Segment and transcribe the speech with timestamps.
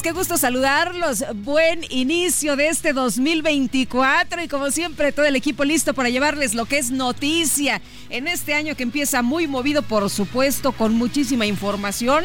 [0.00, 1.22] Qué gusto saludarlos.
[1.34, 6.64] Buen inicio de este 2024 y como siempre todo el equipo listo para llevarles lo
[6.64, 12.24] que es noticia en este año que empieza muy movido, por supuesto, con muchísima información.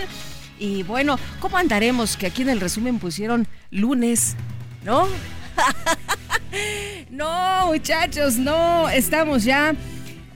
[0.58, 2.16] Y bueno, ¿cómo andaremos?
[2.16, 4.38] Que aquí en el resumen pusieron lunes,
[4.86, 5.08] ¿no?
[7.10, 9.76] no, muchachos, no, estamos ya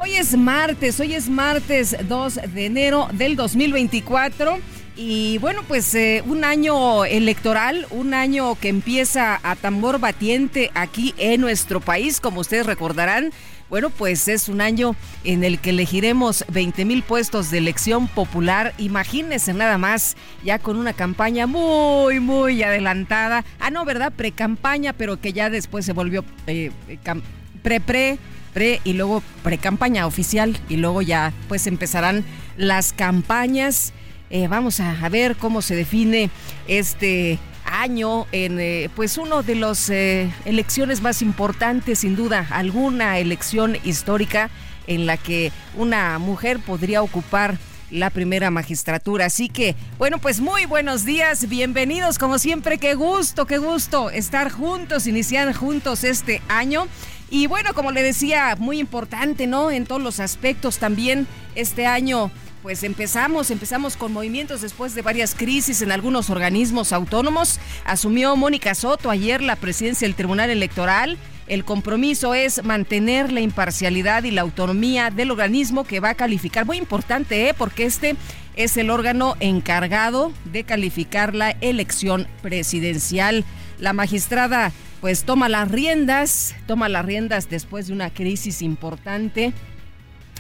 [0.04, 4.58] Hoy es martes, hoy es martes 2 de enero del 2024
[4.96, 11.14] y bueno, pues eh, un año electoral, un año que empieza a tambor batiente aquí
[11.18, 13.32] en nuestro país, como ustedes recordarán.
[13.70, 18.74] Bueno, pues es un año en el que elegiremos 20 mil puestos de elección popular.
[18.78, 23.46] Imagínense nada más, ya con una campaña muy, muy adelantada.
[23.62, 24.12] Ah, no, ¿verdad?
[24.14, 26.72] Pre-campaña, pero que ya después se volvió eh,
[27.06, 27.22] cam-
[27.64, 28.18] pre-pre
[28.54, 32.26] pre y luego pre-campaña oficial y luego ya pues empezarán
[32.58, 33.94] las campañas.
[34.32, 36.30] Eh, vamos a, ver cómo se define
[36.68, 43.78] este año en eh, pues uno de las elecciones más importantes sin duda alguna elección
[43.84, 44.50] histórica
[44.88, 47.58] en la que una mujer podría ocupar
[47.92, 49.26] la primera magistratura.
[49.26, 54.50] Así que, bueno, pues muy buenos días, bienvenidos como siempre, qué gusto, qué gusto estar
[54.50, 56.88] juntos, iniciar juntos este año.
[57.30, 59.72] Y bueno, como le decía, muy importante, ¿no?
[59.72, 62.32] En todos los aspectos también este año.
[62.62, 67.60] Pues empezamos, empezamos con movimientos después de varias crisis en algunos organismos autónomos.
[67.86, 71.18] Asumió Mónica Soto ayer la presidencia del Tribunal Electoral.
[71.48, 76.68] El compromiso es mantener la imparcialidad y la autonomía del organismo que va a calificar.
[76.68, 77.56] Muy importante, ¿eh?
[77.58, 78.16] Porque este
[78.56, 83.44] es el órgano encargado de calificar la elección presidencial.
[83.80, 89.52] La magistrada pues toma las riendas, toma las riendas después de una crisis importante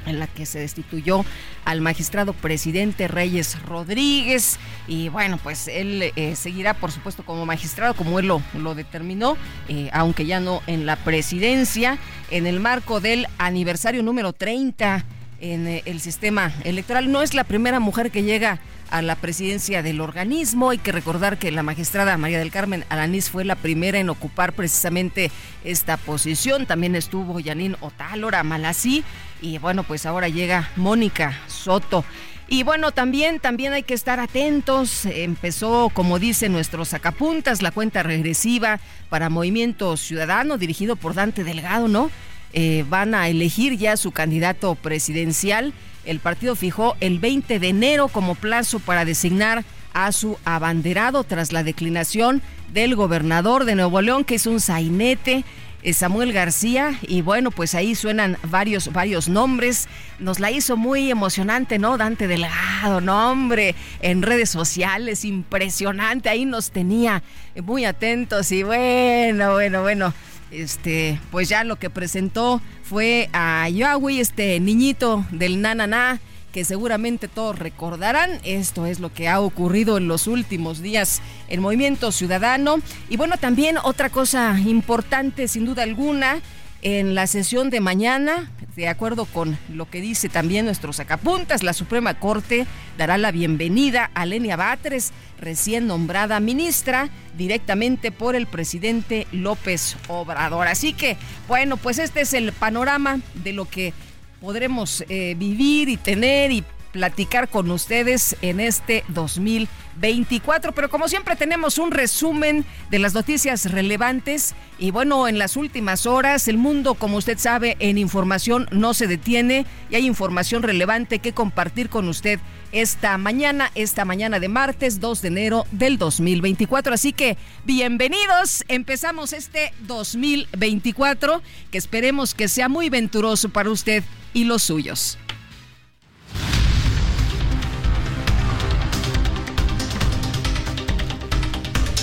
[0.05, 1.25] en la que se destituyó
[1.65, 7.93] al magistrado presidente Reyes Rodríguez y bueno pues él eh, seguirá por supuesto como magistrado
[7.93, 11.97] como él lo, lo determinó eh, aunque ya no en la presidencia
[12.29, 15.05] en el marco del aniversario número 30
[15.39, 18.59] en eh, el sistema electoral no es la primera mujer que llega
[18.91, 20.69] a la presidencia del organismo.
[20.69, 24.53] Hay que recordar que la magistrada María del Carmen Alanís fue la primera en ocupar
[24.53, 25.31] precisamente
[25.63, 26.65] esta posición.
[26.65, 29.03] También estuvo Yanín Otálora Malasí
[29.41, 32.05] y bueno, pues ahora llega Mónica Soto.
[32.47, 35.05] Y bueno, también, también hay que estar atentos.
[35.05, 41.87] Empezó, como dicen nuestros sacapuntas, la cuenta regresiva para Movimiento Ciudadano, dirigido por Dante Delgado,
[41.87, 42.11] ¿no?
[42.53, 45.73] Eh, van a elegir ya su candidato presidencial.
[46.03, 49.63] El partido fijó el 20 de enero como plazo para designar
[49.93, 52.41] a su abanderado tras la declinación
[52.73, 55.45] del gobernador de Nuevo León, que es un sainete.
[55.83, 59.87] Eh, Samuel García y bueno pues ahí suenan varios varios nombres.
[60.19, 66.45] Nos la hizo muy emocionante no Dante Delgado no hombre en redes sociales impresionante ahí
[66.45, 67.23] nos tenía
[67.63, 70.13] muy atentos y bueno bueno bueno
[70.51, 76.19] este, pues ya lo que presentó fue a Yahweh, este niñito del Nananá,
[76.51, 78.39] que seguramente todos recordarán.
[78.43, 82.77] Esto es lo que ha ocurrido en los últimos días en Movimiento Ciudadano.
[83.09, 86.41] Y bueno, también otra cosa importante, sin duda alguna,
[86.81, 91.73] en la sesión de mañana, de acuerdo con lo que dice también nuestros sacapuntas, la
[91.73, 92.65] Suprema Corte
[92.97, 100.67] dará la bienvenida a Lenia Batres, recién nombrada ministra directamente por el presidente López Obrador.
[100.67, 101.17] Así que,
[101.47, 103.93] bueno, pues este es el panorama de lo que
[104.41, 110.73] podremos eh, vivir y tener y platicar con ustedes en este 2024.
[110.73, 116.05] Pero como siempre tenemos un resumen de las noticias relevantes y bueno, en las últimas
[116.05, 121.19] horas el mundo, como usted sabe, en información no se detiene y hay información relevante
[121.19, 122.39] que compartir con usted
[122.71, 126.93] esta mañana, esta mañana de martes 2 de enero del 2024.
[126.93, 131.41] Así que bienvenidos, empezamos este 2024
[131.71, 134.03] que esperemos que sea muy venturoso para usted
[134.33, 135.17] y los suyos.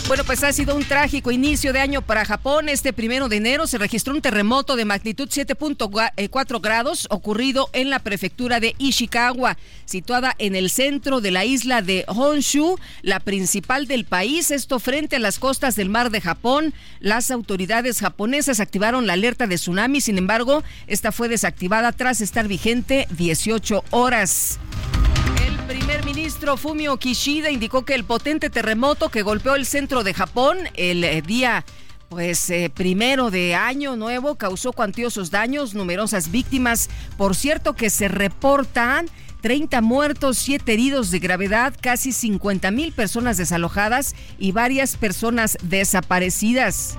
[0.09, 2.71] Bueno, pues ha sido un trágico inicio de año para Japón.
[2.71, 7.99] Este primero de enero se registró un terremoto de magnitud 7.4 grados ocurrido en la
[7.99, 14.07] prefectura de Ishikawa, situada en el centro de la isla de Honshu, la principal del
[14.07, 14.51] país.
[14.51, 16.73] Esto frente a las costas del mar de Japón.
[17.01, 20.01] Las autoridades japonesas activaron la alerta de tsunami.
[20.01, 24.59] Sin embargo, esta fue desactivada tras estar vigente 18 horas
[25.69, 30.57] primer ministro Fumio Kishida indicó que el potente terremoto que golpeó el centro de Japón
[30.73, 31.63] el eh, día
[32.09, 36.89] pues eh, primero de año nuevo causó cuantiosos daños, numerosas víctimas.
[37.19, 39.11] Por cierto que se reportan
[39.43, 46.97] 30 muertos, 7 heridos de gravedad, casi 50 mil personas desalojadas y varias personas desaparecidas.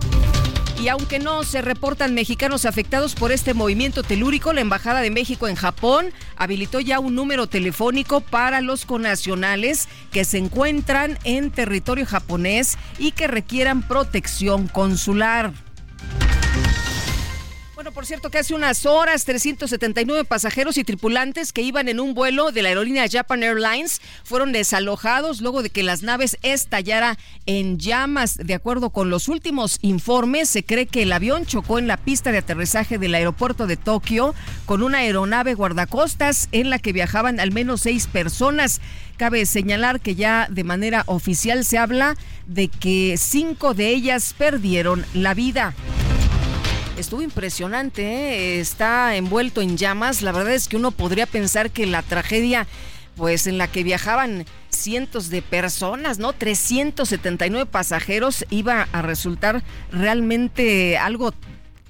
[0.81, 5.49] Y aunque no se reportan mexicanos afectados por este movimiento telúrico, la Embajada de México
[5.49, 12.05] en Japón habilitó ya un número telefónico para los conacionales que se encuentran en territorio
[12.05, 15.51] japonés y que requieran protección consular.
[17.79, 22.13] Bueno, por cierto, que hace unas horas 379 pasajeros y tripulantes que iban en un
[22.13, 27.79] vuelo de la aerolínea Japan Airlines fueron desalojados luego de que las naves estallara en
[27.79, 28.35] llamas.
[28.35, 32.33] De acuerdo con los últimos informes, se cree que el avión chocó en la pista
[32.33, 34.35] de aterrizaje del aeropuerto de Tokio
[34.65, 38.81] con una aeronave guardacostas en la que viajaban al menos seis personas.
[39.15, 45.05] Cabe señalar que ya de manera oficial se habla de que cinco de ellas perdieron
[45.13, 45.73] la vida.
[46.99, 48.59] Estuvo impresionante, ¿eh?
[48.59, 50.21] está envuelto en llamas.
[50.21, 52.67] La verdad es que uno podría pensar que la tragedia,
[53.15, 56.33] pues en la que viajaban cientos de personas, ¿no?
[56.33, 59.63] 379 pasajeros, iba a resultar
[59.93, 61.33] realmente algo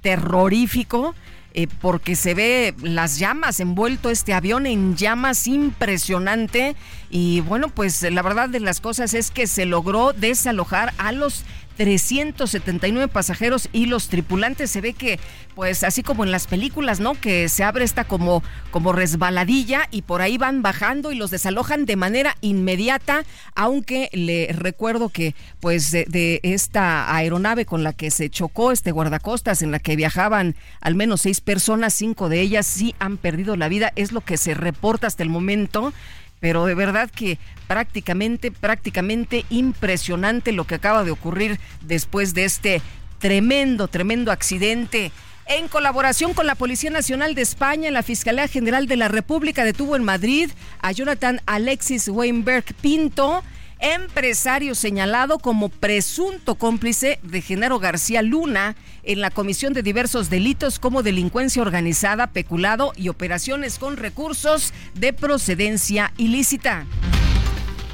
[0.03, 1.15] terrorífico.
[1.55, 6.75] Eh, porque se ve las llamas, envuelto este avión en llamas impresionante.
[7.09, 11.43] Y bueno, pues la verdad de las cosas es que se logró desalojar a los
[11.79, 14.69] 379 pasajeros y los tripulantes.
[14.69, 15.17] Se ve que,
[15.55, 17.13] pues así como en las películas, ¿no?
[17.13, 21.85] Que se abre esta como, como resbaladilla y por ahí van bajando y los desalojan
[21.85, 23.23] de manera inmediata,
[23.55, 28.91] aunque le recuerdo que, pues de, de esta aeronave con la que se chocó este
[28.91, 33.55] guardacostas, en la que viajaban al menos seis personas, cinco de ellas sí han perdido
[33.55, 35.93] la vida, es lo que se reporta hasta el momento
[36.39, 37.37] pero de verdad que
[37.67, 42.81] prácticamente, prácticamente impresionante lo que acaba de ocurrir después de este
[43.19, 45.11] tremendo, tremendo accidente.
[45.45, 49.95] En colaboración con la Policía Nacional de España, la Fiscalía General de la República detuvo
[49.95, 53.43] en Madrid a Jonathan Alexis Weinberg Pinto,
[53.79, 60.79] empresario señalado como presunto cómplice de Genaro García Luna en la comisión de diversos delitos
[60.79, 66.85] como delincuencia organizada, peculado y operaciones con recursos de procedencia ilícita.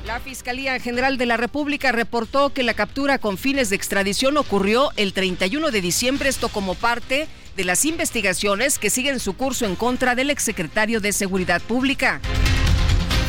[0.08, 4.92] La Fiscalía General de la República reportó que la captura con fines de extradición ocurrió
[4.98, 9.75] el 31 de diciembre, esto como parte de las investigaciones que siguen su curso en
[9.75, 12.22] contra del exsecretario de Seguridad Pública.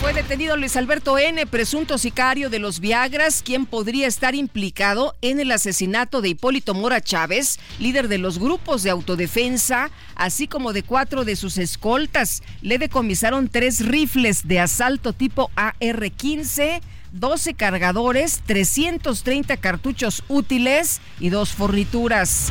[0.00, 5.40] Fue detenido Luis Alberto N., presunto sicario de los Viagras, quien podría estar implicado en
[5.40, 10.82] el asesinato de Hipólito Mora Chávez, líder de los grupos de autodefensa, así como de
[10.82, 12.42] cuatro de sus escoltas.
[12.60, 16.80] Le decomisaron tres rifles de asalto tipo AR-15.
[17.12, 22.48] 12 cargadores, 330 cartuchos útiles y dos fornituras.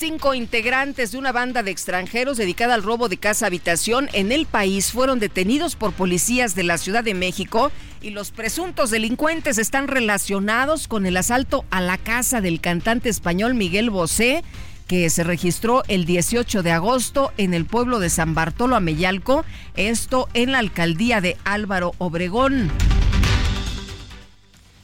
[0.00, 4.46] Cinco integrantes de una banda de extranjeros dedicada al robo de casa habitación en el
[4.46, 9.88] país fueron detenidos por policías de la Ciudad de México y los presuntos delincuentes están
[9.88, 14.42] relacionados con el asalto a la casa del cantante español Miguel Bosé
[14.88, 19.44] que se registró el 18 de agosto en el pueblo de San Bartolo Ameyalco,
[19.76, 22.70] esto en la alcaldía de Álvaro Obregón.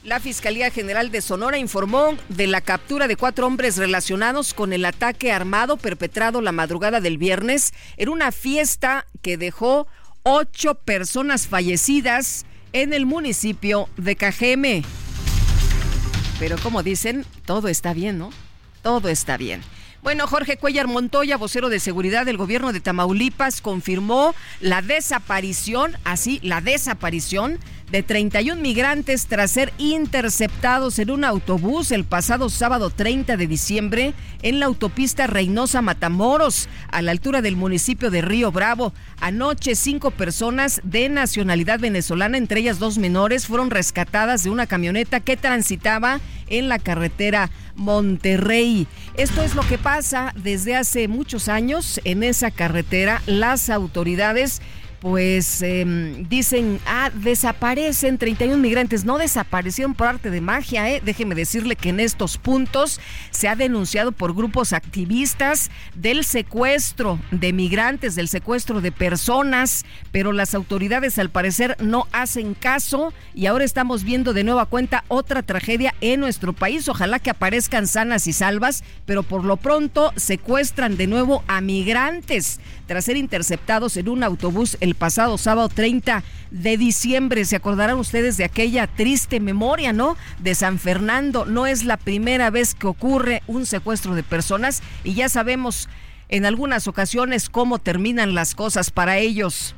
[0.07, 4.85] La Fiscalía General de Sonora informó de la captura de cuatro hombres relacionados con el
[4.85, 9.85] ataque armado perpetrado la madrugada del viernes en una fiesta que dejó
[10.23, 14.83] ocho personas fallecidas en el municipio de Cajeme.
[16.39, 18.29] Pero como dicen, todo está bien, ¿no?
[18.83, 19.61] Todo está bien.
[20.03, 26.39] Bueno, Jorge Cuellar Montoya, vocero de seguridad del gobierno de Tamaulipas, confirmó la desaparición, así,
[26.43, 27.59] la desaparición
[27.91, 34.13] de 31 migrantes tras ser interceptados en un autobús el pasado sábado 30 de diciembre
[34.41, 38.93] en la autopista Reynosa Matamoros, a la altura del municipio de Río Bravo.
[39.19, 45.19] Anoche cinco personas de nacionalidad venezolana, entre ellas dos menores, fueron rescatadas de una camioneta
[45.19, 48.87] que transitaba en la carretera Monterrey.
[49.15, 53.21] Esto es lo que pasa desde hace muchos años en esa carretera.
[53.27, 54.61] Las autoridades
[54.99, 59.05] pues em, dicen, ah, desaparecen 31 migrantes.
[59.05, 61.01] No desaparecieron por arte de magia, ¿eh?
[61.03, 62.99] Déjeme decirle que en estos puntos
[63.29, 70.33] se ha denunciado por grupos activistas del secuestro de migrantes, del secuestro de personas, pero
[70.33, 75.43] las autoridades al parecer no hacen caso y ahora estamos viendo de nueva cuenta otra
[75.43, 76.87] tragedia en nuestro país.
[76.89, 82.59] Ojalá que aparezcan sanas y salvas, pero por lo pronto secuestran de nuevo a migrantes
[82.87, 87.45] tras ser interceptados en un autobús el pasado sábado 30 de diciembre.
[87.45, 90.17] Se acordarán ustedes de aquella triste memoria, ¿no?
[90.39, 91.45] De San Fernando.
[91.45, 95.89] No es la primera vez que ocurre un secuestro de personas y ya sabemos
[96.29, 99.75] en algunas ocasiones cómo terminan las cosas para ellos.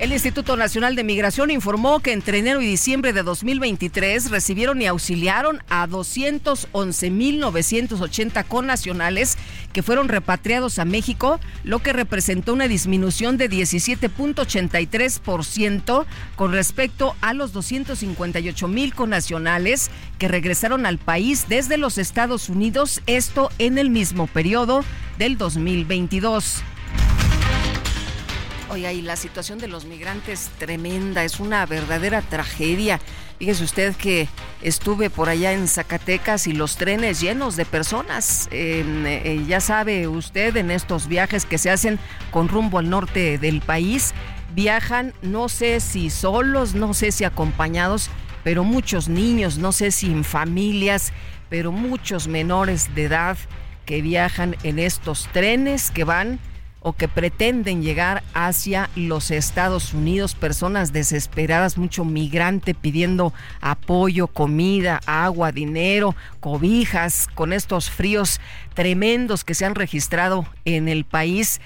[0.00, 4.86] El Instituto Nacional de Migración informó que entre enero y diciembre de 2023 recibieron y
[4.86, 9.38] auxiliaron a 211.980 connacionales
[9.74, 17.34] que fueron repatriados a México, lo que representó una disminución de 17.83% con respecto a
[17.34, 24.28] los 258.000 connacionales que regresaron al país desde los Estados Unidos, esto en el mismo
[24.28, 24.84] periodo
[25.18, 26.62] del 2022.
[28.70, 32.98] Oiga, y la situación de los migrantes tremenda, es una verdadera tragedia.
[33.38, 34.28] Fíjese usted que
[34.62, 38.48] estuve por allá en Zacatecas y los trenes llenos de personas.
[38.52, 41.98] Eh, ya sabe usted, en estos viajes que se hacen
[42.30, 44.14] con rumbo al norte del país,
[44.54, 48.08] viajan, no sé si solos, no sé si acompañados,
[48.44, 51.12] pero muchos niños, no sé si en familias,
[51.50, 53.36] pero muchos menores de edad
[53.84, 56.38] que viajan en estos trenes que van
[56.84, 65.00] o que pretenden llegar hacia los Estados Unidos, personas desesperadas, mucho migrante pidiendo apoyo, comida,
[65.06, 68.38] agua, dinero, cobijas, con estos fríos
[68.74, 71.62] tremendos que se han registrado en el país.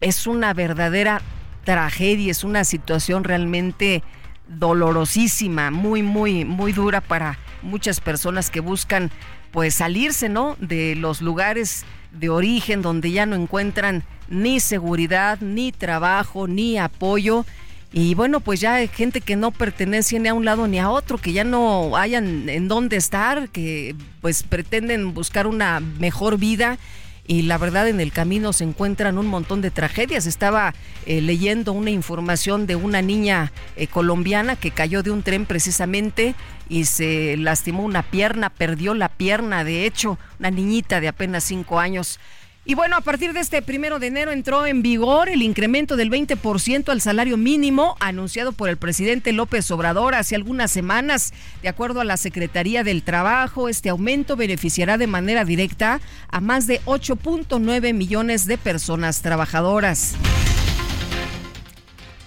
[0.00, 1.20] Es una verdadera
[1.64, 4.04] tragedia, es una situación realmente
[4.46, 9.10] dolorosísima, muy, muy, muy dura para muchas personas que buscan
[9.50, 10.56] pues salirse, ¿no?
[10.60, 11.84] De los lugares
[12.14, 17.44] de origen donde ya no encuentran ni seguridad, ni trabajo, ni apoyo.
[17.92, 20.90] Y bueno, pues ya hay gente que no pertenece ni a un lado ni a
[20.90, 26.78] otro, que ya no hayan en dónde estar, que pues pretenden buscar una mejor vida
[27.26, 30.26] y la verdad en el camino se encuentran un montón de tragedias.
[30.26, 30.74] Estaba
[31.06, 36.34] eh, leyendo una información de una niña eh, colombiana que cayó de un tren precisamente
[36.68, 41.80] y se lastimó una pierna, perdió la pierna, de hecho, una niñita de apenas cinco
[41.80, 42.18] años.
[42.66, 46.10] Y bueno, a partir de este primero de enero entró en vigor el incremento del
[46.10, 51.34] 20% al salario mínimo anunciado por el presidente López Obrador hace algunas semanas.
[51.60, 56.66] De acuerdo a la Secretaría del Trabajo, este aumento beneficiará de manera directa a más
[56.66, 60.14] de 8.9 millones de personas trabajadoras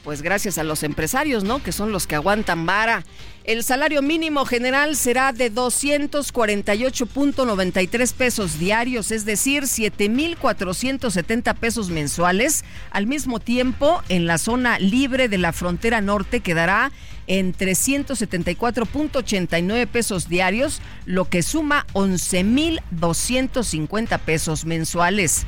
[0.07, 1.61] pues gracias a los empresarios, ¿no?
[1.61, 3.03] Que son los que aguantan vara.
[3.47, 12.65] El salario mínimo general será de 248.93 pesos diarios, es decir, 7.470 pesos mensuales.
[12.91, 16.91] Al mismo tiempo, en la zona libre de la frontera norte quedará
[17.27, 25.45] en 374.89 pesos diarios, lo que suma 11.250 pesos mensuales.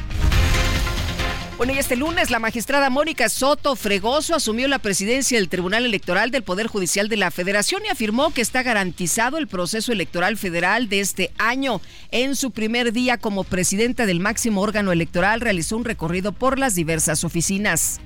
[1.59, 6.31] Bueno, y este lunes la magistrada Mónica Soto Fregoso asumió la presidencia del Tribunal Electoral
[6.31, 10.87] del Poder Judicial de la Federación y afirmó que está garantizado el proceso electoral federal
[10.87, 11.81] de este año.
[12.11, 16.75] En su primer día como presidenta del máximo órgano electoral realizó un recorrido por las
[16.75, 17.99] diversas oficinas.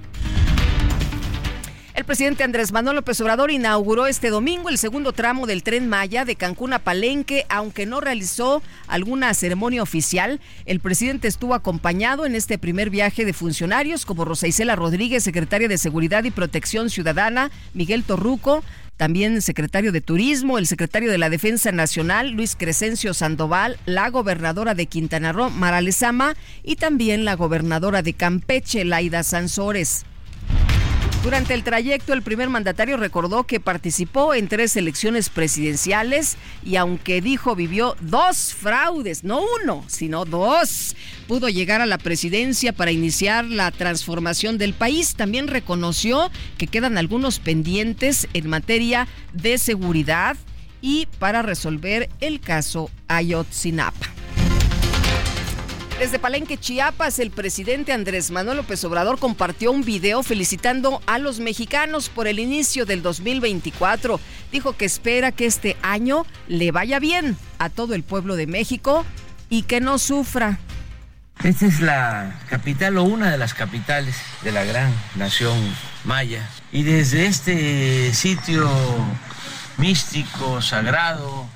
[2.04, 6.26] El presidente Andrés Manuel López Obrador inauguró este domingo el segundo tramo del tren Maya
[6.26, 10.42] de Cancún a Palenque, aunque no realizó alguna ceremonia oficial.
[10.66, 15.70] El presidente estuvo acompañado en este primer viaje de funcionarios como Rosa Isela Rodríguez, secretaria
[15.70, 18.66] de Seguridad y Protección Ciudadana, Miguel Torruco,
[18.98, 24.76] también secretario de Turismo, el secretario de la Defensa Nacional, Luis Crescencio Sandoval, la gobernadora
[24.76, 30.04] de Quintana Roo, Mara Lezama, y también la gobernadora de Campeche, Laida Sansores.
[31.24, 37.22] Durante el trayecto, el primer mandatario recordó que participó en tres elecciones presidenciales y aunque
[37.22, 43.46] dijo vivió dos fraudes, no uno, sino dos, pudo llegar a la presidencia para iniciar
[43.46, 45.16] la transformación del país.
[45.16, 50.36] También reconoció que quedan algunos pendientes en materia de seguridad
[50.82, 54.13] y para resolver el caso Ayotzinapa.
[56.00, 61.40] Desde Palenque, Chiapas, el presidente Andrés Manuel López Obrador compartió un video felicitando a los
[61.40, 64.20] mexicanos por el inicio del 2024.
[64.52, 69.06] Dijo que espera que este año le vaya bien a todo el pueblo de México
[69.50, 70.58] y que no sufra.
[71.44, 75.58] Esta es la capital o una de las capitales de la gran nación
[76.04, 76.50] maya.
[76.72, 78.68] Y desde este sitio
[79.78, 81.48] místico, sagrado,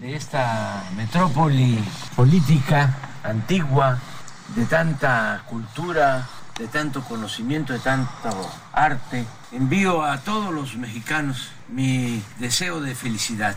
[0.00, 1.78] de esta metrópoli
[2.16, 3.98] política, antigua,
[4.54, 6.28] de tanta cultura,
[6.58, 9.26] de tanto conocimiento, de tanto arte.
[9.52, 13.56] Envío a todos los mexicanos mi deseo de felicidad.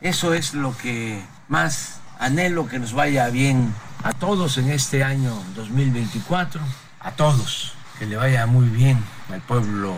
[0.00, 5.32] Eso es lo que más anhelo que nos vaya bien a todos en este año
[5.56, 6.60] 2024,
[7.00, 9.02] a todos, que le vaya muy bien
[9.32, 9.94] al pueblo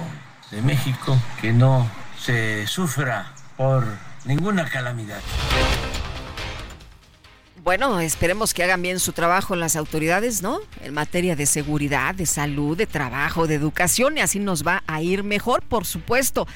[0.50, 3.84] de México, que no se sufra por
[4.24, 5.20] ninguna calamidad.
[7.66, 10.60] Bueno, esperemos que hagan bien su trabajo las autoridades, ¿no?
[10.82, 15.02] En materia de seguridad, de salud, de trabajo, de educación, y así nos va a
[15.02, 16.46] ir mejor, por supuesto.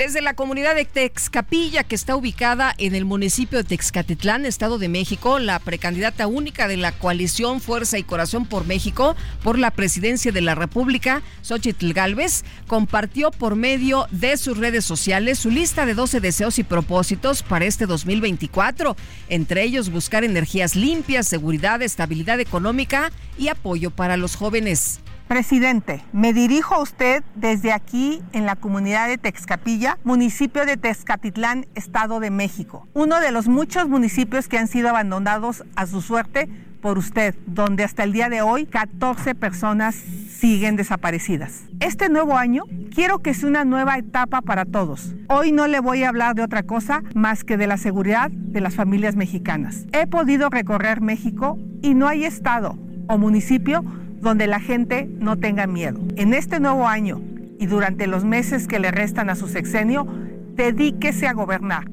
[0.00, 4.88] Desde la comunidad de Texcapilla, que está ubicada en el municipio de Texcatitlán, Estado de
[4.88, 10.32] México, la precandidata única de la coalición Fuerza y Corazón por México por la presidencia
[10.32, 15.92] de la República, Xochitl Galvez, compartió por medio de sus redes sociales su lista de
[15.92, 18.96] 12 deseos y propósitos para este 2024,
[19.28, 25.00] entre ellos buscar energías limpias, seguridad, estabilidad económica y apoyo para los jóvenes.
[25.30, 31.66] Presidente, me dirijo a usted desde aquí en la comunidad de Texcapilla, municipio de Texcatitlán,
[31.76, 36.48] Estado de México, uno de los muchos municipios que han sido abandonados a su suerte
[36.82, 41.62] por usted, donde hasta el día de hoy 14 personas siguen desaparecidas.
[41.78, 45.14] Este nuevo año quiero que sea una nueva etapa para todos.
[45.28, 48.60] Hoy no le voy a hablar de otra cosa más que de la seguridad de
[48.60, 49.86] las familias mexicanas.
[49.92, 52.76] He podido recorrer México y no hay estado
[53.06, 53.84] o municipio
[54.20, 56.00] donde la gente no tenga miedo.
[56.16, 57.20] En este nuevo año
[57.58, 60.06] y durante los meses que le restan a su sexenio,
[60.54, 61.84] dedíquese a gobernar.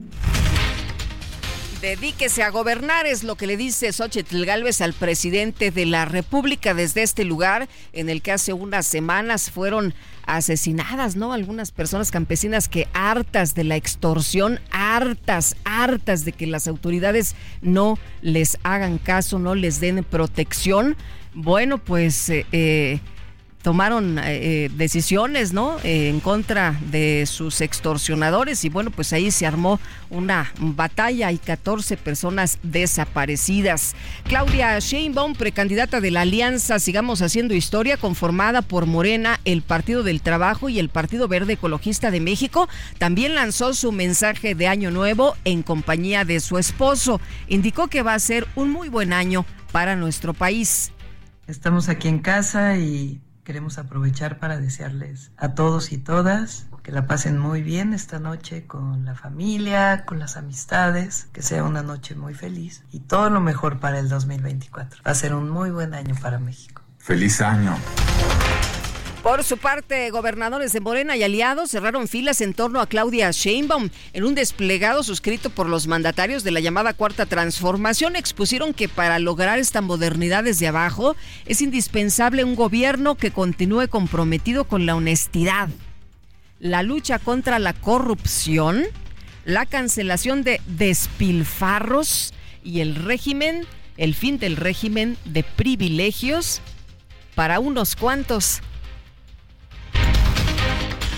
[1.82, 6.74] Dedíquese a gobernar, es lo que le dice Xochitl Galvez al presidente de la República
[6.74, 9.94] desde este lugar en el que hace unas semanas fueron
[10.26, 11.34] asesinadas, ¿no?
[11.34, 18.00] Algunas personas campesinas que hartas de la extorsión, hartas, hartas de que las autoridades no
[18.22, 20.98] les hagan caso, no les den protección.
[21.40, 22.30] Bueno, pues...
[22.30, 23.00] Eh, eh,
[23.62, 25.76] tomaron eh, decisiones, ¿no?
[25.84, 31.98] en contra de sus extorsionadores y bueno, pues ahí se armó una batalla y 14
[31.98, 33.94] personas desaparecidas.
[34.24, 40.22] Claudia Sheinbaum, precandidata de la Alianza Sigamos Haciendo Historia, conformada por Morena, el Partido del
[40.22, 42.70] Trabajo y el Partido Verde Ecologista de México,
[43.00, 47.20] también lanzó su mensaje de Año Nuevo en compañía de su esposo.
[47.50, 50.94] Indicó que va a ser un muy buen año para nuestro país.
[51.48, 57.08] Estamos aquí en casa y queremos aprovechar para desearles a todos y todas que la
[57.08, 62.16] pasen muy bien esta noche con la familia, con las amistades, que sea una noche
[62.16, 65.04] muy feliz y todo lo mejor para el 2024.
[65.08, 66.82] Va a ser un muy buen año para México.
[66.98, 67.78] Feliz año.
[69.24, 73.90] Por su parte, gobernadores de Morena y aliados cerraron filas en torno a Claudia Sheinbaum.
[74.14, 79.20] En un desplegado suscrito por los mandatarios de la llamada Cuarta Transformación, expusieron que para
[79.20, 85.68] lograr esta modernidad desde abajo es indispensable un gobierno que continúe comprometido con la honestidad,
[86.60, 88.84] la lucha contra la corrupción,
[89.46, 93.66] la cancelación de despilfarros y el régimen,
[93.98, 96.62] el fin del régimen de privilegios
[97.36, 98.62] para unos cuantos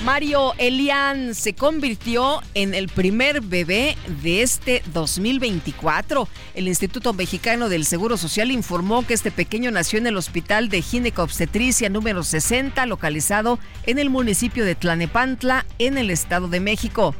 [0.05, 6.27] Mario Elian se convirtió en el primer bebé de este 2024.
[6.55, 10.81] El Instituto Mexicano del Seguro Social informó que este pequeño nació en el Hospital de
[10.81, 17.13] Ginecobstetricia número 60, localizado en el municipio de Tlanepantla, en el Estado de México.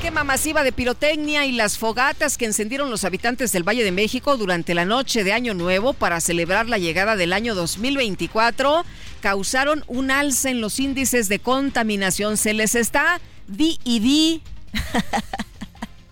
[0.00, 4.36] Quema masiva de pirotecnia y las fogatas que encendieron los habitantes del Valle de México
[4.36, 8.84] durante la noche de Año Nuevo para celebrar la llegada del año 2024
[9.20, 12.36] causaron un alza en los índices de contaminación.
[12.36, 14.42] Se les está di y di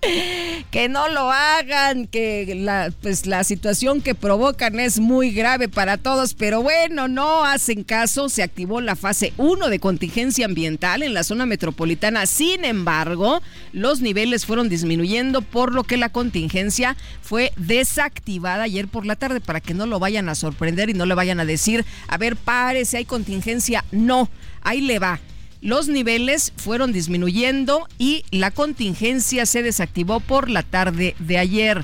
[0.71, 5.97] que no lo hagan, que la, pues la situación que provocan es muy grave para
[5.97, 8.29] todos, pero bueno, no hacen caso.
[8.29, 12.27] Se activó la fase 1 de contingencia ambiental en la zona metropolitana.
[12.27, 13.41] Sin embargo,
[13.73, 19.41] los niveles fueron disminuyendo, por lo que la contingencia fue desactivada ayer por la tarde
[19.41, 22.37] para que no lo vayan a sorprender y no le vayan a decir, a ver,
[22.85, 23.85] si hay contingencia.
[23.91, 24.29] No,
[24.63, 25.21] ahí le va
[25.65, 31.83] los niveles fueron disminuyendo y la contingencia se desactivó por la tarde de ayer.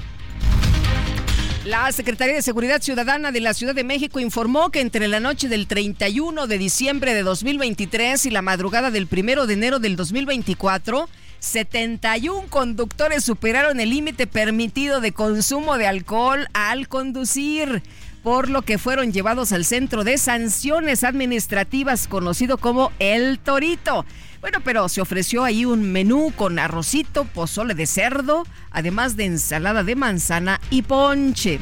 [1.64, 5.48] La Secretaría de Seguridad Ciudadana de la Ciudad de México informó que entre la noche
[5.48, 11.08] del 31 de diciembre de 2023 y la madrugada del 1 de enero del 2024,
[11.38, 17.82] 71 conductores superaron el límite permitido de consumo de alcohol al conducir
[18.22, 24.04] por lo que fueron llevados al centro de sanciones administrativas conocido como El Torito.
[24.40, 29.84] Bueno, pero se ofreció ahí un menú con arrocito, pozole de cerdo, además de ensalada
[29.84, 31.58] de manzana y ponche.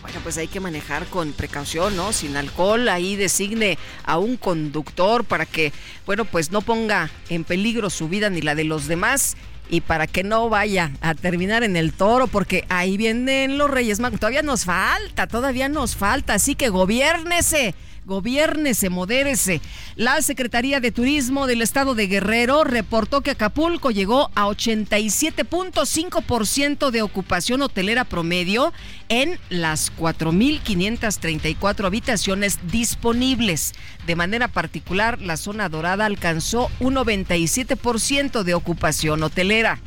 [0.00, 2.12] Bueno, pues hay que manejar con precaución, ¿no?
[2.12, 5.72] Sin alcohol, ahí designe a un conductor para que,
[6.06, 9.36] bueno, pues no ponga en peligro su vida ni la de los demás
[9.68, 14.00] y para que no vaya a terminar en el toro, porque ahí vienen los Reyes
[14.00, 14.20] Magos.
[14.20, 17.74] Todavía nos falta, todavía nos falta, así que gobiérnese
[18.08, 19.60] gobiernese, modérese.
[19.94, 27.02] La Secretaría de Turismo del Estado de Guerrero reportó que Acapulco llegó a 87.5% de
[27.02, 28.72] ocupación hotelera promedio
[29.08, 33.74] en las 4.534 habitaciones disponibles.
[34.06, 39.78] De manera particular, la zona dorada alcanzó un 97% de ocupación hotelera.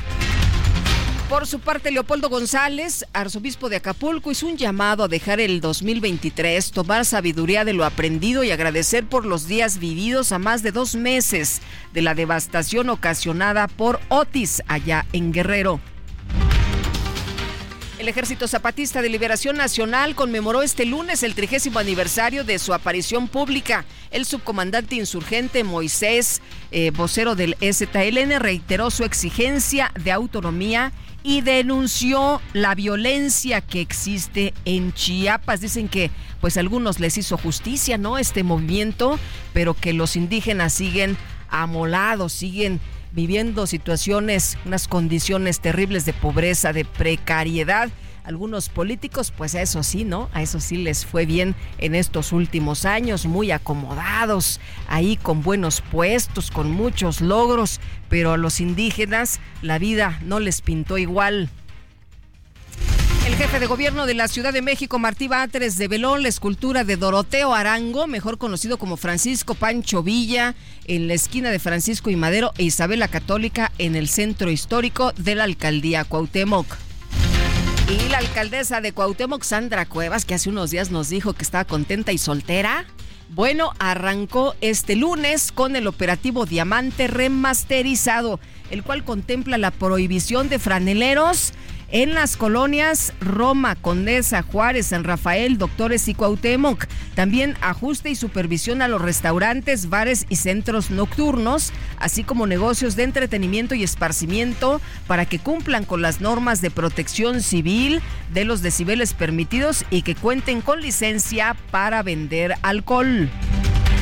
[1.31, 6.71] Por su parte, Leopoldo González, arzobispo de Acapulco, hizo un llamado a dejar el 2023,
[6.71, 10.93] tomar sabiduría de lo aprendido y agradecer por los días vividos a más de dos
[10.93, 11.61] meses
[11.93, 15.79] de la devastación ocasionada por Otis allá en Guerrero.
[18.01, 23.27] El Ejército Zapatista de Liberación Nacional conmemoró este lunes el trigésimo aniversario de su aparición
[23.27, 23.85] pública.
[24.09, 32.41] El subcomandante insurgente Moisés, eh, vocero del STLN, reiteró su exigencia de autonomía y denunció
[32.53, 35.61] la violencia que existe en Chiapas.
[35.61, 36.09] Dicen que
[36.39, 38.17] pues algunos les hizo justicia, ¿no?
[38.17, 39.19] Este movimiento,
[39.53, 41.17] pero que los indígenas siguen
[41.49, 42.81] amolados, siguen
[43.11, 47.89] viviendo situaciones, unas condiciones terribles de pobreza, de precariedad
[48.23, 50.29] algunos políticos, pues a eso sí, ¿no?
[50.33, 55.81] A eso sí les fue bien en estos últimos años, muy acomodados, ahí con buenos
[55.81, 61.49] puestos, con muchos logros, pero a los indígenas la vida no les pintó igual.
[63.31, 66.97] El jefe de gobierno de la Ciudad de México, Martí Báteres, develó la escultura de
[66.97, 70.53] Doroteo Arango, mejor conocido como Francisco Pancho Villa,
[70.85, 75.13] en la esquina de Francisco y Madero e Isabel la Católica en el centro histórico
[75.13, 76.75] de la alcaldía Cuauhtémoc.
[77.87, 81.63] Y la alcaldesa de Cuauhtémoc, Sandra Cuevas, que hace unos días nos dijo que estaba
[81.63, 82.85] contenta y soltera,
[83.29, 88.41] bueno, arrancó este lunes con el operativo Diamante remasterizado,
[88.71, 91.53] el cual contempla la prohibición de franeleros
[91.91, 96.85] en las colonias Roma, Condesa, Juárez, San Rafael, Doctores y Cuauhtémoc.
[97.15, 103.03] También ajuste y supervisión a los restaurantes, bares y centros nocturnos, así como negocios de
[103.03, 108.01] entretenimiento y esparcimiento para que cumplan con las normas de protección civil
[108.33, 113.29] de los decibeles permitidos y que cuenten con licencia para vender alcohol.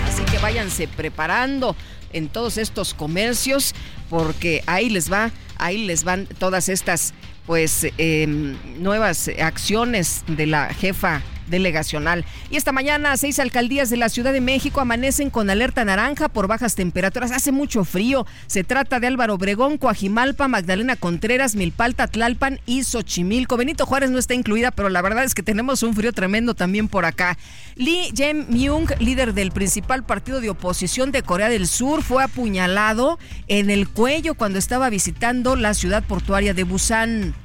[0.08, 1.76] Así que váyanse preparando
[2.14, 3.74] en todos estos comercios
[4.10, 7.14] porque ahí les va, ahí les van todas estas
[7.50, 12.26] pues em, nuevas acciones de la jefa delegacional.
[12.50, 16.48] Y esta mañana, seis alcaldías de la Ciudad de México amanecen con alerta naranja por
[16.48, 17.32] bajas temperaturas.
[17.32, 18.26] Hace mucho frío.
[18.48, 23.58] Se trata de Álvaro Obregón, Coajimalpa, Magdalena Contreras, Milpalta, Tlalpan y Xochimilco.
[23.58, 26.88] Benito Juárez no está incluida, pero la verdad es que tenemos un frío tremendo también
[26.88, 27.38] por acá.
[27.76, 33.70] Lee Jae-myung, líder del principal partido de oposición de Corea del Sur, fue apuñalado en
[33.70, 37.36] el cuello cuando estaba visitando la ciudad portuaria de Busan.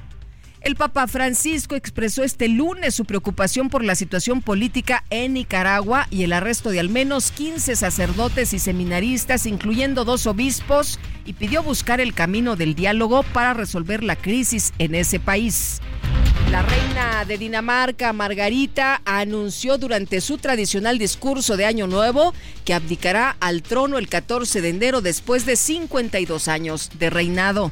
[0.65, 6.23] El Papa Francisco expresó este lunes su preocupación por la situación política en Nicaragua y
[6.23, 12.01] el arresto de al menos 15 sacerdotes y seminaristas, incluyendo dos obispos, y pidió buscar
[12.01, 15.81] el camino del diálogo para resolver la crisis en ese país.
[16.49, 22.33] La reina de Dinamarca, Margarita, anunció durante su tradicional discurso de Año Nuevo
[22.65, 27.71] que abdicará al trono el 14 de enero después de 52 años de reinado.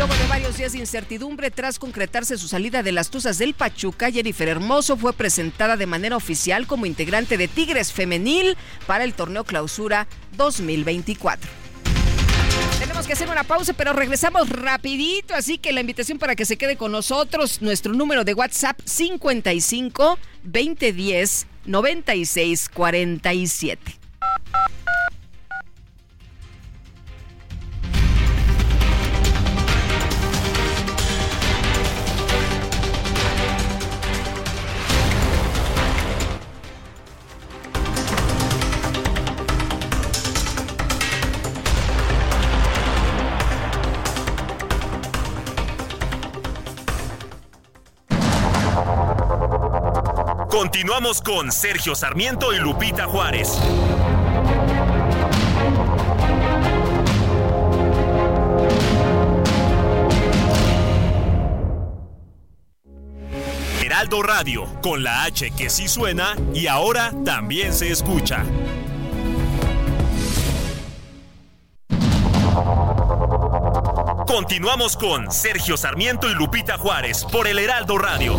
[0.00, 4.10] Luego de varios días de incertidumbre tras concretarse su salida de las Tuzas del Pachuca,
[4.10, 9.44] Jennifer Hermoso fue presentada de manera oficial como integrante de Tigres Femenil para el torneo
[9.44, 10.06] Clausura
[10.38, 11.50] 2024.
[12.78, 16.56] Tenemos que hacer una pausa, pero regresamos rapidito, así que la invitación para que se
[16.56, 24.00] quede con nosotros, nuestro número de WhatsApp 55 2010 9647.
[50.72, 53.58] Continuamos con Sergio Sarmiento y Lupita Juárez.
[63.82, 68.44] Heraldo Radio, con la H que sí suena y ahora también se escucha.
[74.28, 78.38] Continuamos con Sergio Sarmiento y Lupita Juárez por el Heraldo Radio.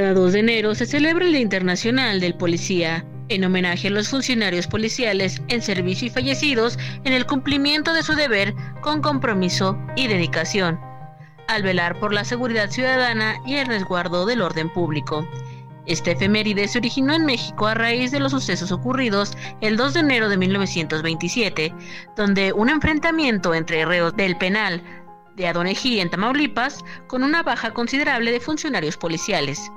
[0.00, 4.66] Cada 2 de enero se celebra el Internacional del Policía, en homenaje a los funcionarios
[4.66, 10.80] policiales en servicio y fallecidos en el cumplimiento de su deber con compromiso y dedicación,
[11.48, 15.28] al velar por la seguridad ciudadana y el resguardo del orden público.
[15.84, 20.00] Este efeméride se originó en México a raíz de los sucesos ocurridos el 2 de
[20.00, 21.74] enero de 1927,
[22.16, 24.82] donde un enfrentamiento entre reos del penal
[25.36, 29.70] de Adonejí en Tamaulipas con una baja considerable de funcionarios policiales.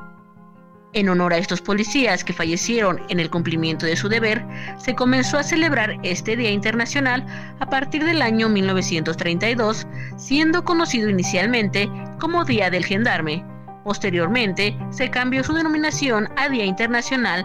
[0.93, 4.45] En honor a estos policías que fallecieron en el cumplimiento de su deber,
[4.77, 7.25] se comenzó a celebrar este Día Internacional
[7.60, 13.43] a partir del año 1932, siendo conocido inicialmente como Día del Gendarme.
[13.84, 17.43] Posteriormente, se cambió su denominación a Día Internacional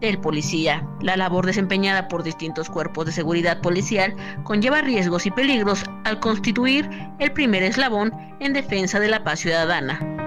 [0.00, 0.86] del Policía.
[1.00, 6.88] La labor desempeñada por distintos cuerpos de seguridad policial conlleva riesgos y peligros al constituir
[7.18, 10.19] el primer eslabón en defensa de la paz ciudadana.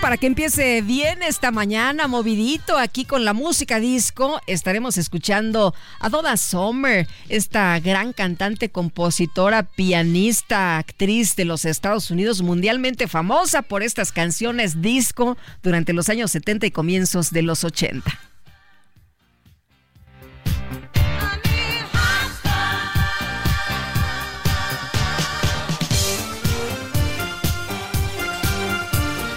[0.00, 6.08] Para que empiece bien esta mañana, movidito aquí con la música disco, estaremos escuchando a
[6.08, 13.82] Donna Summer, esta gran cantante, compositora, pianista, actriz de los Estados Unidos, mundialmente famosa por
[13.82, 18.35] estas canciones disco durante los años 70 y comienzos de los 80.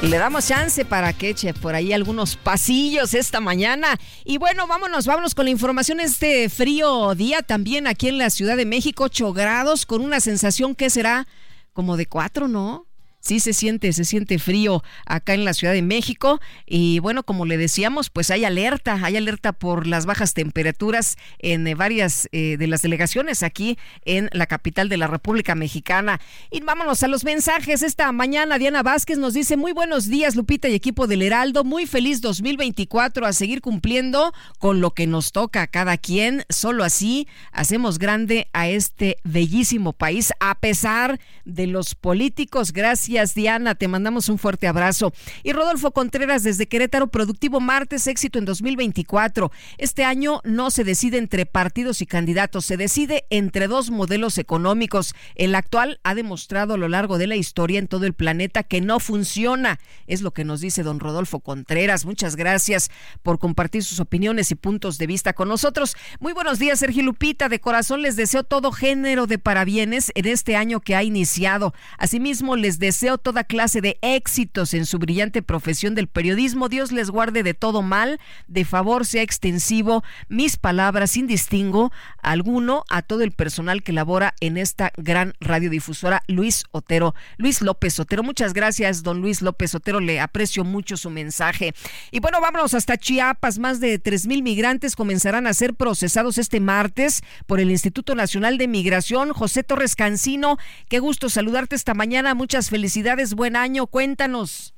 [0.09, 3.99] Le damos chance para que eche por ahí algunos pasillos esta mañana.
[4.25, 5.99] Y bueno, vámonos, vámonos con la información.
[5.99, 10.73] Este frío día también aquí en la Ciudad de México, 8 grados, con una sensación
[10.73, 11.27] que será
[11.73, 12.88] como de 4, ¿no?
[13.21, 17.45] Sí se siente, se siente frío acá en la Ciudad de México y bueno, como
[17.45, 22.55] le decíamos, pues hay alerta, hay alerta por las bajas temperaturas en eh, varias eh,
[22.57, 26.21] de las delegaciones aquí en la capital de la República Mexicana.
[26.49, 27.83] Y vámonos a los mensajes.
[27.83, 31.87] Esta mañana Diana Vázquez nos dice muy buenos días Lupita y equipo del Heraldo, muy
[31.87, 36.45] feliz 2024 a seguir cumpliendo con lo que nos toca a cada quien.
[36.47, 42.71] Solo así hacemos grande a este bellísimo país a pesar de los políticos.
[42.71, 43.73] Gracias Gracias, Diana.
[43.73, 45.13] Te mandamos un fuerte abrazo.
[45.41, 49.51] Y Rodolfo Contreras desde Querétaro, productivo martes, éxito en 2024.
[49.79, 55.15] Este año no se decide entre partidos y candidatos, se decide entre dos modelos económicos.
[55.33, 58.79] El actual ha demostrado a lo largo de la historia en todo el planeta que
[58.79, 59.79] no funciona.
[60.05, 62.05] Es lo que nos dice don Rodolfo Contreras.
[62.05, 62.91] Muchas gracias
[63.23, 65.97] por compartir sus opiniones y puntos de vista con nosotros.
[66.19, 67.49] Muy buenos días, Sergio Lupita.
[67.49, 71.73] De corazón les deseo todo género de parabienes en este año que ha iniciado.
[71.97, 76.67] Asimismo, les deseo toda clase de éxitos en su brillante profesión del periodismo.
[76.67, 78.19] Dios les guarde de todo mal.
[78.47, 84.33] De favor, sea extensivo mis palabras sin distingo alguno a todo el personal que labora
[84.41, 87.15] en esta gran radiodifusora, Luis Otero.
[87.37, 90.01] Luis López Otero, muchas gracias, don Luis López Otero.
[90.01, 91.73] Le aprecio mucho su mensaje.
[92.11, 93.59] Y bueno, vámonos hasta Chiapas.
[93.59, 98.57] Más de tres mil migrantes comenzarán a ser procesados este martes por el Instituto Nacional
[98.57, 99.31] de Migración.
[99.31, 100.57] José Torres Cancino,
[100.89, 102.33] qué gusto saludarte esta mañana.
[102.33, 102.88] Muchas felicidades.
[103.35, 103.85] Buen año.
[103.85, 104.73] Cuéntanos.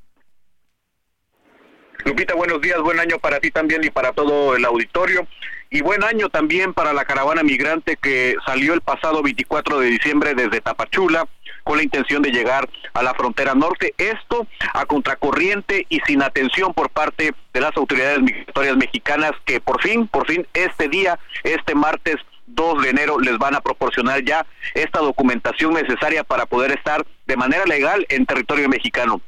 [2.04, 5.26] Lupita, buenos días, buen año para ti también y para todo el auditorio.
[5.70, 10.34] Y buen año también para la caravana migrante que salió el pasado 24 de diciembre
[10.34, 11.26] desde Tapachula
[11.64, 13.94] con la intención de llegar a la frontera norte.
[13.96, 19.80] Esto a contracorriente y sin atención por parte de las autoridades migratorias mexicanas que por
[19.80, 24.44] fin, por fin este día, este martes 2 de enero les van a proporcionar ya
[24.74, 29.20] esta documentación necesaria para poder estar de manera legal en territorio mexicano.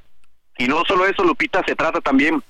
[0.58, 2.42] Y no solo eso, Lupita, se trata también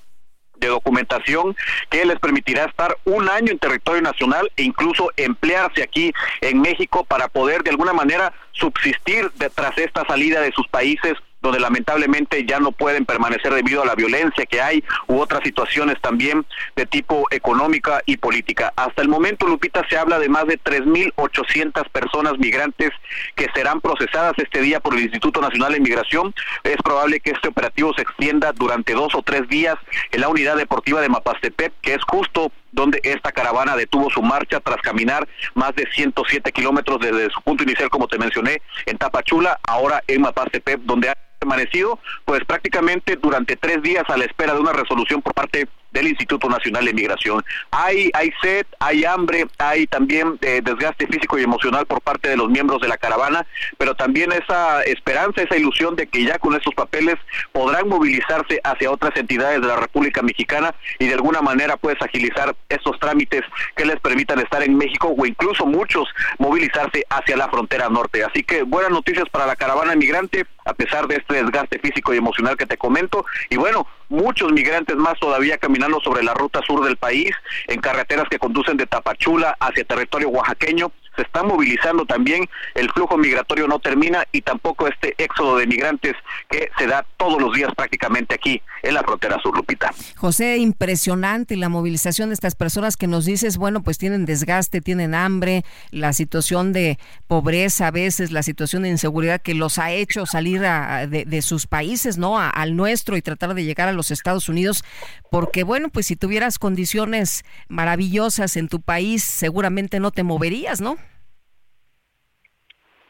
[0.57, 1.55] de documentación
[1.89, 7.03] que les permitirá estar un año en territorio nacional e incluso emplearse aquí en México
[7.03, 11.13] para poder de alguna manera subsistir tras esta salida de sus países
[11.45, 16.01] donde lamentablemente ya no pueden permanecer debido a la violencia que hay u otras situaciones
[16.01, 18.73] también de tipo económica y política.
[18.75, 22.89] Hasta el momento, Lupita, se habla de más de 3.800 personas migrantes
[23.35, 26.33] que serán procesadas este día por el Instituto Nacional de Inmigración.
[26.63, 29.75] Es probable que este operativo se extienda durante dos o tres días
[30.11, 34.59] en la unidad deportiva de Mapastepec, que es justo donde esta caravana detuvo su marcha
[34.59, 39.59] tras caminar más de 107 kilómetros desde su punto inicial, como te mencioné, en Tapachula,
[39.63, 44.59] ahora en Mapastepec, donde ha permanecido pues prácticamente durante tres días a la espera de
[44.59, 47.43] una resolución por parte del Instituto Nacional de Migración.
[47.71, 52.37] Hay, hay sed, hay hambre, hay también eh, desgaste físico y emocional por parte de
[52.37, 56.53] los miembros de la caravana, pero también esa esperanza, esa ilusión de que ya con
[56.53, 57.15] estos papeles
[57.53, 62.53] podrán movilizarse hacia otras entidades de la República Mexicana y de alguna manera pues agilizar
[62.67, 63.43] estos trámites
[63.77, 68.23] que les permitan estar en México o incluso muchos movilizarse hacia la frontera norte.
[68.23, 72.17] Así que buenas noticias para la caravana migrante a pesar de este desgaste físico y
[72.17, 76.83] emocional que te comento y bueno, muchos migrantes más todavía caminando sobre la ruta sur
[76.83, 77.31] del país,
[77.67, 80.91] en carreteras que conducen de Tapachula hacia territorio oaxaqueño.
[81.15, 86.13] Se está movilizando también, el flujo migratorio no termina y tampoco este éxodo de migrantes
[86.49, 89.91] que se da todos los días prácticamente aquí en la frontera sur, Lupita.
[90.15, 95.15] José, impresionante la movilización de estas personas que nos dices, bueno, pues tienen desgaste, tienen
[95.15, 100.25] hambre, la situación de pobreza a veces, la situación de inseguridad que los ha hecho
[100.25, 102.39] salir de, sus países, ¿no?
[102.39, 104.83] al nuestro y tratar de llegar a los Estados Unidos,
[105.29, 110.97] porque bueno, pues si tuvieras condiciones maravillosas en tu país, seguramente no te moverías, ¿no?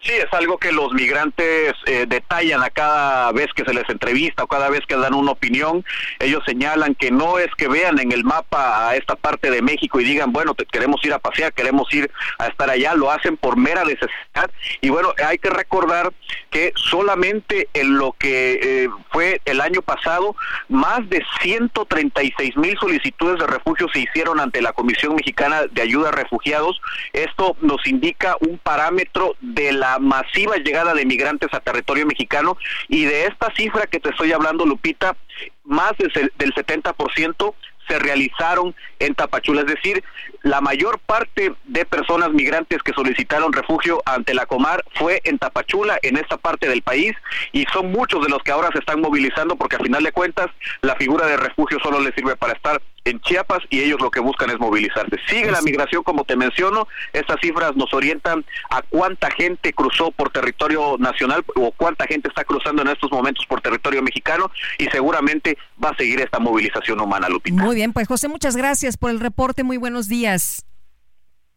[0.01, 4.43] Sí, es algo que los migrantes eh, detallan a cada vez que se les entrevista
[4.43, 5.83] o cada vez que dan una opinión.
[6.19, 9.99] Ellos señalan que no es que vean en el mapa a esta parte de México
[9.99, 13.57] y digan, bueno, queremos ir a pasear, queremos ir a estar allá, lo hacen por
[13.57, 14.51] mera necesidad.
[14.79, 16.13] Y bueno, hay que recordar
[16.51, 20.35] que solamente en lo que eh, fue el año pasado,
[20.69, 26.09] más de 136 mil solicitudes de refugio se hicieron ante la Comisión Mexicana de Ayuda
[26.09, 26.79] a Refugiados.
[27.11, 32.57] Esto nos indica un parámetro de la masiva llegada de migrantes a territorio mexicano.
[32.87, 35.15] Y de esta cifra que te estoy hablando, Lupita,
[35.63, 36.11] más del
[36.53, 37.53] 70%
[37.87, 40.03] se realizaron en Tapachula, es decir,
[40.41, 45.97] la mayor parte de personas migrantes que solicitaron refugio ante la Comar fue en Tapachula,
[46.01, 47.13] en esta parte del país,
[47.51, 50.47] y son muchos de los que ahora se están movilizando porque al final de cuentas
[50.81, 54.19] la figura de refugio solo les sirve para estar en Chiapas y ellos lo que
[54.19, 55.17] buscan es movilizarse.
[55.27, 60.31] Sigue la migración, como te menciono, estas cifras nos orientan a cuánta gente cruzó por
[60.31, 65.57] territorio nacional o cuánta gente está cruzando en estos momentos por territorio mexicano y seguramente
[65.83, 67.61] va a seguir esta movilización humana, Lupita.
[67.61, 70.65] Muy bien, pues José, muchas gracias por el reporte, muy buenos días.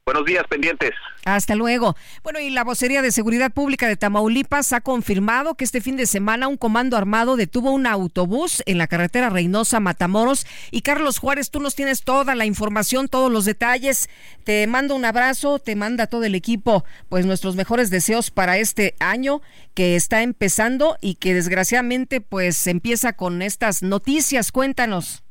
[0.08, 0.92] Buenos días, pendientes.
[1.26, 1.94] Hasta luego.
[2.22, 6.06] Bueno, y la vocería de Seguridad Pública de Tamaulipas ha confirmado que este fin de
[6.06, 10.46] semana un comando armado detuvo un autobús en la carretera Reynosa Matamoros.
[10.70, 14.08] Y Carlos Juárez, tú nos tienes toda la información, todos los detalles.
[14.44, 18.94] Te mando un abrazo, te manda todo el equipo, pues nuestros mejores deseos para este
[19.00, 19.42] año
[19.74, 24.52] que está empezando y que desgraciadamente pues empieza con estas noticias.
[24.52, 25.22] Cuéntanos.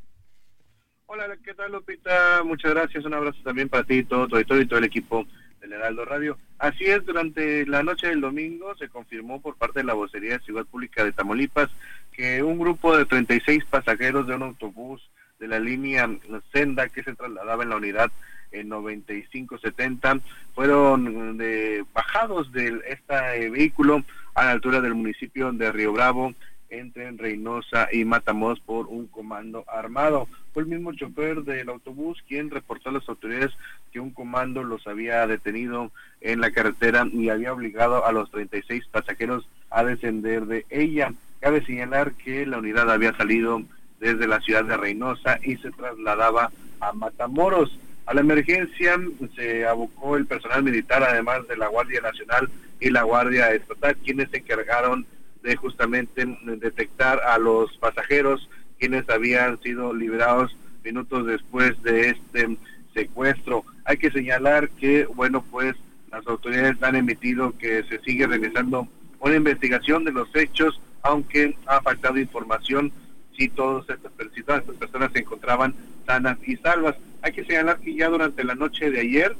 [1.10, 2.42] Hola, ¿qué tal Lupita?
[2.44, 5.26] Muchas gracias, un abrazo también para ti, todo auditorio y todo el equipo
[5.58, 6.36] del Heraldo Radio.
[6.58, 10.44] Así es, durante la noche del domingo se confirmó por parte de la vocería de
[10.44, 11.70] Ciudad Pública de Tamaulipas
[12.12, 15.00] que un grupo de 36 pasajeros de un autobús
[15.38, 16.10] de la línea
[16.52, 18.12] Senda que se trasladaba en la unidad
[18.52, 20.20] en 9570
[20.54, 24.04] fueron de, bajados de este vehículo
[24.34, 26.34] a la altura del municipio de Río Bravo
[26.70, 30.28] entre Reynosa y Matamoros por un comando armado.
[30.52, 33.52] Fue el mismo chofer del autobús quien reportó a las autoridades
[33.92, 35.90] que un comando los había detenido
[36.20, 41.12] en la carretera y había obligado a los 36 pasajeros a descender de ella.
[41.40, 43.62] Cabe señalar que la unidad había salido
[44.00, 46.50] desde la ciudad de Reynosa y se trasladaba
[46.80, 47.78] a Matamoros.
[48.06, 48.98] A la emergencia
[49.36, 52.48] se abocó el personal militar, además de la Guardia Nacional
[52.80, 55.06] y la Guardia Estatal, quienes se encargaron
[55.42, 62.56] de justamente detectar a los pasajeros quienes habían sido liberados minutos después de este
[62.94, 63.64] secuestro.
[63.84, 65.74] Hay que señalar que, bueno, pues
[66.10, 68.88] las autoridades han emitido que se sigue realizando
[69.20, 72.92] una investigación de los hechos, aunque ha faltado información
[73.36, 75.74] si todas estas, estas personas se encontraban
[76.06, 76.96] sanas y salvas.
[77.22, 79.36] Hay que señalar que ya durante la noche de ayer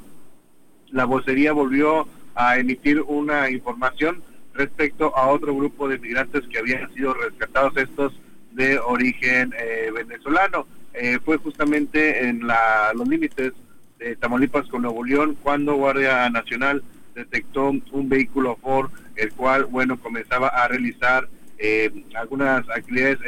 [0.90, 4.22] la vocería volvió a emitir una información
[4.58, 8.12] respecto a otro grupo de migrantes que habían sido rescatados, estos
[8.52, 10.66] de origen eh, venezolano.
[10.92, 12.42] Eh, fue justamente en
[12.94, 13.52] los límites
[14.00, 16.82] de Tamaulipas con Nuevo León cuando Guardia Nacional
[17.14, 21.28] detectó un vehículo Ford, el cual, bueno, comenzaba a realizar
[21.58, 23.18] eh, algunas actividades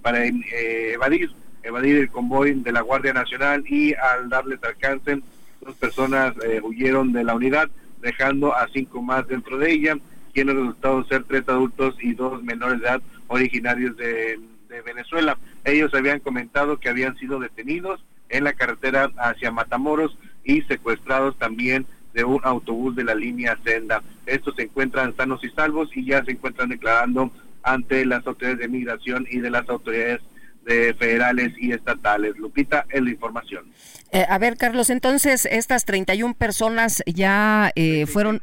[0.00, 1.30] para evadir,
[1.62, 5.20] evadir el convoy de la Guardia Nacional y al darles alcance,
[5.60, 7.68] dos personas huyeron de la unidad,
[8.00, 9.96] dejando a cinco más dentro de ella
[10.30, 14.38] quienes resultado ser tres adultos y dos menores de edad originarios de,
[14.86, 15.36] Venezuela.
[15.64, 21.86] Ellos habían comentado que habían sido detenidos en la carretera hacia Matamoros y secuestrados también
[22.14, 24.00] de un autobús de la línea Senda.
[24.26, 27.32] Estos se encuentran sanos y salvos y ya se encuentran declarando
[27.64, 30.20] ante las autoridades de migración y de las autoridades
[30.64, 32.36] de federales y estatales.
[32.36, 33.64] Lupita, es la información.
[34.12, 38.42] Eh, a ver, Carlos, entonces estas 31 personas ya eh, fueron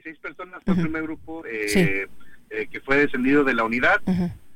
[0.00, 2.06] 36 personas fue el primer grupo eh,
[2.50, 4.00] eh, que fue descendido de la unidad.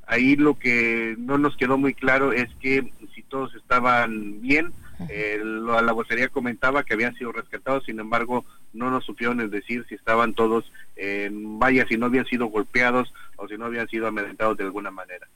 [0.05, 4.73] Ahí lo que no nos quedó muy claro es que si todos estaban bien,
[5.09, 9.95] eh, la vocería comentaba que habían sido rescatados, sin embargo, no nos supieron decir si
[9.95, 14.57] estaban todos en vaya, si no habían sido golpeados o si no habían sido amedrentados
[14.57, 15.27] de alguna manera.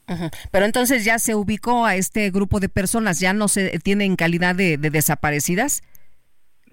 [0.52, 4.16] Pero entonces ya se ubicó a este grupo de personas, ya no se tiene en
[4.16, 5.82] calidad de desaparecidas.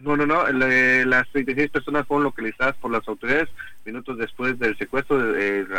[0.04, 0.46] No, no, no.
[0.52, 3.48] las 36 personas fueron localizadas por las autoridades
[3.84, 5.16] minutos después del secuestro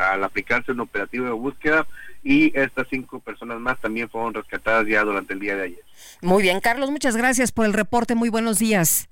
[0.02, 1.88] al aplicarse un operativo de búsqueda
[2.24, 5.84] y estas cinco personas más también fueron rescatadas ya durante el día de ayer.
[6.22, 8.16] Muy bien, Carlos, muchas gracias por el reporte.
[8.16, 9.08] Muy buenos días.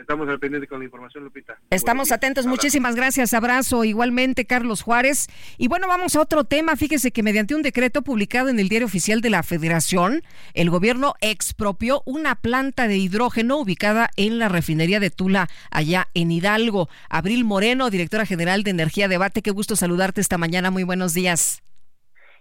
[0.00, 1.58] Estamos al pendiente con la información, Lupita.
[1.68, 2.46] Estamos atentos.
[2.46, 3.34] Muchísimas gracias.
[3.34, 3.84] Abrazo.
[3.84, 5.28] Igualmente, Carlos Juárez.
[5.58, 6.74] Y bueno, vamos a otro tema.
[6.76, 10.22] Fíjese que mediante un decreto publicado en el Diario Oficial de la Federación,
[10.54, 16.30] el gobierno expropió una planta de hidrógeno ubicada en la refinería de Tula, allá en
[16.30, 16.88] Hidalgo.
[17.10, 19.42] Abril Moreno, directora general de Energía Debate.
[19.42, 20.70] Qué gusto saludarte esta mañana.
[20.70, 21.62] Muy buenos días.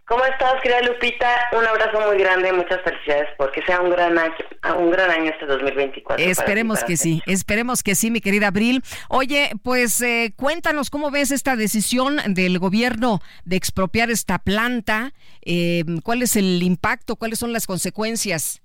[0.05, 1.29] ¿Cómo estás, querida Lupita?
[1.51, 4.33] Un abrazo muy grande, muchas felicidades porque sea un gran año,
[4.77, 6.25] un gran año este 2024.
[6.25, 8.81] Esperemos que sí, esperemos que sí, mi querida Abril.
[9.09, 15.13] Oye, pues eh, cuéntanos cómo ves esta decisión del gobierno de expropiar esta planta,
[15.45, 18.63] eh, cuál es el impacto, cuáles son las consecuencias.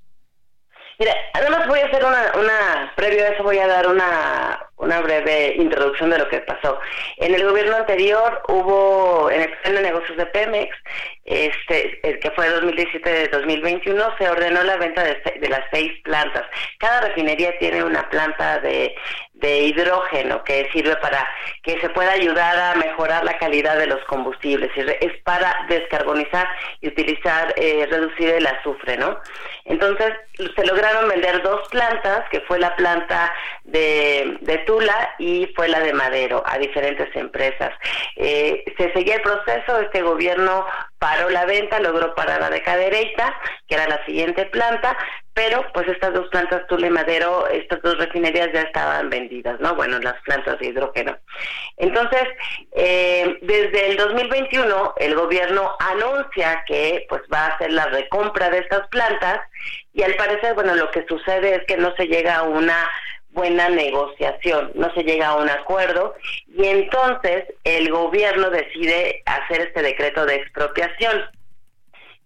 [0.99, 5.01] Mira, además voy a hacer una, una, previo a eso voy a dar una, una
[5.01, 6.79] breve introducción de lo que pasó.
[7.19, 10.77] En el gobierno anterior hubo, en el plan de negocios de Pemex,
[11.25, 16.45] este, el que fue 2017-2021, se ordenó la venta de, de, las seis plantas.
[16.79, 18.95] Cada refinería tiene una planta de,
[19.35, 21.27] de hidrógeno que sirve para
[21.63, 24.71] que se pueda ayudar a mejorar la calidad de los combustibles.
[24.77, 26.49] Es para descarbonizar
[26.81, 29.21] y utilizar, eh, reducir el azufre, ¿no?
[29.65, 33.33] Entonces, se lograron vender dos plantas, que fue la planta
[33.65, 37.73] de, de Tula y fue la de Madero, a diferentes empresas.
[38.17, 40.67] Eh, se seguía el proceso, este gobierno
[40.99, 43.35] paró la venta, logró parar la de Cadereyta,
[43.69, 44.97] que era la siguiente planta,
[45.35, 49.75] pero pues estas dos plantas Tula y Madero, estas dos refinerías ya estaban vendidas, ¿no?
[49.75, 51.17] Bueno, las plantas de hidrógeno.
[51.77, 52.25] Entonces,
[52.73, 58.59] eh, desde el 2021 el gobierno anuncia que pues va a hacer la recompra de
[58.59, 59.41] estas plantas
[59.93, 62.89] y al parecer, bueno, lo que sucede es que no se llega a una
[63.35, 66.15] buena negociación, no se llega a un acuerdo
[66.57, 71.25] y entonces el gobierno decide hacer este decreto de expropiación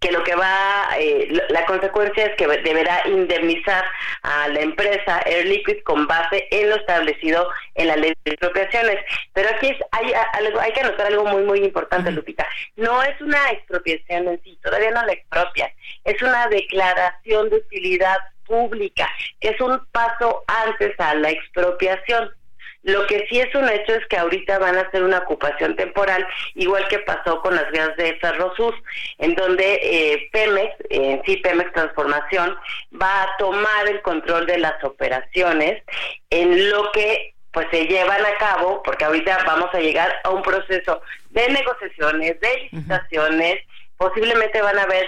[0.01, 3.85] que lo que va, eh, la consecuencia es que deberá indemnizar
[4.23, 9.05] a la empresa Air Liquid con base en lo establecido en la ley de expropiaciones.
[9.33, 12.47] Pero aquí hay, algo, hay que anotar algo muy, muy importante, Lupita.
[12.77, 15.71] No es una expropiación en sí, todavía no la expropian.
[16.05, 18.19] Es una declaración de utilidad
[18.49, 19.09] pública,
[19.41, 22.31] que es un paso antes a la expropiación.
[22.85, 26.27] Lo que sí es un hecho es que ahorita van a hacer una ocupación temporal,
[26.55, 28.75] igual que pasó con las vías de Ferrosus,
[29.19, 32.57] en donde eh, Pemex, en sí Pemex Transformación,
[33.01, 35.83] va a tomar el control de las operaciones
[36.31, 40.43] en lo que pues se llevan a cabo, porque ahorita vamos a llegar a un
[40.43, 43.57] proceso de negociaciones, de licitaciones,
[43.97, 45.07] posiblemente van a ver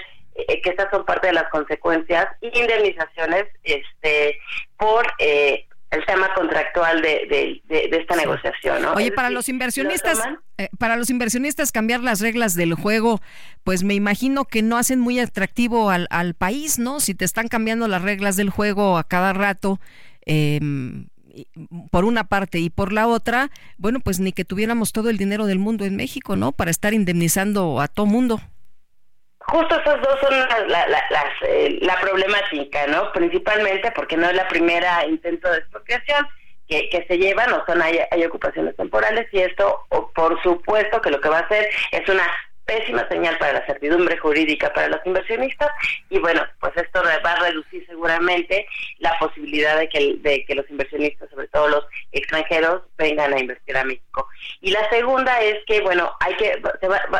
[0.49, 4.38] eh, que estas son parte de las consecuencias, indemnizaciones este
[4.76, 8.82] por eh, el tema contractual de, esta negociación.
[8.82, 8.93] ¿no?
[8.93, 10.20] Oye, para los inversionistas,
[10.57, 13.20] eh, para los inversionistas cambiar las reglas del juego,
[13.64, 17.01] pues me imagino que no hacen muy atractivo al, al país, ¿no?
[17.01, 19.80] Si te están cambiando las reglas del juego a cada rato.
[20.26, 21.07] Em,
[21.91, 25.47] por una parte y por la otra, bueno, pues ni que tuviéramos todo el dinero
[25.47, 26.53] del mundo en México, ¿no?
[26.53, 28.41] Para estar indemnizando a todo mundo.
[29.51, 30.38] Justo esas dos son
[30.68, 31.03] la, la,
[31.42, 33.11] eh, la, problemática, ¿no?
[33.12, 36.24] Principalmente porque no es la primera intento de expropiación
[36.68, 41.11] que, que se llevan, o son hay, hay ocupaciones temporales y esto, por supuesto que
[41.11, 42.22] lo que va a hacer es una
[42.70, 45.70] pésima señal para la certidumbre jurídica para los inversionistas
[46.08, 48.64] y bueno, pues esto va a reducir seguramente
[48.98, 53.76] la posibilidad de que, de que los inversionistas, sobre todo los extranjeros, vengan a invertir
[53.76, 54.28] a México.
[54.60, 56.62] Y la segunda es que, bueno, hay que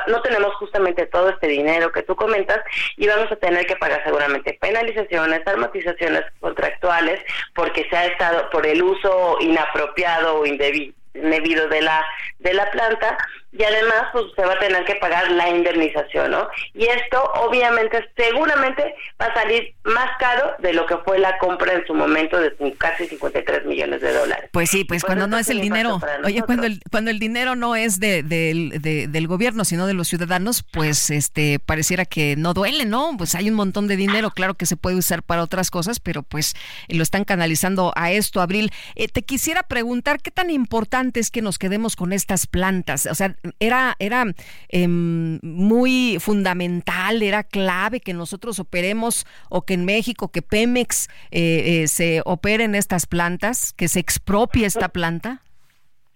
[0.07, 2.61] no tenemos justamente todo este dinero que tú comentas
[2.97, 7.21] y vamos a tener que pagar seguramente penalizaciones, armatizaciones contractuales
[7.55, 12.05] porque se ha estado por el uso inapropiado o indebido debido de la
[12.39, 13.19] de la planta
[13.53, 16.49] y además pues se va a tener que pagar la indemnización, ¿no?
[16.75, 21.73] Y esto obviamente seguramente va a salir más caro de lo que fue la compra
[21.73, 24.51] en su momento de casi 53 millones de dólares.
[24.53, 27.57] Pues sí, pues, pues cuando no es el dinero, oye, cuando el cuando el dinero
[27.57, 32.85] no es de, del gobierno, sino de los ciudadanos, pues este pareciera que no duele,
[32.85, 33.17] ¿no?
[33.19, 36.23] Pues hay un montón de dinero, claro que se puede usar para otras cosas, pero
[36.23, 36.55] pues
[36.89, 38.71] lo están canalizando a esto, Abril.
[38.95, 43.15] Eh, te quisiera preguntar qué tan importante es que nos quedemos con estas plantas, o
[43.15, 44.25] sea, era, era
[44.69, 51.83] em, muy fundamental, era clave que nosotros operemos o que en México, que Pemex eh,
[51.83, 55.43] eh, se opere en estas plantas, que se expropie esta planta?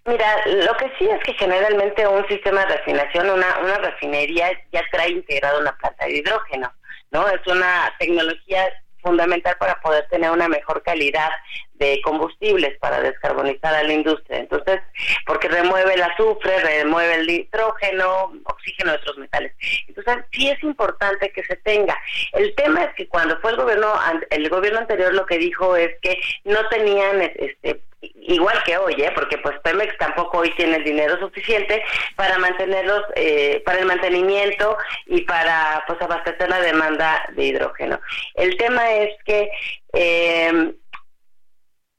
[0.06, 4.82] Mira, lo que sí es que generalmente un sistema de refinación, una, una refinería ya
[4.92, 6.70] trae integrado una planta de hidrógeno,
[7.10, 7.26] ¿no?
[7.28, 8.64] Es una tecnología
[9.02, 11.30] fundamental para poder tener una mejor calidad
[11.74, 14.38] de combustibles para descarbonizar a la industria.
[14.38, 14.80] Entonces,
[15.26, 19.52] porque remueve el azufre, remueve el nitrógeno, oxígeno y otros metales.
[19.88, 21.96] Entonces, sí es importante que se tenga.
[22.32, 23.92] El tema es que cuando fue el gobierno
[24.30, 27.80] el gobierno anterior lo que dijo es que no tenían este
[28.14, 29.12] igual que hoy, ¿eh?
[29.14, 31.82] porque pues Pemex tampoco hoy tiene el dinero suficiente
[32.16, 38.00] para mantenerlos, eh, para el mantenimiento y para pues abastecer la demanda de hidrógeno.
[38.34, 39.50] El tema es que
[39.92, 40.74] eh,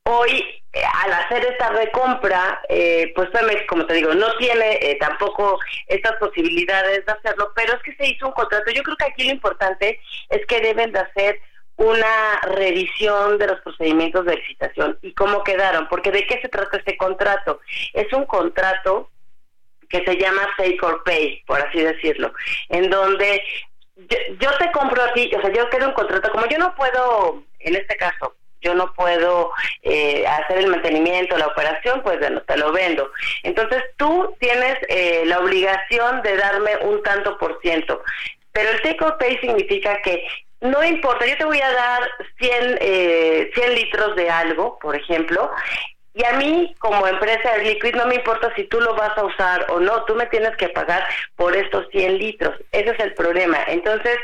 [0.05, 0.61] hoy
[1.03, 3.29] al hacer esta recompra, eh, pues
[3.67, 8.07] como te digo, no tiene eh, tampoco estas posibilidades de hacerlo, pero es que se
[8.07, 8.71] hizo un contrato.
[8.71, 9.99] Yo creo que aquí lo importante
[10.29, 11.39] es que deben de hacer
[11.77, 16.77] una revisión de los procedimientos de licitación y cómo quedaron, porque de qué se trata
[16.77, 17.61] este contrato.
[17.93, 19.09] Es un contrato
[19.89, 22.33] que se llama Take or Pay, por así decirlo,
[22.69, 23.41] en donde
[24.39, 27.43] yo, te compro a ti, o sea, yo quiero un contrato, como yo no puedo,
[27.59, 29.51] en este caso, yo no puedo
[29.83, 33.11] eh, hacer el mantenimiento, la operación, pues bueno, te lo vendo.
[33.43, 38.01] Entonces tú tienes eh, la obligación de darme un tanto por ciento.
[38.51, 40.25] Pero el take or pay significa que
[40.61, 45.51] no importa, yo te voy a dar 100, eh, 100 litros de algo, por ejemplo,
[46.15, 49.25] y a mí, como empresa de Liquid, no me importa si tú lo vas a
[49.25, 51.05] usar o no, tú me tienes que pagar
[51.35, 52.55] por estos 100 litros.
[52.71, 53.57] Ese es el problema.
[53.67, 54.17] Entonces,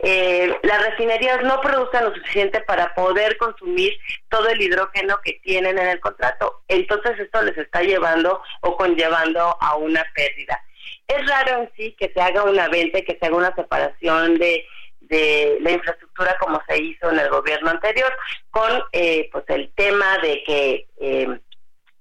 [0.00, 3.92] eh, las refinerías no producen lo suficiente para poder consumir
[4.28, 6.62] todo el hidrógeno que tienen en el contrato.
[6.66, 10.60] Entonces, esto les está llevando o conllevando a una pérdida.
[11.06, 14.66] Es raro en sí que se haga una venta, que se haga una separación de
[15.08, 18.12] de la infraestructura como se hizo en el gobierno anterior,
[18.50, 21.40] con eh, pues el tema de que eh,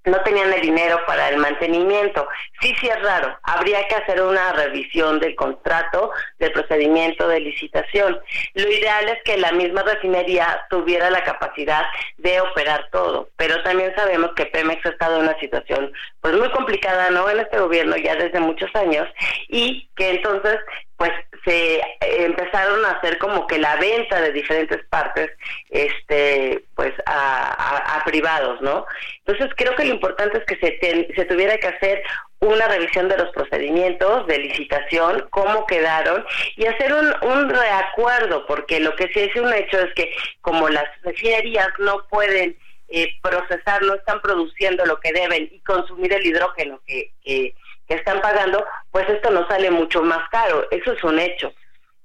[0.05, 2.27] no tenían el dinero para el mantenimiento.
[2.61, 3.37] Sí, sí es raro.
[3.43, 8.19] Habría que hacer una revisión del contrato, del procedimiento de licitación.
[8.53, 11.85] Lo ideal es que la misma refinería tuviera la capacidad
[12.17, 15.91] de operar todo, pero también sabemos que Pemex ha estado en una situación
[16.21, 17.29] pues muy complicada, ¿no?
[17.29, 19.07] En este gobierno ya desde muchos años
[19.47, 20.57] y que entonces
[20.97, 21.11] pues
[21.43, 25.29] se empezaron a hacer como que la venta de diferentes partes
[25.69, 28.85] este pues a, privados no
[29.25, 32.03] entonces creo que lo importante es que se, se tuviera que hacer
[32.39, 36.25] una revisión de los procedimientos de licitación, cómo quedaron
[36.55, 40.69] y hacer un, un reacuerdo, porque lo que sí es un hecho es que como
[40.69, 42.55] las refinerías no pueden
[42.89, 47.55] eh, procesar, no están produciendo lo que deben y consumir el hidrógeno que, que
[47.87, 50.67] que están pagando, pues esto nos sale mucho más caro.
[50.71, 51.51] Eso es un hecho.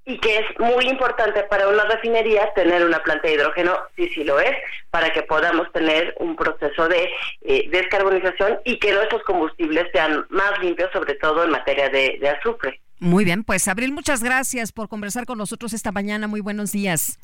[0.05, 4.25] Y que es muy importante para una refinería tener una planta de hidrógeno, sí, sí
[4.25, 4.57] lo es,
[4.91, 7.09] para que podamos tener un proceso de
[7.43, 12.29] eh, descarbonización y que nuestros combustibles sean más limpios, sobre todo en materia de, de
[12.29, 12.81] azufre.
[12.99, 16.27] Muy bien, pues Abril, muchas gracias por conversar con nosotros esta mañana.
[16.27, 17.19] Muy buenos días.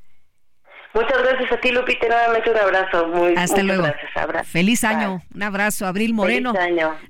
[0.97, 2.09] Muchas gracias a ti, Lupita.
[2.09, 3.09] Nuevamente un abrazo.
[3.09, 3.83] Muy, Hasta luego.
[3.83, 4.49] Gracias.
[4.49, 5.23] Feliz año.
[5.35, 5.87] Un abrazo.
[5.87, 6.55] Abril Moreno,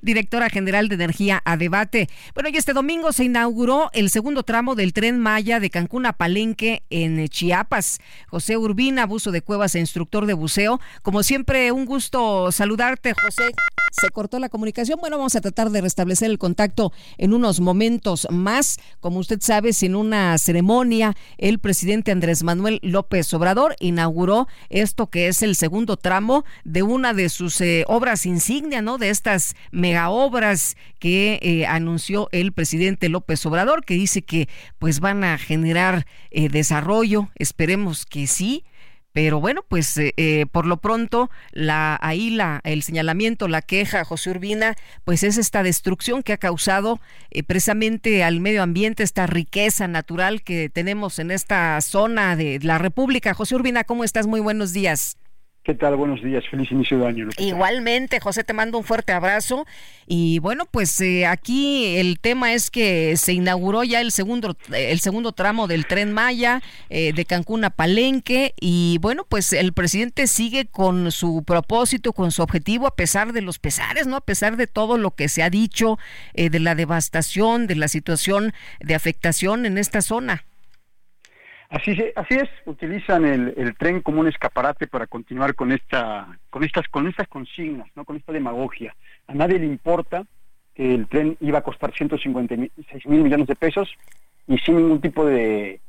[0.03, 2.09] directora general de Energía a Debate.
[2.35, 6.15] Bueno, y este domingo se inauguró el segundo tramo del tren Maya de Cancún a
[6.15, 8.01] Palenque en Chiapas.
[8.27, 10.81] José Urbina, buzo de cuevas e instructor de buceo.
[11.03, 13.53] Como siempre, un gusto saludarte, José.
[13.93, 14.99] Se cortó la comunicación.
[15.01, 18.79] Bueno, vamos a tratar de restablecer el contacto en unos momentos más.
[19.01, 25.29] Como usted sabe, sin una ceremonia, el presidente Andrés Manuel López Obrador inauguró esto que
[25.29, 28.99] es el segundo tramo de una de sus eh, obras insignia, ¿no?
[28.99, 34.49] De estas mega obras que eh, anunció el presidente López Obrador, que dice que
[34.79, 38.65] pues van a generar eh, desarrollo, esperemos que sí
[39.17, 44.05] pero bueno, pues eh, eh, por lo pronto, la, ahí la, el señalamiento, la queja,
[44.05, 47.01] José Urbina, pues es esta destrucción que ha causado
[47.31, 52.77] eh, precisamente al medio ambiente, esta riqueza natural que tenemos en esta zona de la
[52.77, 53.33] República.
[53.33, 54.27] José Urbina, ¿cómo estás?
[54.27, 55.17] Muy buenos días.
[55.67, 55.97] ¿Qué tal?
[55.97, 57.29] Buenos días, feliz inicio de año.
[57.39, 59.67] Igualmente, José, te mando un fuerte abrazo.
[60.07, 65.01] Y bueno, pues eh, aquí el tema es que se inauguró ya el segundo, el
[65.01, 68.55] segundo tramo del tren Maya eh, de Cancún a Palenque.
[68.61, 73.43] Y bueno, pues el presidente sigue con su propósito, con su objetivo, a pesar de
[73.43, 74.15] los pesares, ¿no?
[74.15, 75.99] A pesar de todo lo que se ha dicho,
[76.35, 80.45] eh, de la devastación, de la situación de afectación en esta zona.
[81.69, 86.87] Así, así es, utilizan el, tren como un escaparate para continuar con esta, con estas,
[86.89, 88.95] con estas consignas, no, con esta demagogia.
[89.27, 90.25] A nadie le importa
[90.75, 93.93] que el tren iba a costar 156 mil millones de pesos
[94.47, 95.81] y sin ningún tipo de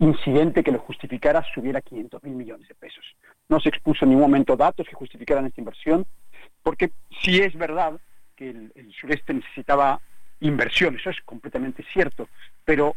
[0.00, 3.04] incidente que lo justificara subiera 500 mil millones de pesos.
[3.48, 6.06] No se expuso en ningún momento datos que justificaran esta inversión,
[6.62, 6.90] porque
[7.22, 7.98] sí es verdad
[8.36, 10.00] que el sureste necesitaba
[10.40, 12.28] inversión, eso es completamente cierto,
[12.64, 12.94] pero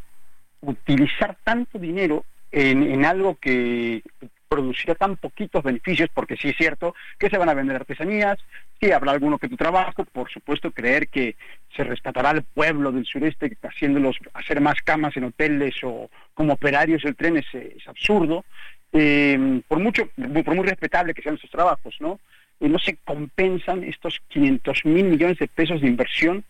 [0.64, 4.04] utilizar tanto dinero en, algo que
[4.48, 8.38] producirá tan poquitos beneficios, porque sí es cierto que se van a vender artesanías,
[8.80, 11.36] sí habrá alguno que tu trabajo, por supuesto creer que
[11.76, 17.02] se rescatará al pueblo del sureste haciéndolos hacer más camas en hoteles o como operarios
[17.02, 18.46] del tren es, absurdo,
[18.92, 20.08] eh, por mucho,
[20.46, 22.20] por muy respetable que sean sus trabajos, ¿no?
[22.60, 26.44] Y no se compensan estos 500 mil millones de pesos de inversión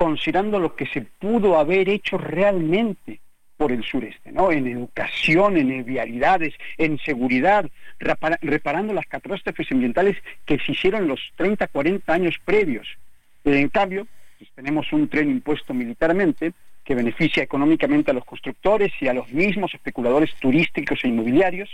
[0.00, 3.20] considerando lo que se pudo haber hecho realmente
[3.58, 4.50] por el sureste, ¿no?
[4.50, 11.66] En educación, en vialidades, en seguridad, reparando las catástrofes ambientales que se hicieron los 30,
[11.66, 12.88] 40 años previos.
[13.44, 14.06] En cambio,
[14.38, 19.30] pues, tenemos un tren impuesto militarmente que beneficia económicamente a los constructores y a los
[19.30, 21.68] mismos especuladores turísticos e inmobiliarios,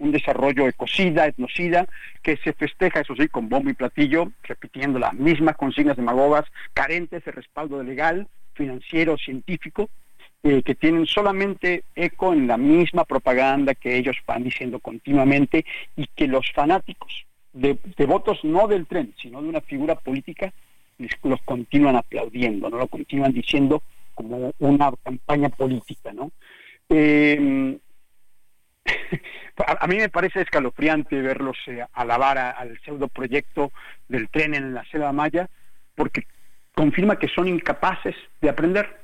[0.00, 1.86] un desarrollo ecocida, etnocida,
[2.22, 6.44] que se festeja, eso sí, con bombo y platillo, repitiendo las mismas consignas demagogas,
[6.74, 9.88] carentes de respaldo legal, financiero, científico,
[10.42, 16.06] eh, que tienen solamente eco en la misma propaganda que ellos van diciendo continuamente y
[16.06, 20.52] que los fanáticos, de, devotos no del tren, sino de una figura política,
[21.22, 23.82] los continúan aplaudiendo, no lo continúan diciendo
[24.14, 26.30] como una campaña política, ¿no?
[26.88, 27.78] Eh,
[29.66, 33.72] a, mí me parece escalofriante verlos eh, alabar al pseudo proyecto
[34.08, 35.48] del tren en la selva maya,
[35.94, 36.26] porque
[36.74, 39.00] confirma que son incapaces de aprender.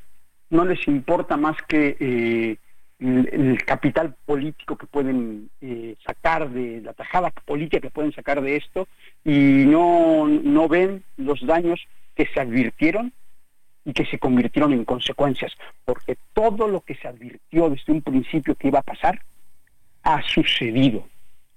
[0.50, 2.56] No les importa más que eh,
[3.00, 8.56] el, capital político que pueden eh, sacar de la tajada política que pueden sacar de
[8.56, 8.88] esto
[9.24, 13.12] y no, no ven los daños que se advirtieron
[13.84, 15.52] y que se convirtieron en consecuencias,
[15.84, 19.20] porque todo lo que se advirtió desde un principio que iba a pasar
[20.06, 21.06] ha sucedido,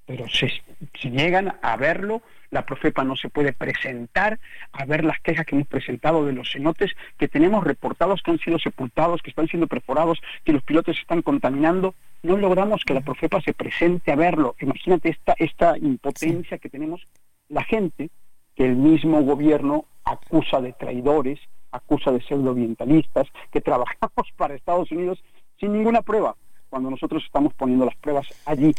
[0.05, 0.51] pero se,
[0.99, 2.21] se niegan a verlo
[2.51, 4.39] la Profepa no se puede presentar
[4.71, 8.39] a ver las quejas que hemos presentado de los cenotes que tenemos reportados que han
[8.39, 11.93] sido sepultados, que están siendo perforados, que los pilotos están contaminando.
[12.23, 14.55] No logramos que la Profepa se presente a verlo.
[14.59, 17.05] Imagínate esta, esta impotencia que tenemos
[17.49, 18.09] la gente,
[18.55, 21.39] que el mismo gobierno acusa de traidores,
[21.71, 25.23] acusa de pseudoambientalistas, que trabajamos para Estados Unidos
[25.59, 26.35] sin ninguna prueba,
[26.69, 28.73] cuando nosotros estamos poniendo las pruebas allí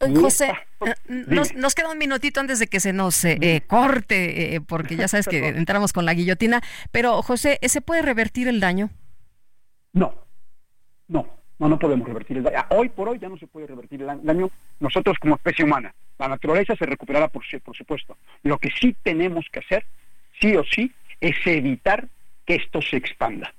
[0.00, 0.52] José,
[0.84, 5.08] eh, nos, queda un minutito antes de que se nos eh, eh, corte, porque ya
[5.08, 8.90] sabes que entramos con la guillotina, pero José, ¿se puede revertir el daño?
[9.92, 10.14] No,
[11.08, 11.26] no,
[11.58, 12.64] no, no podemos revertir el daño.
[12.70, 15.94] Hoy por hoy ya no se puede revertir el daño nosotros como especie humana.
[16.18, 18.16] La naturaleza se recuperará por, por supuesto.
[18.42, 19.84] Lo que sí tenemos que hacer,
[20.40, 22.08] sí o sí, es evitar
[22.44, 23.54] que esto se expanda,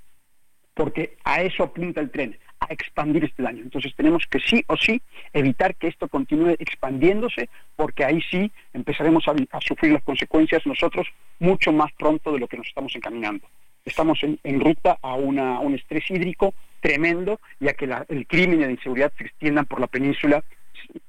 [0.73, 2.37] porque a eso apunta el tren
[2.69, 3.61] expandir este daño.
[3.63, 5.01] Entonces tenemos que sí o sí
[5.33, 11.07] evitar que esto continúe expandiéndose, porque ahí sí empezaremos a, sufrir las consecuencias nosotros
[11.39, 13.47] mucho más pronto de lo que nos estamos encaminando.
[13.83, 18.71] Estamos en, ruta a, un estrés hídrico tremendo y a que el crimen y la
[18.71, 20.43] inseguridad se extiendan por la península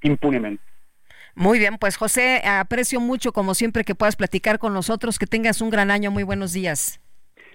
[0.03, 0.63] impunemente.
[1.35, 5.61] Muy bien, pues José, aprecio mucho como siempre que puedas platicar con nosotros, que tengas
[5.61, 6.99] un gran año, muy buenos días.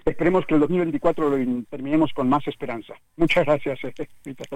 [0.04, 2.94] Esperemos que el 2024 lo terminemos con más esperanza.
[3.16, 3.78] Muchas gracias.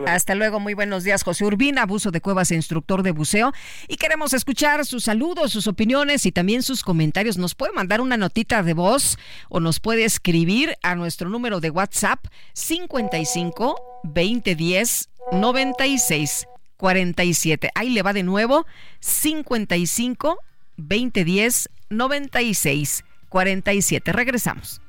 [0.06, 0.60] Hasta luego.
[0.60, 1.22] muy buenos días.
[1.22, 3.52] José Urbina, abuso de cuevas e instructor de buceo.
[3.88, 7.38] Y queremos escuchar sus saludos, sus opiniones y también sus comentarios.
[7.38, 9.18] Nos puede mandar una notita de voz
[9.48, 17.70] o nos puede escribir a nuestro número de WhatsApp 55 2010 96 47.
[17.74, 18.66] Ahí le va de nuevo
[19.00, 20.38] 55
[20.76, 24.12] 2010 96 47.
[24.12, 24.80] Regresamos.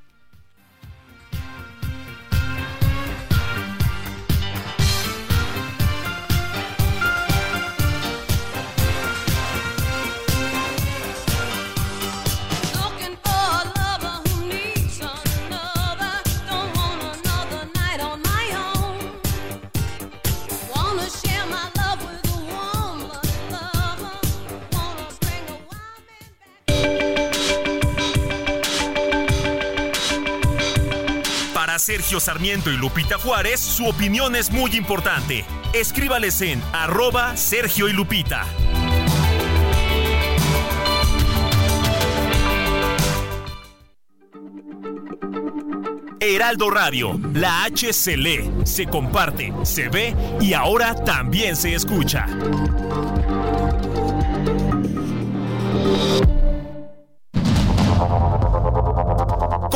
[31.80, 35.45] Sergio Sarmiento y Lupita Juárez, su opinión es muy importante.
[35.73, 38.45] Escríbales en arroba Sergio y Lupita.
[46.19, 52.25] Heraldo Radio, la H se lee, se comparte, se ve y ahora también se escucha.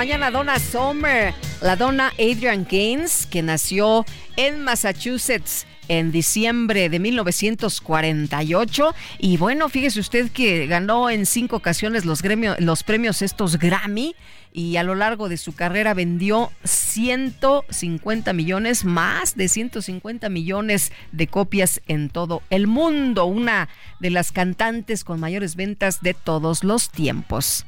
[0.00, 8.94] Mañana Donna Sommer, la dona Adrian Gaines, que nació en Massachusetts en diciembre de 1948
[9.18, 12.22] y bueno, fíjese usted que ganó en cinco ocasiones los,
[12.60, 14.16] los premios estos Grammy
[14.54, 21.26] y a lo largo de su carrera vendió 150 millones, más de 150 millones de
[21.26, 26.88] copias en todo el mundo, una de las cantantes con mayores ventas de todos los
[26.88, 27.66] tiempos.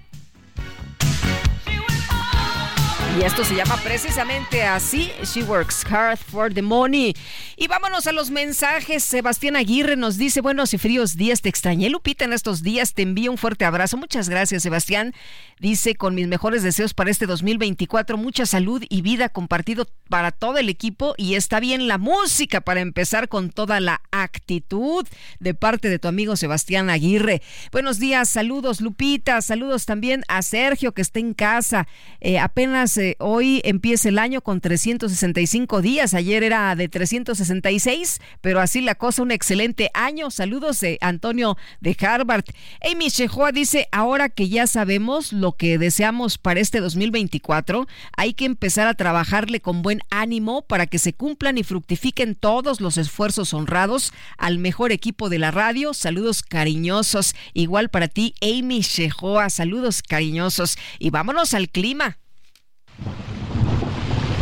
[3.18, 7.14] Y esto se llama precisamente así, She Works Hard for the Money.
[7.58, 9.02] Y vámonos a los mensajes.
[9.04, 13.02] Sebastián Aguirre nos dice, buenos y fríos días, te extrañé Lupita en estos días, te
[13.02, 13.98] envío un fuerte abrazo.
[13.98, 15.12] Muchas gracias Sebastián.
[15.60, 20.56] Dice, con mis mejores deseos para este 2024, mucha salud y vida compartido para todo
[20.56, 25.06] el equipo y está bien la música para empezar con toda la actitud
[25.38, 27.42] de parte de tu amigo Sebastián Aguirre.
[27.70, 31.86] Buenos días, saludos Lupita, saludos también a Sergio que está en casa.
[32.20, 36.14] Eh, apenas Eh, hoy empieza el año con 365 días.
[36.14, 40.30] Ayer era de 366, pero así la cosa, un excelente año.
[40.30, 42.44] Saludos de Antonio de Harvard.
[42.80, 48.44] Amy Shehoa dice, ahora que ya sabemos lo que deseamos para este 2024, hay que
[48.44, 53.52] empezar a trabajarle con buen ánimo para que se cumplan y fructifiquen todos los esfuerzos
[53.52, 55.92] honrados al mejor equipo de la radio.
[55.92, 57.34] Saludos cariñosos.
[57.52, 59.50] Igual para ti, Amy Shehoa.
[59.50, 60.78] Saludos cariñosos.
[61.00, 62.21] Y vámonos al clima.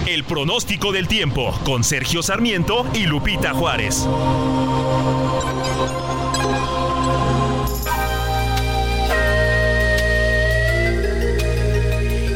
[0.07, 4.07] El pronóstico del tiempo con Sergio Sarmiento y Lupita Juárez.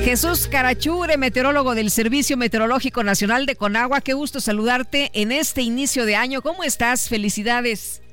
[0.04, 6.04] Jesús Carachure, meteorólogo del Servicio Meteorológico Nacional de Conagua, qué gusto saludarte en este inicio
[6.04, 6.42] de año.
[6.42, 7.08] ¿Cómo estás?
[7.08, 8.03] Felicidades.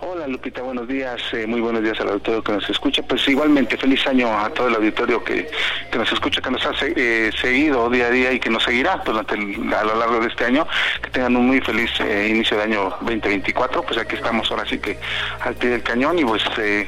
[0.00, 3.02] Hola Lupita, buenos días, eh, muy buenos días al auditorio que nos escucha.
[3.02, 5.48] Pues igualmente, feliz año a todo el auditorio que,
[5.90, 9.02] que nos escucha, que nos ha eh, seguido día a día y que nos seguirá
[9.04, 10.66] durante a lo largo de este año.
[11.02, 13.82] Que tengan un muy feliz eh, inicio de año 2024.
[13.82, 14.98] Pues aquí estamos ahora sí que
[15.40, 16.44] al pie del cañón y pues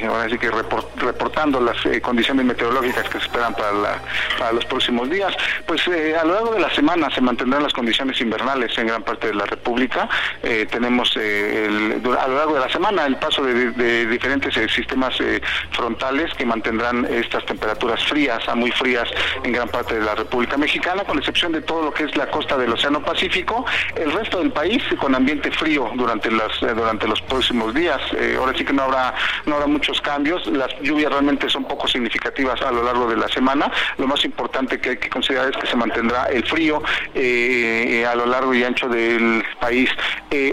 [0.06, 4.02] ahora sí que reportando las condiciones meteorológicas que se esperan para,
[4.38, 5.34] para los próximos días.
[5.66, 9.28] Pues a lo largo de la semana se mantendrán las condiciones invernales en gran parte
[9.28, 10.08] de la República.
[10.70, 15.40] tenemos el, a lo largo de la semana el paso de, diferentes eh, sistemas eh,
[15.72, 19.08] frontales que mantendrán estas temperaturas frías a muy frías
[19.42, 22.30] en gran parte de la República Mexicana, con excepción de todo lo que es la
[22.30, 23.64] costa del Océano Pacífico,
[23.96, 28.00] el resto del país con ambiente frío durante las eh, durante los próximos días.
[28.38, 29.14] ahora sí que no habrá
[29.46, 33.28] no habrá muchos cambios, las lluvias realmente son poco significativas a lo largo de la
[33.28, 33.70] semana.
[33.98, 36.82] Lo más importante que hay que considerar es que se mantendrá el frío
[37.14, 39.90] a lo largo y ancho del país.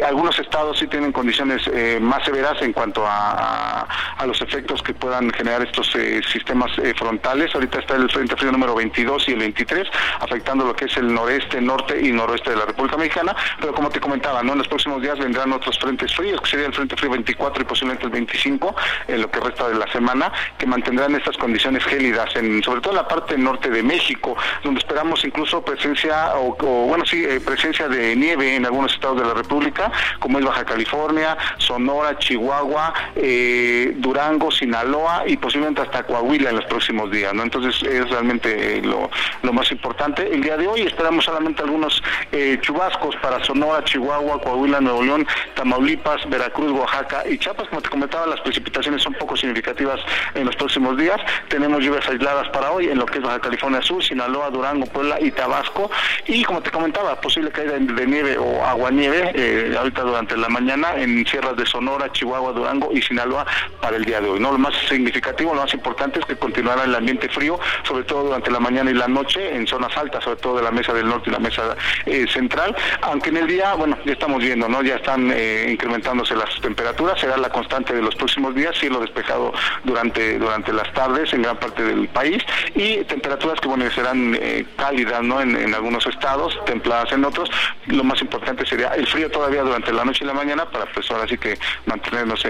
[0.05, 1.69] algunos estados sí tienen condiciones
[2.05, 3.87] más severas en cuanto a,
[4.25, 7.53] los efectos que puedan generar estos eh, sistemas eh, frontales.
[7.53, 9.87] Ahorita está el Frente Frío número 22 y el 23,
[10.19, 13.89] afectando lo que es el noreste, norte y noroeste de la República Mexicana, pero como
[13.89, 14.53] te comentaba, ¿no?
[14.53, 17.65] en los próximos días vendrán otros frentes fríos, que sería el Frente Frío 24 y
[17.65, 18.75] posiblemente el 25,
[19.07, 22.93] en lo que resta de la semana, que mantendrán estas condiciones gélidas, en, sobre todo
[22.93, 26.55] en la parte norte de México, donde esperamos incluso presencia, o,
[26.87, 30.65] bueno, sí, eh, presencia de nieve en algunos estados de la República, como es Baja
[30.65, 37.43] California, Sonora, Chihuahua, eh, Durango, Sinaloa y posiblemente hasta Coahuila en los próximos días, ¿no?
[37.43, 39.09] Entonces es realmente eh, lo,
[39.53, 40.33] más importante.
[40.33, 45.25] El día de hoy esperamos solamente algunos eh, chubascos para Sonora, Chihuahua, Coahuila, Nuevo León,
[45.55, 47.69] Tamaulipas, Veracruz, Oaxaca y Chiapas.
[47.69, 50.01] Como te comentaba, las precipitaciones son poco significativas
[50.33, 51.19] en los próximos días.
[51.47, 55.17] Tenemos lluvias aisladas para hoy en lo que es Baja California Sur, Sinaloa, Durango, Puebla
[55.21, 55.89] y Tabasco.
[56.27, 60.95] Y como te comentaba, posible caída de nieve o agua nieve ahorita durante la mañana
[60.97, 63.45] en sierras de Sonora Chihuahua, Durango y Sinaloa
[63.81, 64.39] para el día de hoy.
[64.39, 64.53] ¿no?
[64.53, 68.49] Lo más significativo, lo más importante es que continuará el ambiente frío, sobre todo durante
[68.49, 71.29] la mañana y la noche, en zonas altas, sobre todo de la mesa del norte
[71.29, 74.83] y la mesa eh, central, aunque en el día, bueno, ya estamos viendo, ¿no?
[74.83, 79.51] Ya están eh, incrementándose las temperaturas, será la constante de los próximos días, cielo despejado
[79.83, 82.41] durante, durante las tardes en gran parte del país
[82.73, 85.41] y temperaturas que, bueno, serán eh, cálidas, ¿no?
[85.41, 87.49] En, algunos estados, templadas en otros.
[87.87, 91.11] Lo más importante sería el frío todavía durante la noche y la mañana para pues
[91.11, 92.43] ahora que mantenernos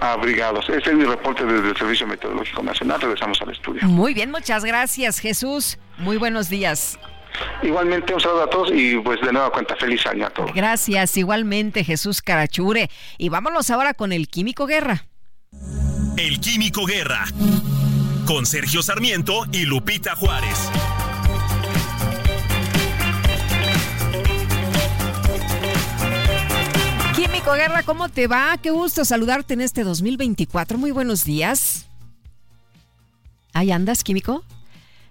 [0.00, 0.68] abrigados.
[0.68, 3.00] Este es mi reporte desde el Servicio Meteorológico Nacional.
[3.00, 3.82] Regresamos al estudio.
[3.86, 5.78] Muy bien, muchas gracias, Jesús.
[5.98, 6.98] Muy buenos días.
[7.62, 10.52] Igualmente un saludo a todos y pues de nueva cuenta feliz año a todos.
[10.52, 12.90] Gracias, igualmente Jesús Carachure.
[13.16, 15.06] Y vámonos ahora con el Químico Guerra.
[16.18, 17.24] El Químico Guerra.
[18.26, 20.70] Con Sergio Sarmiento y Lupita Juárez.
[27.42, 28.56] Químico Guerra, ¿cómo te va?
[28.62, 30.78] Qué gusto saludarte en este 2024.
[30.78, 31.88] Muy buenos días.
[33.52, 34.44] ¿Ahí andas, Químico?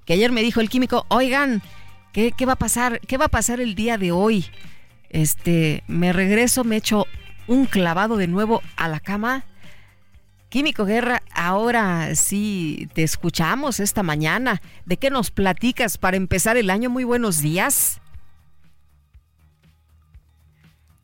[0.05, 1.61] Que ayer me dijo el Químico, oigan,
[2.13, 3.01] ¿qué, ¿qué, va a pasar?
[3.01, 4.45] ¿Qué va a pasar el día de hoy?
[5.09, 7.05] Este, me regreso, me echo
[7.47, 9.43] un clavado de nuevo a la cama.
[10.47, 14.61] Químico Guerra, ahora sí te escuchamos esta mañana.
[14.85, 16.89] ¿De qué nos platicas para empezar el año?
[16.89, 17.99] Muy buenos días.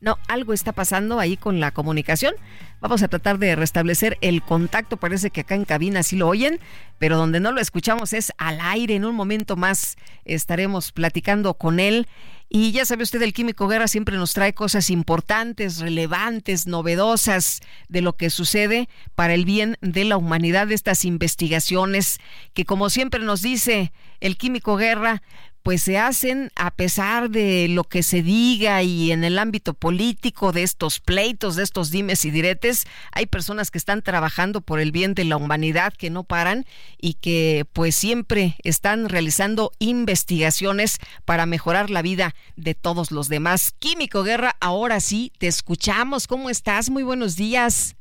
[0.00, 2.34] No, algo está pasando ahí con la comunicación.
[2.80, 4.96] Vamos a tratar de restablecer el contacto.
[4.96, 6.60] Parece que acá en cabina sí lo oyen,
[6.98, 8.94] pero donde no lo escuchamos es al aire.
[8.94, 12.06] En un momento más estaremos platicando con él.
[12.50, 18.00] Y ya sabe usted, el Químico Guerra siempre nos trae cosas importantes, relevantes, novedosas de
[18.00, 22.20] lo que sucede para el bien de la humanidad, estas investigaciones
[22.54, 25.22] que como siempre nos dice el Químico Guerra,
[25.62, 30.52] pues se hacen a pesar de lo que se diga y en el ámbito político
[30.52, 34.92] de estos pleitos, de estos dimes y diretes, hay personas que están trabajando por el
[34.92, 36.64] bien de la humanidad que no paran
[36.98, 43.74] y que pues siempre están realizando investigaciones para mejorar la vida de todos los demás.
[43.78, 46.26] Químico Guerra, ahora sí, te escuchamos.
[46.26, 46.90] ¿Cómo estás?
[46.90, 47.94] Muy buenos días.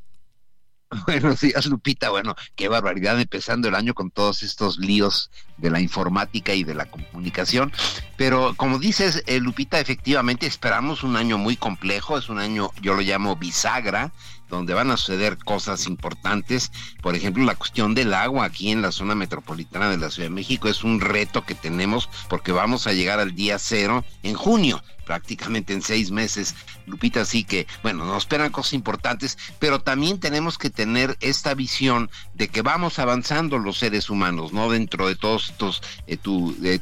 [1.05, 2.09] Buenos días, Lupita.
[2.09, 6.75] Bueno, qué barbaridad empezando el año con todos estos líos de la informática y de
[6.75, 7.71] la comunicación.
[8.15, 12.17] Pero como dices, eh, Lupita, efectivamente esperamos un año muy complejo.
[12.17, 14.11] Es un año, yo lo llamo bisagra,
[14.49, 16.71] donde van a suceder cosas importantes.
[17.01, 20.35] Por ejemplo, la cuestión del agua aquí en la zona metropolitana de la Ciudad de
[20.35, 24.81] México es un reto que tenemos porque vamos a llegar al día cero en junio
[25.07, 26.53] prácticamente en seis meses,
[26.85, 32.11] Lupita, así que, bueno, nos esperan cosas importantes, pero también tenemos que tener esta visión
[32.33, 34.69] de que vamos avanzando los seres humanos, ¿no?
[34.69, 36.17] Dentro de todos estos eh,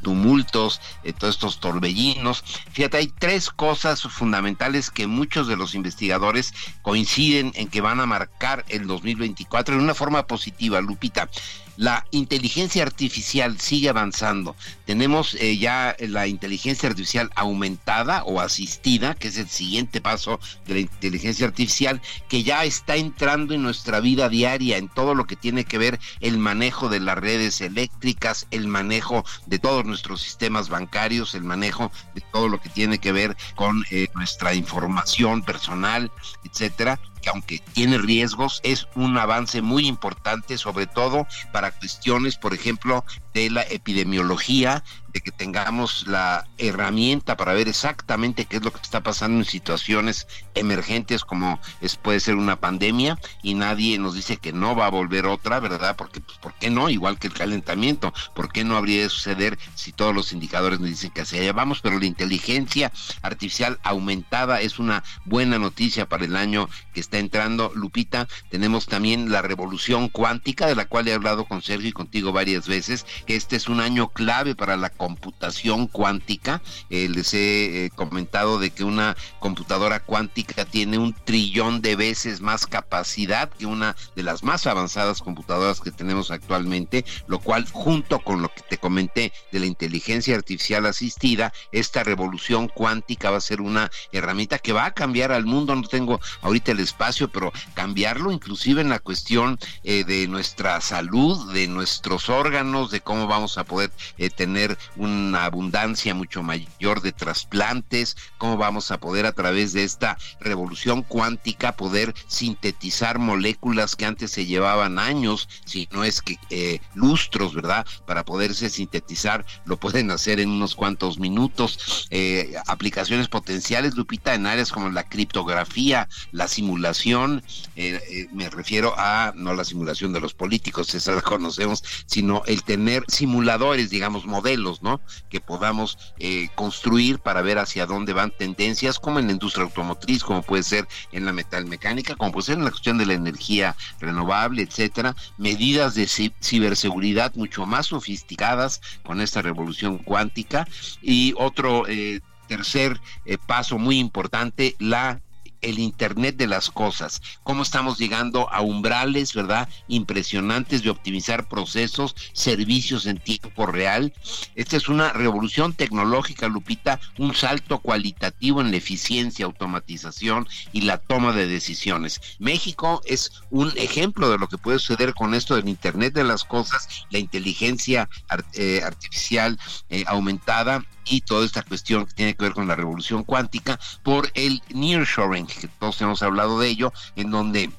[0.02, 2.44] tumultos, eh, todos estos torbellinos.
[2.72, 8.06] Fíjate, hay tres cosas fundamentales que muchos de los investigadores coinciden en que van a
[8.06, 11.30] marcar el 2024 en una forma positiva, Lupita.
[11.78, 14.56] La inteligencia artificial sigue avanzando.
[14.86, 20.76] Tenemos eh, ya la inteligencia artificial aumentada o asistida, que es el siguiente paso de
[20.76, 25.36] la inteligencia artificial, que ya está entrando en nuestra vida diaria, en todo lo que
[25.36, 30.70] tiene que ver el manejo de las redes eléctricas, el manejo de todos nuestros sistemas
[30.70, 36.12] bancarios, el manejo de todo lo que tiene que ver con eh, nuestra información personal,
[36.44, 43.04] etcétera aunque tiene riesgos, es un avance muy importante, sobre todo para cuestiones, por ejemplo,
[43.34, 48.82] de la epidemiología, yeah que tengamos la herramienta para ver exactamente qué es lo que
[48.82, 51.60] está pasando en situaciones emergentes como
[52.02, 55.96] puede ser una pandemia y nadie nos dice que no va a volver otra, ¿verdad?
[55.96, 56.90] Porque, pues, ¿por qué no?
[56.90, 60.90] Igual que el calentamiento, ¿por qué no habría de suceder si todos los indicadores nos
[60.90, 61.82] dicen que hacia allá vamos?
[61.82, 62.92] Pero la inteligencia
[63.22, 67.72] artificial aumentada es una buena noticia para el año que está entrando.
[67.76, 72.32] Lupita, tenemos también la revolución cuántica, de la cual he hablado con Sergio y contigo
[72.32, 76.64] varias veces, que este es un año clave para la computación cuántica.
[76.90, 82.42] Eh, les he eh, comentado de que una computadora cuántica tiene un trillón de veces
[82.42, 88.18] más capacidad que una de las más avanzadas computadoras que tenemos actualmente, lo cual junto
[88.18, 93.42] con lo que te comenté de la inteligencia artificial asistida, esta revolución cuántica va a
[93.42, 95.76] ser una herramienta que va a cambiar al mundo.
[95.76, 101.54] No tengo ahorita el espacio, pero cambiarlo inclusive en la cuestión eh, de nuestra salud,
[101.54, 103.92] de nuestros órganos, de cómo vamos a poder
[104.36, 110.18] tener una abundancia mucho mayor de trasplantes, cómo vamos a poder a través de esta
[110.40, 116.80] revolución cuántica poder sintetizar moléculas que antes se llevaban años, si no es que eh,
[116.94, 117.86] lustros, ¿verdad?
[118.06, 122.08] Para poderse sintetizar, lo pueden hacer en unos cuantos minutos.
[122.10, 127.44] Eh, aplicaciones potenciales, Lupita, en áreas como la criptografía, la simulación,
[127.76, 132.64] eh, me refiero a no la simulación de los políticos, esa la conocemos, sino el
[132.64, 134.82] tener simuladores, digamos, modelos,
[135.30, 140.24] que podamos eh, construir para ver hacia dónde van tendencias, como en la industria automotriz,
[140.24, 143.76] como puede ser en la metalmecánica, como puede ser en la cuestión de la energía
[144.00, 150.68] renovable, etcétera, medidas de ciberseguridad mucho más sofisticadas con esta revolución cuántica.
[151.02, 155.22] Y otro eh, tercer eh, paso muy importante, la
[155.66, 159.68] el Internet de las cosas, cómo estamos llegando a umbrales, ¿verdad?
[159.88, 164.14] Impresionantes de optimizar procesos, servicios en tiempo real.
[164.56, 171.00] Esta es una revolución tecnológica, Lupita, un salto cualitativo en la eficiencia, automatización y la
[171.00, 172.22] toma de decisiones.
[172.40, 176.44] México es un ejemplo de lo que puede suceder con esto del Internet de las
[176.44, 178.08] cosas, la inteligencia
[178.54, 179.58] eh, artificial
[179.90, 184.30] eh, aumentada y toda esta cuestión que tiene que ver con la revolución cuántica por
[184.34, 187.72] el nearshoring, que todos hemos hablado de ello, en donde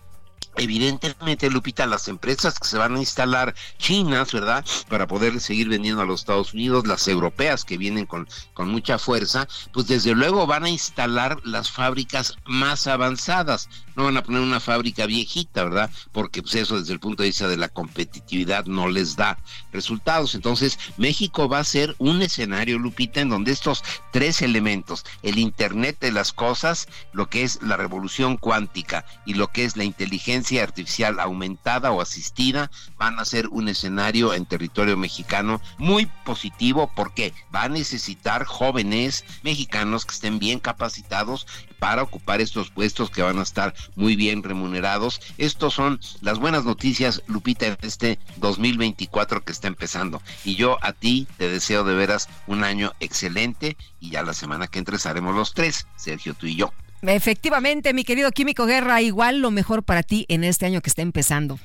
[0.59, 4.65] Evidentemente, Lupita, las empresas que se van a instalar chinas, ¿verdad?
[4.89, 8.99] Para poder seguir vendiendo a los Estados Unidos, las europeas que vienen con, con mucha
[8.99, 13.69] fuerza, pues desde luego van a instalar las fábricas más avanzadas.
[13.97, 15.91] No van a poner una fábrica viejita, ¿verdad?
[16.13, 19.39] Porque pues eso desde el punto de vista de la competitividad no les da
[19.73, 20.35] resultados.
[20.35, 23.83] Entonces, México va a ser un escenario, Lupita, en donde estos
[24.13, 29.49] tres elementos, el Internet de las cosas, lo que es la revolución cuántica y lo
[29.49, 34.97] que es la inteligencia artificial aumentada o asistida van a ser un escenario en territorio
[34.97, 41.47] mexicano muy positivo porque va a necesitar jóvenes mexicanos que estén bien capacitados
[41.79, 45.21] para ocupar estos puestos que van a estar muy bien remunerados.
[45.37, 50.23] Estos son las buenas noticias, Lupita, en este 2024 que está empezando.
[50.45, 54.69] Y yo a ti te deseo de veras un año excelente y ya la semana
[54.69, 56.73] que entres haremos los tres, Sergio, tú y yo.
[57.03, 61.03] Efectivamente, mi querido Químico Guerra, igual lo mejor para ti en este año que está
[61.03, 61.59] empezando.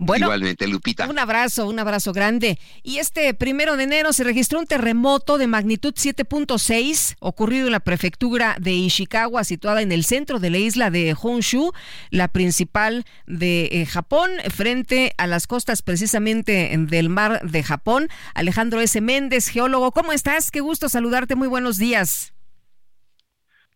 [0.00, 1.08] Bueno, Igualmente, Lupita.
[1.08, 2.60] Un abrazo, un abrazo grande.
[2.84, 7.80] Y este primero de enero se registró un terremoto de magnitud 7.6 ocurrido en la
[7.80, 11.72] prefectura de Ishikawa, situada en el centro de la isla de Honshu,
[12.10, 18.08] la principal de eh, Japón, frente a las costas precisamente del mar de Japón.
[18.34, 19.00] Alejandro S.
[19.00, 20.52] Méndez, geólogo, ¿cómo estás?
[20.52, 21.34] Qué gusto saludarte.
[21.34, 22.34] Muy buenos días.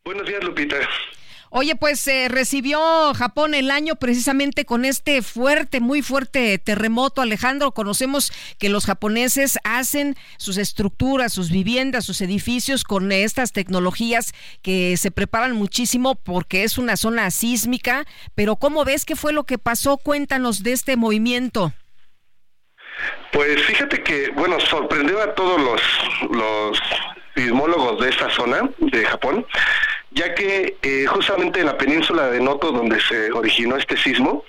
[0.05, 0.77] Buenos días, Lupita.
[1.51, 2.81] Oye, pues eh, recibió
[3.15, 7.21] Japón el año precisamente con este fuerte, muy fuerte terremoto.
[7.21, 14.33] Alejandro, conocemos que los japoneses hacen sus estructuras, sus viviendas, sus edificios con estas tecnologías
[14.63, 18.07] que se preparan muchísimo porque es una zona sísmica.
[18.35, 19.99] Pero ¿cómo ves qué fue lo que pasó?
[19.99, 21.75] Cuéntanos de este movimiento.
[23.31, 25.81] Pues fíjate que, bueno, sorprendió a todos los,
[26.31, 26.79] los
[27.35, 29.47] sismólogos de esta zona de Japón
[30.15, 34.45] ya que eh, justamente en la península de Noto, donde se originó este sismo,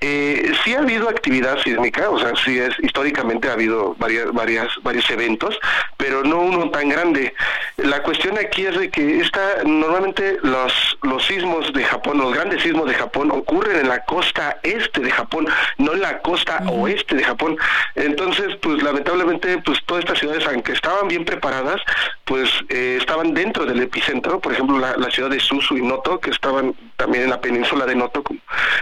[0.00, 4.68] eh, sí ha habido actividad sísmica, o sea, sí es históricamente ha habido varias, varias,
[4.82, 5.58] varios eventos,
[5.96, 7.34] pero no uno tan grande.
[7.76, 12.62] La cuestión aquí es de que esta, normalmente los, los sismos de Japón, los grandes
[12.62, 15.46] sismos de Japón ocurren en la costa este de Japón,
[15.78, 17.56] no en la costa oeste de Japón.
[17.94, 21.80] Entonces, pues lamentablemente, pues todas estas ciudades, aunque estaban bien preparadas,
[22.24, 26.30] pues eh, estaban dentro del epicentro, por ejemplo, la, ciudad de Susu y Noto, que
[26.30, 28.22] estaban también en la península de Noto,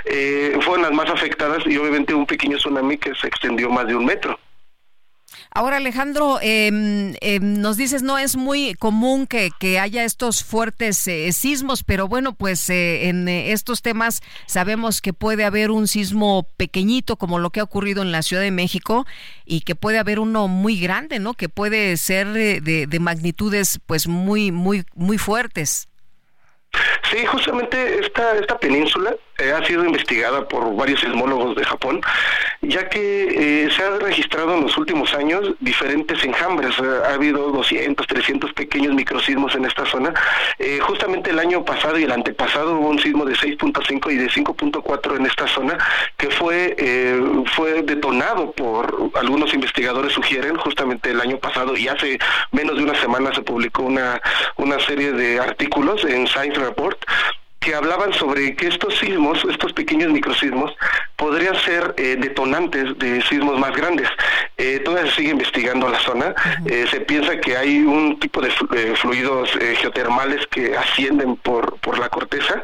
[0.05, 3.97] eh, fueron las más afectadas y obviamente un pequeño tsunami que se extendió más de
[3.97, 4.39] un metro.
[5.53, 11.33] Ahora, Alejandro, em, em, nos dices, no es muy común que, haya estos fuertes eh,
[11.33, 17.17] sismos, pero bueno, pues eh, en estos temas sabemos que puede haber un sismo pequeñito,
[17.17, 19.07] como lo que ha ocurrido en la Ciudad de México,
[19.45, 21.35] y que puede haber uno muy grande, ¿no?
[21.35, 25.89] Que puede ser de, de magnitudes, pues, muy, muy, muy fuertes.
[27.11, 32.01] Sí, justamente esta, esta península eh, ha sido investigada por varios sismólogos de Japón,
[32.63, 36.79] ya que eh, se han registrado en los últimos años diferentes enjambres.
[36.79, 40.13] Eh, ha habido 200, 300 pequeños microsismos en esta zona.
[40.83, 45.17] justamente el año pasado y el antepasado hubo un sismo de 6.5 y de 5.4
[45.17, 45.79] en esta zona
[46.17, 46.77] que fue,
[47.55, 52.19] fue detonado por algunos investigadores, sugieren, justamente el año pasado y hace
[52.53, 54.21] menos de una semana se publicó una,
[54.57, 56.99] una serie de artículos en Science Report
[57.61, 60.75] que hablaban sobre que estos sismos, estos pequeños microsismos,
[61.17, 64.09] podrían ser eh, detonantes de sismos más grandes.
[64.57, 66.35] Eh, todavía se sigue investigando la zona.
[66.65, 68.51] Eh, se piensa que hay un tipo de
[68.97, 72.63] fluidos geotermales que ascienden por, por la corteza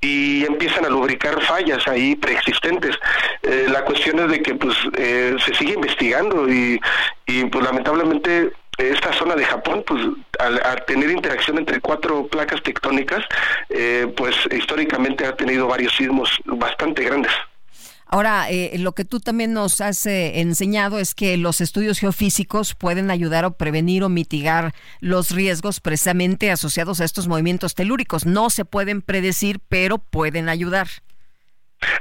[0.00, 2.96] y empiezan a lubricar fallas ahí preexistentes.
[3.42, 4.74] la cuestión es de que pues
[5.44, 6.80] se sigue investigando y,
[7.26, 10.00] y pues lamentablemente esta zona de Japón, pues
[10.38, 13.24] al, tener interacción entre cuatro placas tectónicas,
[13.68, 17.32] eh, pues históricamente ha tenido varios sismos bastante grandes.
[18.10, 22.74] Ahora, eh, lo que tú también nos has eh, enseñado es que los estudios geofísicos
[22.74, 28.24] pueden ayudar a prevenir o mitigar los riesgos precisamente asociados a estos movimientos telúricos.
[28.24, 30.88] No se pueden predecir, pero pueden ayudar.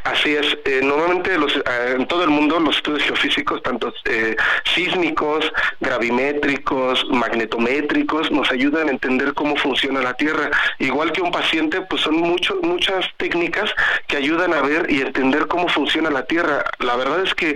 [0.03, 0.57] Así es.
[0.65, 1.61] Eh, normalmente los, eh,
[1.95, 4.35] en todo el mundo los estudios geofísicos, tanto eh,
[4.73, 10.49] sísmicos, gravimétricos, magnetométricos, nos ayudan a entender cómo funciona la Tierra.
[10.79, 13.69] Igual que un paciente, pues son mucho, muchas técnicas
[14.07, 16.63] que ayudan a ver y entender cómo funciona la Tierra.
[16.79, 17.55] La verdad es que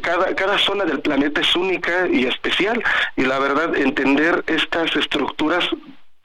[0.00, 2.82] cada, cada zona del planeta es única y especial.
[3.16, 5.68] Y la verdad, entender estas estructuras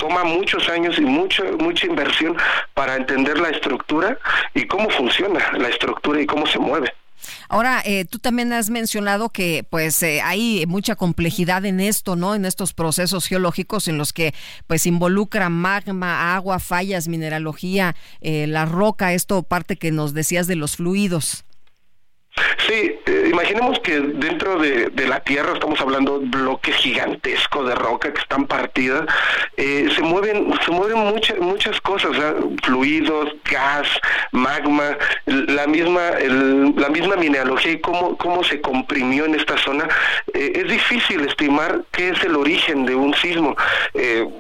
[0.04, 2.36] toma muchos años y mucha mucha inversión
[2.74, 4.18] para entender la estructura
[4.54, 6.94] y cómo funciona la estructura y cómo se mueve.
[7.48, 12.36] Ahora, eh, tú también has mencionado que pues eh, hay mucha complejidad en esto, ¿no?
[12.36, 14.34] En estos procesos geológicos en los que
[14.68, 20.58] pues involucra magma, agua, fallas, mineralogía, eh, la roca, esto parte que nos decías de
[20.58, 21.46] los fluidos.
[22.68, 28.12] Sí, eh, imaginemos que dentro de, la Tierra estamos hablando de bloques gigantescos de roca
[28.14, 29.06] que están partidas,
[29.58, 32.12] eh, se mueven, se mueven muchas muchas cosas,
[32.64, 33.88] fluidos, gas,
[34.32, 36.02] magma, la misma,
[36.78, 39.88] la misma mineralogía y cómo, cómo se comprimió en esta zona.
[40.34, 43.56] Eh, es difícil estimar qué es el origen de un sismo.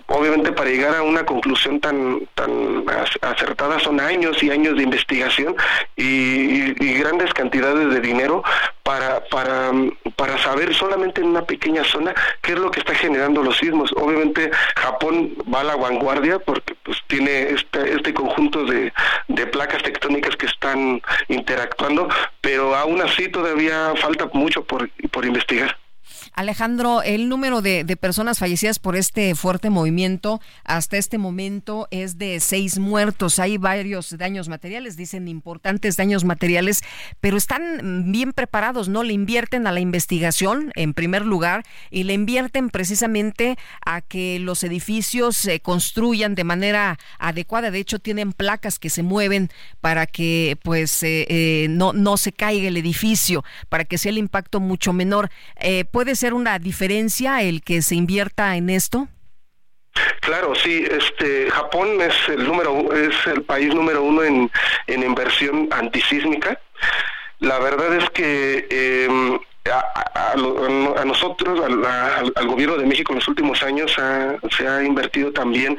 [0.07, 2.85] obviamente para llegar a una conclusión tan, tan
[3.21, 5.55] acertada son años y años de investigación
[5.95, 8.43] y grandes cantidades de dinero
[8.83, 9.71] para, para,
[10.15, 13.91] para saber solamente en una pequeña zona qué es lo que está generando los sismos.
[13.95, 18.91] Obviamente Japón va a la vanguardia porque pues tiene este, este conjunto de,
[19.27, 22.09] de placas tectónicas que están interactuando,
[22.41, 25.77] pero aún así todavía falta mucho por, por investigar.
[26.33, 32.39] Alejandro, el número de, personas fallecidas por este fuerte movimiento hasta este momento es de
[32.39, 33.37] seis muertos.
[33.37, 36.81] Hay varios daños materiales, dicen importantes daños materiales,
[37.21, 39.03] pero están bien preparados, ¿no?
[39.03, 43.55] Le invierten a la investigación en primer lugar y le invierten precisamente
[43.85, 47.69] a que los edificios se construyan de manera adecuada.
[47.69, 49.51] De hecho, tienen placas que se mueven
[49.81, 54.17] para que pues eh, eh, no, no se caiga el edificio, para que sea el
[54.17, 55.29] impacto mucho menor.
[55.59, 59.09] Eh, puede ser una diferencia el que se invierta en esto?
[60.21, 60.85] Claro, sí.
[60.89, 64.49] Este, Japón es el número, es el país número uno en,
[64.87, 66.57] en inversión antisísmica.
[67.39, 69.39] La verdad es que eh,
[69.69, 73.93] a, nosotros, al, gobierno de México en los últimos años
[74.49, 75.75] se ha invertido también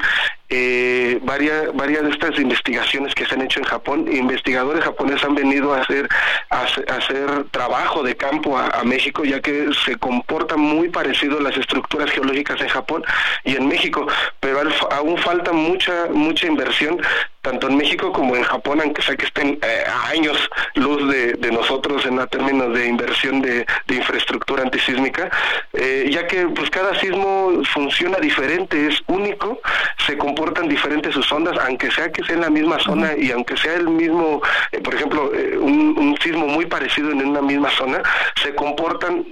[0.49, 4.07] eh, varias, varias de estas investigaciones que se han hecho en Japón.
[4.11, 6.07] Investigadores japoneses han venido a hacer,
[6.49, 12.11] a, hacer trabajo de campo a, México, ya que se comportan muy parecido las estructuras
[12.11, 13.03] geológicas en Japón
[13.43, 14.05] y en México,
[14.39, 14.61] pero
[14.91, 17.01] aún falta mucha, mucha inversión
[17.45, 21.51] tanto en México como en Japón, aunque sea que estén eh, a años luz de,
[21.51, 25.29] nosotros en términos de inversión de, infraestructura antisísmica,
[25.73, 29.61] eh, ya que pues cada sismo funciona diferente, es único,
[30.05, 33.55] se comportan diferentes sus ondas, aunque sea que sea en la misma zona y aunque
[33.55, 34.41] sea el mismo,
[34.71, 38.01] eh, por ejemplo, un, sismo muy parecido en una misma zona,
[38.41, 39.25] se comportan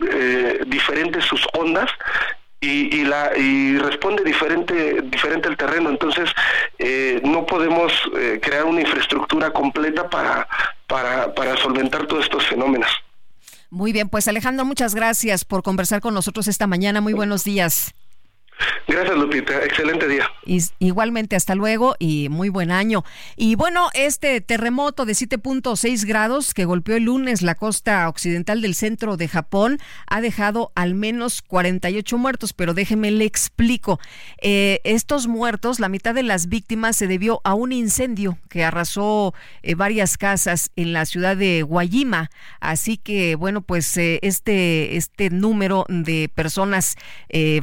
[0.67, 1.89] diferentes sus ondas
[2.63, 5.89] y, la y responde diferente diferente el terreno.
[5.89, 6.29] Entonces
[6.79, 10.47] eh, no podemos eh, crear una infraestructura completa para,
[10.87, 12.89] para para solventar todos estos fenómenos.
[13.69, 17.01] Muy bien pues Alejandro muchas gracias por conversar con nosotros esta mañana.
[17.01, 17.93] Muy buenos días
[18.87, 19.63] Gracias, Lupita.
[19.63, 20.29] Excelente día.
[20.79, 23.03] igualmente, hasta luego y muy buen año.
[23.35, 28.75] Y bueno, este terremoto de 7.6 grados que golpeó el lunes la costa occidental del
[28.75, 33.99] centro de Japón ha dejado al menos 48 muertos, pero déjeme le explico.
[34.41, 39.33] Eh, estos muertos, la mitad de las víctimas se debió a un incendio que arrasó
[39.61, 42.29] eh, varias casas en la ciudad de Guayima.
[42.59, 46.95] Así que, bueno, pues eh, este, este número de personas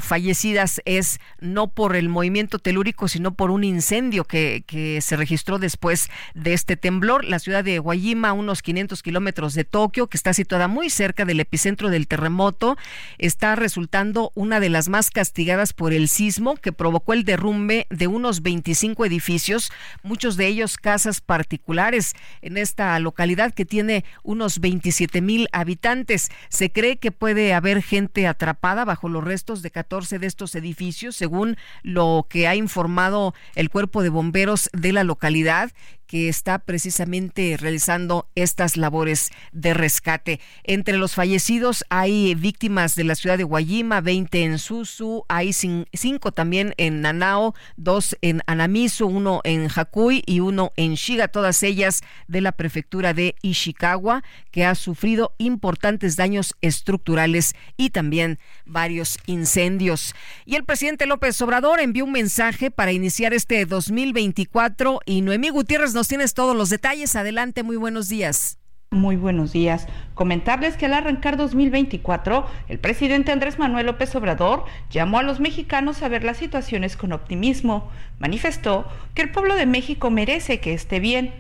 [0.01, 5.59] fallecidas es no por el movimiento telúrico, sino por un incendio que, que se registró
[5.59, 7.25] después de este temblor.
[7.25, 11.41] La ciudad de Guayima, unos 500 kilómetros de Tokio, que está situada muy cerca del
[11.41, 12.77] epicentro del terremoto,
[13.19, 18.07] está resultando una de las más castigadas por el sismo que provocó el derrumbe de
[18.07, 19.71] unos 25 edificios,
[20.03, 26.31] muchos de ellos casas particulares en esta localidad que tiene unos 27 mil habitantes.
[26.49, 30.70] Se cree que puede haber gente atrapada bajo los restos de 14 de estos edificios
[31.13, 35.71] según lo que ha informado el cuerpo de bomberos de la localidad
[36.11, 40.41] que está precisamente realizando estas labores de rescate.
[40.65, 46.33] Entre los fallecidos hay víctimas de la ciudad de Guayima, 20 en Susu, hay cinco
[46.33, 52.01] también en Nanao, dos en Anamizu, uno en Hakui y uno en Shiga, todas ellas
[52.27, 60.17] de la prefectura de Ishikawa, que ha sufrido importantes daños estructurales y también varios incendios.
[60.45, 65.95] Y el presidente López Obrador envió un mensaje para iniciar este 2024 y Noemí Gutiérrez
[65.95, 67.17] nos tienes todos los detalles.
[67.17, 68.59] Adelante, muy buenos días.
[68.93, 69.87] Muy buenos días.
[70.15, 76.03] Comentarles que al arrancar 2024, el presidente Andrés Manuel López Obrador llamó a los mexicanos
[76.03, 77.89] a ver las situaciones con optimismo.
[78.19, 81.33] Manifestó que el pueblo de México merece que esté bien.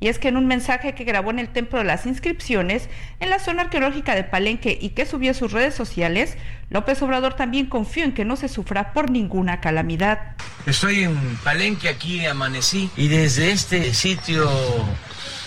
[0.00, 2.88] Y es que en un mensaje que grabó en el Templo de las Inscripciones,
[3.18, 6.36] en la zona arqueológica de Palenque y que subió a sus redes sociales,
[6.70, 10.36] López Obrador también confió en que no se sufra por ninguna calamidad.
[10.66, 14.48] Estoy en Palenque, aquí amanecí, y desde este sitio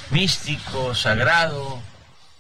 [0.10, 1.80] místico, sagrado,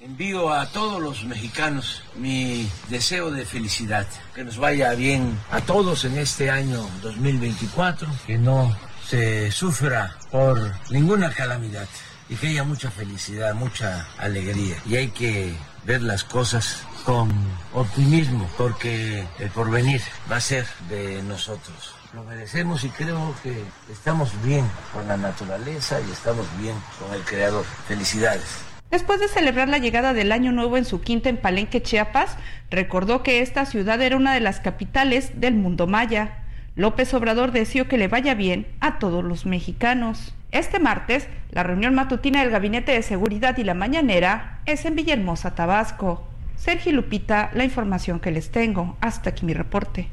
[0.01, 4.05] envío a todos los mexicanos mi deseo de felicidad,
[4.35, 8.75] que nos vaya bien a todos en este año 2024, que no
[9.11, 11.85] se sufra por ninguna calamidad
[12.29, 14.77] y que haya mucha felicidad, mucha alegría.
[14.85, 17.29] Y hay que ver las cosas con
[17.73, 20.01] optimismo, porque el porvenir
[20.31, 21.93] va a ser de nosotros.
[22.13, 23.61] Lo merecemos y creo que
[23.91, 27.65] estamos bien con la naturaleza y estamos bien con el Creador.
[27.89, 28.63] Felicidades.
[28.91, 32.38] Después de celebrar la llegada del Año Nuevo en su quinta en Palenque, Chiapas,
[32.69, 36.40] recordó que esta ciudad era una de las capitales del mundo maya.
[36.76, 40.34] López Obrador deseó que le vaya bien a todos los mexicanos.
[40.52, 45.53] Este martes, la reunión matutina del Gabinete de Seguridad y la Mañanera es en Villahermosa,
[45.56, 46.27] Tabasco.
[46.56, 48.95] Sergio Lupita, la información que les tengo.
[49.02, 50.10] Hasta aquí mi reporte.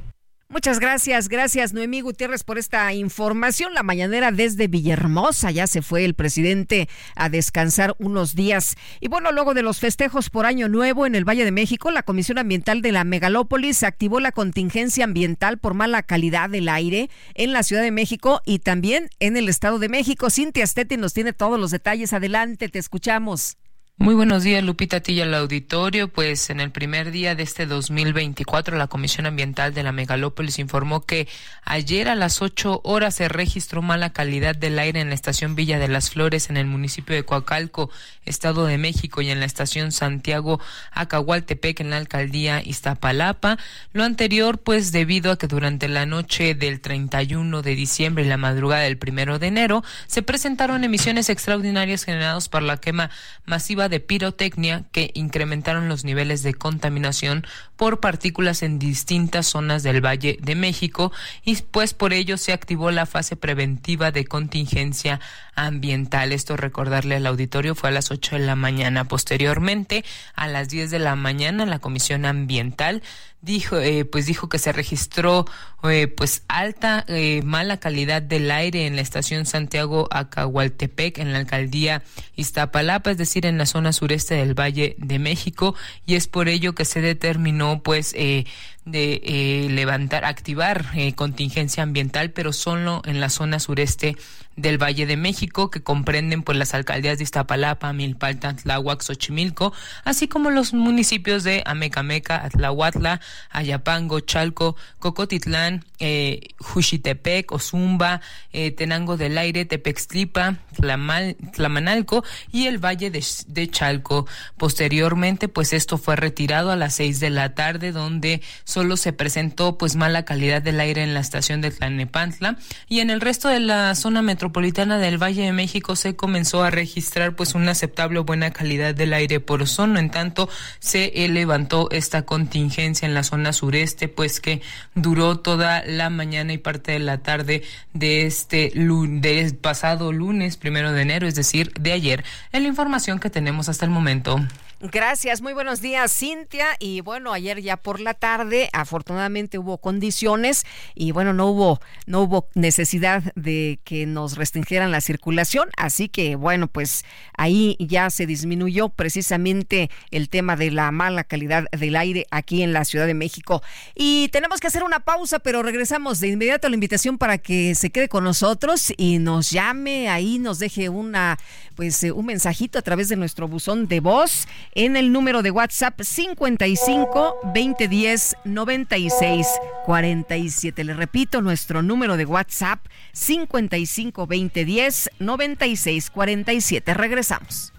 [0.50, 3.74] Muchas gracias, gracias Noemí Gutiérrez por esta información.
[3.74, 8.76] La mañanera desde Villahermosa ya se fue el presidente a descansar unos días.
[9.00, 12.02] Y bueno, luego de los festejos por Año Nuevo en el Valle de México, la
[12.02, 17.52] Comisión Ambiental de la Megalópolis activó la contingencia ambiental por mala calidad del aire en
[17.52, 20.30] la Ciudad de México y también en el Estado de México.
[20.30, 22.14] Cintia Steti nos tiene todos los detalles.
[22.14, 23.58] Adelante, te escuchamos.
[24.00, 26.06] Muy buenos días, Lupita Tilla, al auditorio.
[26.06, 31.04] Pues en el primer día de este 2024, la Comisión Ambiental de la Megalópolis informó
[31.04, 31.26] que
[31.64, 35.80] ayer a las 8 horas se registró mala calidad del aire en la estación Villa
[35.80, 37.90] de las Flores en el municipio de Coacalco,
[38.24, 40.60] Estado de México, y en la estación Santiago
[40.92, 43.58] Acahualtepec en la alcaldía Iztapalapa.
[43.92, 48.36] Lo anterior, pues debido a que durante la noche del 31 de diciembre y la
[48.36, 53.10] madrugada del primero de enero se presentaron emisiones extraordinarias generadas por la quema
[53.44, 57.46] masiva de pirotecnia que incrementaron los niveles de contaminación
[57.76, 61.12] por partículas en distintas zonas del Valle de México
[61.44, 65.20] y pues por ello se activó la fase preventiva de contingencia
[65.66, 66.32] ambiental.
[66.32, 69.04] Esto recordarle al auditorio fue a las 8 de la mañana.
[69.04, 70.04] Posteriormente,
[70.34, 73.02] a las 10 de la mañana, la Comisión Ambiental
[73.40, 75.44] dijo eh, pues dijo que se registró
[75.88, 81.38] eh, pues alta eh, mala calidad del aire en la estación Santiago Acahualtepec en la
[81.38, 82.02] alcaldía
[82.34, 86.74] Iztapalapa es decir en la zona sureste del Valle de México y es por ello
[86.74, 94.16] que se determinó pues de levantar activar contingencia ambiental pero solo en la zona sureste
[94.58, 99.72] del Valle de México, que comprenden pues las alcaldías de Iztapalapa, Milpalta, Tláhuac, Xochimilco,
[100.04, 103.20] así como los municipios de Amecameca, Atlahuatla,
[103.50, 108.20] Ayapango, Chalco, Cocotitlán, eh, Juchitepec, Ozumba,
[108.52, 114.26] eh, Tenango del Aire, Tepextlipa, Tlamal, Tlamanalco y el Valle de, Chalco.
[114.56, 119.78] Posteriormente, pues esto fue retirado a las seis de la tarde, donde solo se presentó
[119.78, 122.56] pues mala calidad del aire en la estación de Tlanepantla
[122.88, 126.62] y en el resto de la zona metropolitana metropolitana del Valle de México se comenzó
[126.62, 129.98] a registrar pues una aceptable buena calidad del aire por ozono.
[129.98, 130.48] En tanto,
[130.78, 134.62] se levantó esta contingencia en la zona sureste, pues que
[134.94, 137.62] duró toda la mañana y parte de la tarde
[137.92, 142.24] de este de pasado lunes primero de enero, es decir, de ayer.
[142.50, 144.40] En la información que tenemos hasta el momento.
[144.80, 146.76] Gracias, muy buenos días Cintia.
[146.78, 150.64] Y bueno, ayer ya por la tarde, afortunadamente hubo condiciones
[150.94, 155.68] y bueno, no hubo, no hubo necesidad de que nos restringieran la circulación.
[155.76, 157.04] Así que bueno, pues
[157.36, 162.72] ahí ya se disminuyó precisamente el tema de la mala calidad del aire aquí en
[162.72, 163.64] la Ciudad de México.
[163.96, 167.74] Y tenemos que hacer una pausa, pero regresamos de inmediato a la invitación para que
[167.74, 171.36] se quede con nosotros y nos llame ahí, nos deje una,
[171.74, 176.00] pues un mensajito a través de nuestro buzón de voz en el número de WhatsApp
[176.00, 179.46] 55 2010 96
[179.86, 180.84] 47.
[180.84, 182.80] Le repito, nuestro número de WhatsApp
[183.12, 186.94] 55 2010 96 47.
[186.94, 187.72] Regresamos.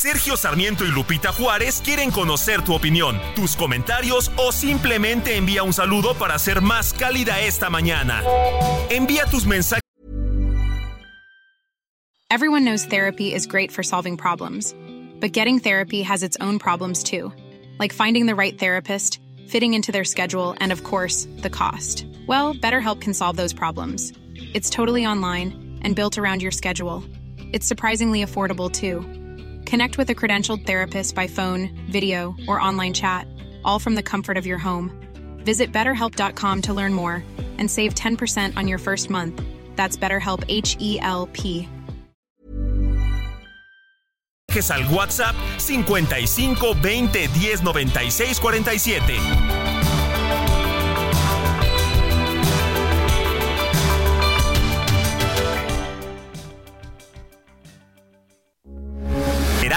[0.00, 5.74] Sergio Sarmiento y Lupita Juárez quieren conocer tu opinión, tus comentarios o simplemente envía un
[5.74, 8.22] saludo para ser más cálida esta mañana.
[8.88, 9.82] Envía tus mensajes.
[12.30, 14.74] Everyone knows therapy is great for solving problems,
[15.20, 17.30] but getting therapy has its own problems too,
[17.78, 22.06] like finding the right therapist, fitting into their schedule, and of course, the cost.
[22.26, 24.14] Well, BetterHelp can solve those problems.
[24.54, 27.04] It's totally online and built around your schedule.
[27.52, 29.04] It's surprisingly affordable too.
[29.70, 33.28] Connect with a credentialed therapist by phone, video, or online chat,
[33.64, 34.90] all from the comfort of your home.
[35.44, 37.22] Visit betterhelp.com to learn more
[37.56, 39.40] and save 10% on your first month.
[39.76, 41.68] That's BetterHelp H E L P.
[44.50, 47.64] al WhatsApp 55 20 10
[47.94, 49.69] 96 47.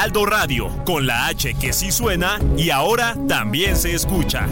[0.04, 4.50] Heraldo Radio, con la H que sí suena y ahora también se escucha.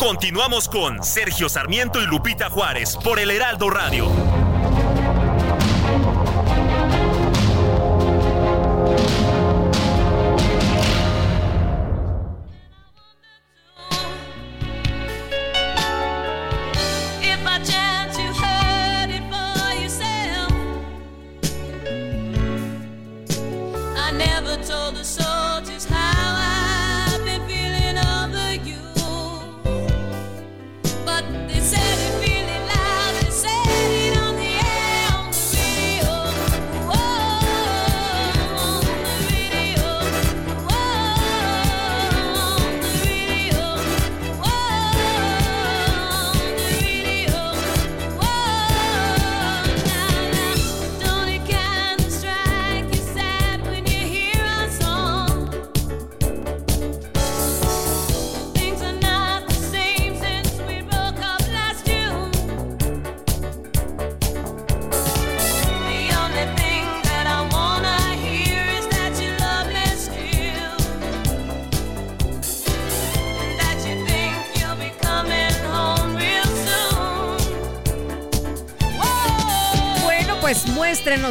[0.00, 4.47] Continuamos con Sergio Sarmiento y Lupita Juárez por el Heraldo Radio.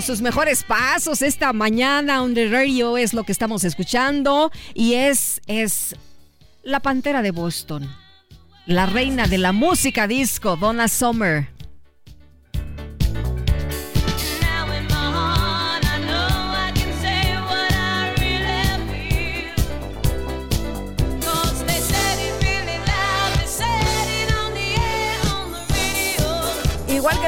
[0.02, 5.42] Sus mejores pasos esta mañana on the radio es lo que estamos escuchando y es
[5.48, 5.96] es
[6.64, 7.90] la pantera de Boston,
[8.66, 11.57] la reina de la música disco, Donna Summer.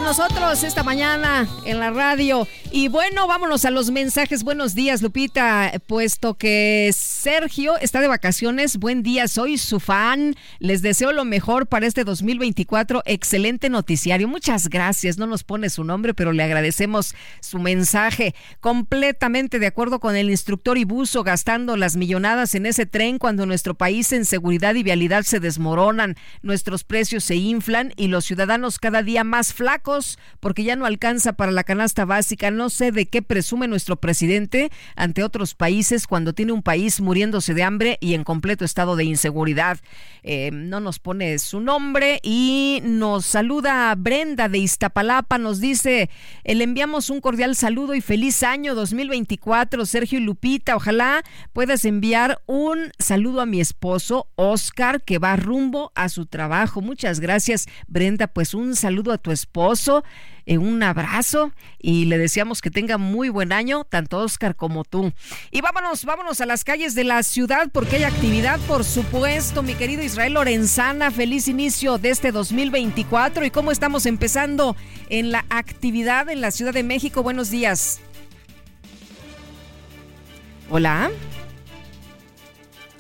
[0.10, 2.48] Nosotros esta mañana en la radio.
[2.72, 4.44] Y bueno, vámonos a los mensajes.
[4.44, 8.78] Buenos días, Lupita, puesto que Sergio está de vacaciones.
[8.78, 10.36] Buen día, soy su fan.
[10.58, 13.04] Les deseo lo mejor para este 2024.
[13.06, 14.28] Excelente noticiario.
[14.28, 15.20] Muchas gracias.
[15.20, 18.34] No nos pone su nombre, pero le agradecemos su mensaje.
[18.62, 23.76] Completamente de acuerdo con el instructor Ibuso gastando las millonadas en ese tren cuando nuestro
[23.76, 29.04] país en seguridad y vialidad se desmoronan, nuestros precios se inflan y los ciudadanos cada
[29.04, 29.99] día más flacos
[30.40, 34.72] porque ya no alcanza para la canasta básica no sé de qué presume nuestro presidente
[34.96, 39.04] ante otros países cuando tiene un país muriéndose de hambre y en completo estado de
[39.04, 39.80] inseguridad.
[40.24, 46.10] Eh, no nos pone su nombre y nos saluda Brenda de Iztapalapa, nos dice,
[46.44, 51.24] eh, le enviamos un cordial saludo y feliz año 2024, Sergio y Lupita, ojalá
[51.54, 56.82] puedas enviar un saludo a mi esposo, Oscar, que va rumbo a su trabajo.
[56.82, 59.89] Muchas gracias, Brenda, pues un saludo a tu esposo.
[60.46, 65.14] Eh, un abrazo y le deseamos que tenga muy buen año, tanto Oscar como tú.
[65.52, 69.76] Y vámonos, vámonos a las calles de la ciudad porque hay actividad, por supuesto, mi
[69.76, 71.12] querido Israel Lorenzana.
[71.12, 74.76] Feliz inicio de este 2024 y cómo estamos empezando
[75.10, 77.22] en la actividad en la Ciudad de México.
[77.22, 78.00] Buenos días.
[80.72, 81.12] Hola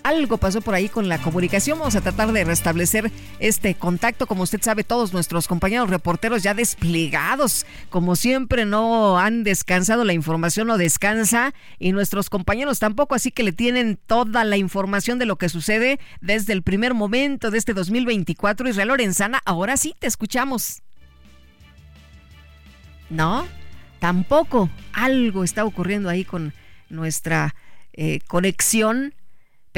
[0.10, 1.78] algo pasó por ahí con la comunicación.
[1.78, 4.26] Vamos a tratar de restablecer este contacto.
[4.26, 10.04] Como usted sabe, todos nuestros compañeros reporteros ya desplegados, como siempre, no han descansado.
[10.04, 15.20] La información no descansa y nuestros compañeros tampoco, así que le tienen toda la información
[15.20, 18.68] de lo que sucede desde el primer momento de este 2024.
[18.68, 20.82] Israel Lorenzana, ahora sí te escuchamos.
[23.12, 23.48] ¿No?
[24.00, 24.72] Tampoco.
[24.92, 26.54] Algo está ocurriendo ahí con
[26.90, 27.54] nuestra
[27.94, 29.14] eh, conexión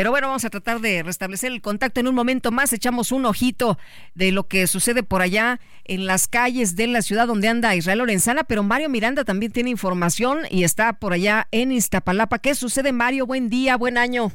[0.02, 2.74] pero bueno, vamos a tratar de restablecer el contacto en un momento más.
[2.74, 3.78] Echamos un ojito
[4.16, 8.00] de lo que sucede por allá en las calles de la ciudad donde anda Israel
[8.00, 12.40] Lorenzana, pero Mario Miranda también tiene información y está por allá en Iztapalapa.
[12.40, 13.28] ¿Qué sucede, Mario?
[13.28, 14.32] Buen día, buen año.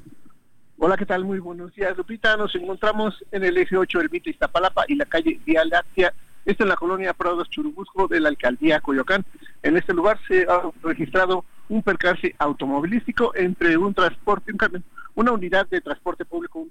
[0.79, 1.25] Hola, ¿qué tal?
[1.25, 2.37] Muy buenos días, Lupita.
[2.37, 6.15] Nos encontramos en el eje 8 del Iztapalapa y la calle Vía Láctea.
[6.45, 9.25] Esto en la colonia Prados Churubusco de la alcaldía Coyoacán.
[9.65, 14.85] En este lugar se ha registrado un percance automovilístico entre un transporte, un camión
[15.17, 16.69] una unidad de transporte público,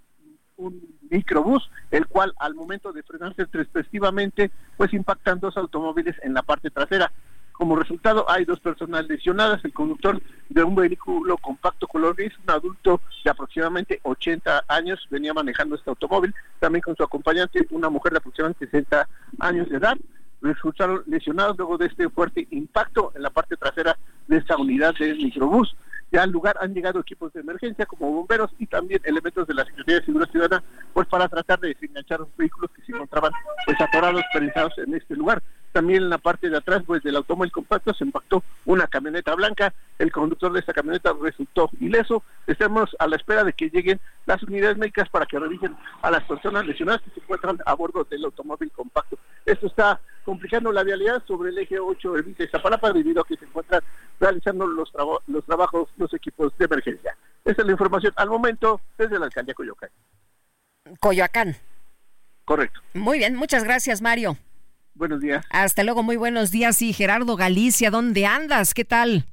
[0.58, 6.42] un, microbús, el cual al momento de frenarse respectivamente, pues impactan dos automóviles en la
[6.42, 7.12] parte trasera.
[7.52, 9.64] Como resultado, hay dos personas lesionadas.
[9.64, 15.34] El conductor de un vehículo compacto color gris, un adulto de aproximadamente 80 años, venía
[15.34, 19.08] manejando este automóvil, también con su acompañante, una mujer de aproximadamente 60
[19.40, 19.98] años de edad.
[20.42, 23.98] Resultaron lesionados luego de este fuerte impacto en la parte trasera
[24.28, 25.76] de esta unidad del microbús.
[26.12, 29.66] Ya al lugar han llegado equipos de emergencia como bomberos y también elementos de la
[29.66, 30.64] Secretaría de Seguridad Ciudadana
[30.94, 33.32] pues para tratar de desenganchar los vehículos que se encontraban
[33.66, 35.42] pues atorados, prensados en este lugar.
[35.76, 39.74] También en la parte de atrás pues del automóvil compacto se impactó una camioneta blanca.
[40.00, 42.24] El conductor de esta camioneta resultó ileso.
[42.48, 46.24] Estamos a la espera de que lleguen las unidades médicas para que revisen a las
[46.24, 49.18] personas lesionadas que se encuentran a bordo del automóvil compacto.
[49.46, 53.36] Esto está complicando la vialidad sobre el eje 8 del Vice Zapalapa debido a que
[53.36, 53.82] se encuentran
[54.18, 54.94] realizando los,
[55.28, 57.18] los trabajos los equipos de emergencia.
[57.44, 59.90] Esta es la información al momento desde la alcaldía Coyoacán.
[61.02, 61.58] Coyoacán.
[62.46, 62.80] Correcto.
[62.94, 64.38] Muy bien, muchas gracias Mario.
[64.96, 65.46] Buenos días.
[65.50, 66.82] Hasta luego, muy buenos días.
[66.82, 68.74] Y Gerardo Galicia, ¿dónde andas?
[68.74, 69.26] ¿Qué tal?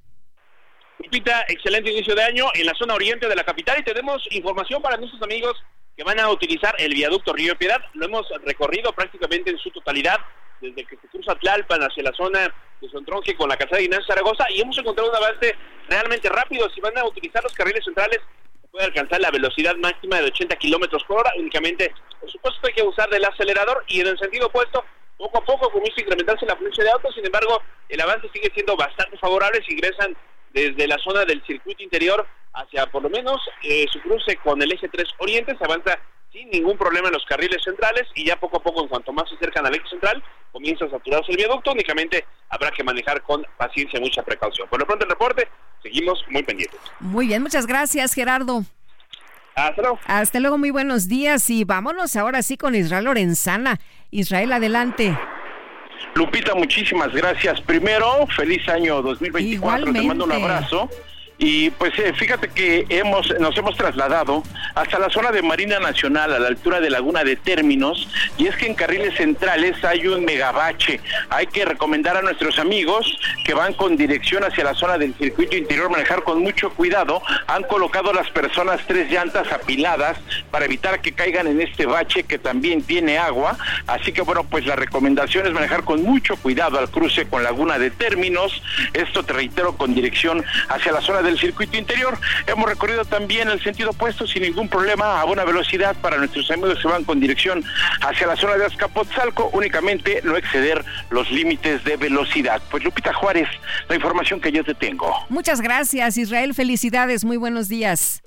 [0.98, 4.82] Lupita, excelente inicio de año en la zona oriente de la capital y tenemos información
[4.82, 5.54] para nuestros amigos
[5.96, 7.80] que van a utilizar el viaducto Río Piedad.
[7.94, 10.18] Lo hemos recorrido prácticamente en su totalidad
[10.60, 14.06] desde que se cruza Tlalpan hacia la zona de Sontronje con la calzada de Inés
[14.06, 15.54] Zaragoza y hemos encontrado un avance
[15.88, 16.68] realmente rápido.
[16.70, 18.18] Si van a utilizar los carriles centrales,
[18.60, 21.32] se puede alcanzar la velocidad máxima de 80 kilómetros por hora.
[21.38, 24.84] Únicamente, por supuesto, hay que usar del acelerador y en el sentido opuesto,
[25.22, 27.14] poco a poco comienza a incrementarse la fluencia de autos.
[27.14, 30.16] Sin embargo, el avance sigue siendo bastante favorable si ingresan
[30.52, 34.72] desde la zona del circuito interior hacia por lo menos eh, su cruce con el
[34.72, 35.56] eje 3 Oriente.
[35.56, 35.98] Se avanza
[36.32, 39.28] sin ningún problema en los carriles centrales y ya poco a poco, en cuanto más
[39.28, 41.70] se acercan al eje central, comienza a saturarse el viaducto.
[41.70, 44.68] Únicamente habrá que manejar con paciencia y mucha precaución.
[44.68, 45.46] Por lo pronto, el reporte,
[45.82, 46.80] seguimos muy pendientes.
[46.98, 48.64] Muy bien, muchas gracias, Gerardo.
[49.54, 49.98] Hasta luego.
[50.06, 53.78] Hasta luego, muy buenos días y vámonos ahora sí con Israel Lorenzana.
[54.12, 55.18] Israel, adelante.
[56.14, 57.60] Lupita, muchísimas gracias.
[57.62, 59.92] Primero, feliz año 2024.
[59.92, 60.90] Te mando un abrazo.
[61.44, 64.44] Y pues eh, fíjate que hemos nos hemos trasladado
[64.76, 68.08] hasta la zona de Marina Nacional, a la altura de Laguna de Términos,
[68.38, 71.00] y es que en carriles centrales hay un megabache.
[71.30, 75.56] Hay que recomendar a nuestros amigos que van con dirección hacia la zona del circuito
[75.56, 77.20] interior manejar con mucho cuidado.
[77.48, 80.18] Han colocado las personas tres llantas apiladas
[80.52, 83.58] para evitar que caigan en este bache que también tiene agua.
[83.88, 87.80] Así que bueno, pues la recomendación es manejar con mucho cuidado al cruce con Laguna
[87.80, 88.62] de Términos.
[88.92, 92.18] Esto te reitero con dirección hacia la zona del circuito interior.
[92.46, 96.78] Hemos recorrido también el sentido opuesto sin ningún problema a buena velocidad para nuestros amigos
[96.80, 97.64] que van con dirección
[98.00, 102.62] hacia la zona de Azcapotzalco, únicamente no exceder los límites de velocidad.
[102.70, 103.48] Pues Lupita Juárez,
[103.88, 105.12] la información que yo te tengo.
[105.28, 106.54] Muchas gracias, Israel.
[106.54, 107.24] Felicidades.
[107.24, 108.22] Muy buenos días.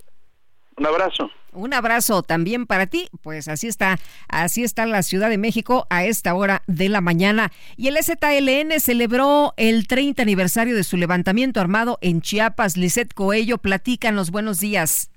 [0.77, 1.31] Un abrazo.
[1.53, 3.07] Un abrazo también para ti.
[3.21, 3.97] Pues así está,
[4.27, 7.51] así está la Ciudad de México a esta hora de la mañana.
[7.77, 12.75] Y el ZLN celebró el 30 aniversario de su levantamiento armado en Chiapas.
[12.75, 14.31] Lisette Coello, platícanos.
[14.31, 15.09] Buenos días.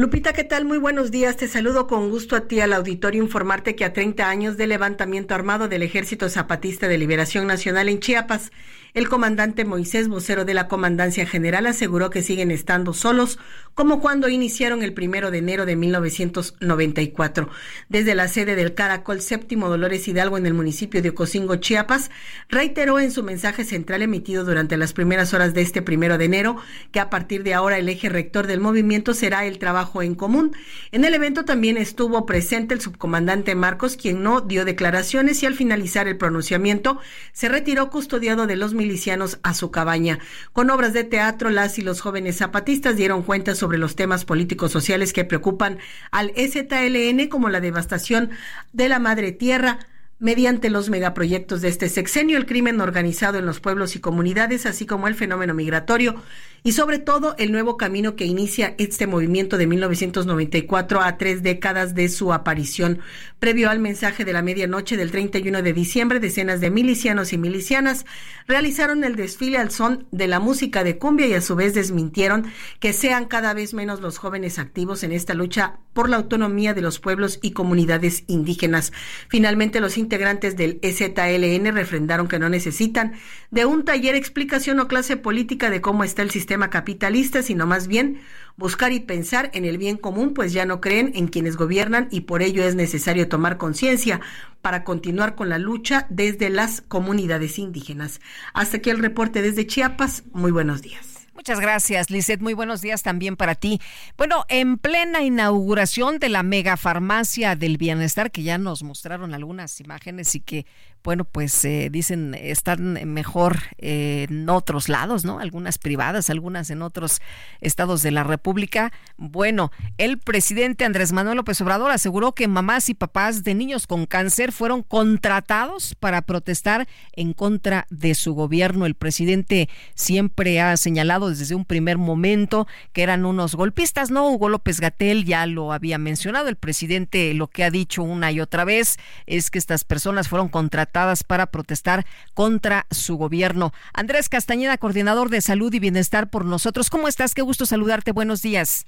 [0.00, 0.64] Lupita, ¿qué tal?
[0.64, 1.36] Muy buenos días.
[1.36, 5.34] Te saludo con gusto a ti al auditorio informarte que a 30 años de levantamiento
[5.34, 8.52] armado del Ejército Zapatista de Liberación Nacional en Chiapas,
[8.98, 13.38] el comandante Moisés, vocero de la Comandancia General, aseguró que siguen estando solos,
[13.74, 17.48] como cuando iniciaron el primero de enero de 1994.
[17.88, 22.10] Desde la sede del Caracol Séptimo Dolores Hidalgo en el municipio de Ocosingo, Chiapas,
[22.48, 26.56] reiteró en su mensaje central emitido durante las primeras horas de este primero de enero
[26.90, 30.56] que a partir de ahora el eje rector del movimiento será el trabajo en común.
[30.90, 35.54] En el evento también estuvo presente el subcomandante Marcos, quien no dio declaraciones y al
[35.54, 36.98] finalizar el pronunciamiento
[37.32, 40.18] se retiró custodiado de los milicianos a su cabaña.
[40.54, 44.72] Con obras de teatro, las y los jóvenes zapatistas dieron cuenta sobre los temas políticos
[44.72, 45.78] sociales que preocupan
[46.10, 48.30] al EZLN, como la devastación
[48.72, 49.78] de la madre tierra,
[50.20, 54.86] mediante los megaproyectos de este sexenio, el crimen organizado en los pueblos y comunidades, así
[54.86, 56.16] como el fenómeno migratorio
[56.62, 61.94] y sobre todo el nuevo camino que inicia este movimiento de 1994 a tres décadas
[61.94, 63.00] de su aparición.
[63.38, 68.04] Previo al mensaje de la medianoche del 31 de diciembre, decenas de milicianos y milicianas
[68.46, 72.46] realizaron el desfile al son de la música de cumbia y a su vez desmintieron
[72.80, 76.80] que sean cada vez menos los jóvenes activos en esta lucha por la autonomía de
[76.80, 78.92] los pueblos y comunidades indígenas.
[79.28, 83.12] Finalmente, los integrantes del EZLN refrendaron que no necesitan
[83.50, 87.88] de un taller explicación o clase política de cómo está el sistema capitalista, sino más
[87.88, 88.20] bien
[88.56, 92.22] buscar y pensar en el bien común, pues ya no creen en quienes gobiernan y
[92.22, 94.22] por ello es necesario tomar conciencia
[94.62, 98.22] para continuar con la lucha desde las comunidades indígenas.
[98.54, 100.24] Hasta aquí el reporte desde Chiapas.
[100.32, 101.17] Muy buenos días.
[101.38, 102.40] Muchas gracias, Lizeth.
[102.40, 103.80] Muy buenos días también para ti.
[104.16, 110.34] Bueno, en plena inauguración de la megafarmacia del bienestar, que ya nos mostraron algunas imágenes
[110.34, 110.66] y que,
[111.02, 115.38] bueno, pues eh, dicen están mejor en otros lados, ¿no?
[115.38, 117.20] Algunas privadas, algunas en otros
[117.60, 118.92] estados de la República.
[119.16, 124.04] Bueno, el presidente Andrés Manuel López Obrador aseguró que mamás y papás de niños con
[124.04, 128.84] cáncer fueron contratados para protestar en contra de su gobierno.
[128.84, 134.30] El presidente siempre ha señalado señalado desde un primer momento que eran unos golpistas, ¿no?
[134.30, 138.40] Hugo López Gatel ya lo había mencionado, el presidente lo que ha dicho una y
[138.40, 138.96] otra vez
[139.26, 143.72] es que estas personas fueron contratadas para protestar contra su gobierno.
[143.92, 147.34] Andrés Castañeda, coordinador de salud y bienestar por nosotros, ¿cómo estás?
[147.34, 148.86] Qué gusto saludarte, buenos días.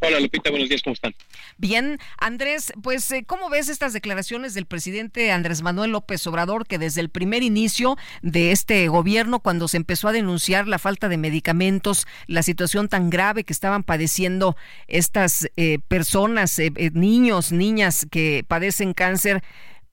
[0.00, 1.12] Hola Lupita, buenos días, ¿cómo están?
[1.56, 6.78] Bien, Andrés, pues eh, ¿cómo ves estas declaraciones del presidente Andrés Manuel López Obrador que
[6.78, 11.16] desde el primer inicio de este gobierno, cuando se empezó a denunciar la falta de
[11.16, 14.56] medicamentos, la situación tan grave que estaban padeciendo
[14.86, 19.42] estas eh, personas, eh, niños, niñas que padecen cáncer,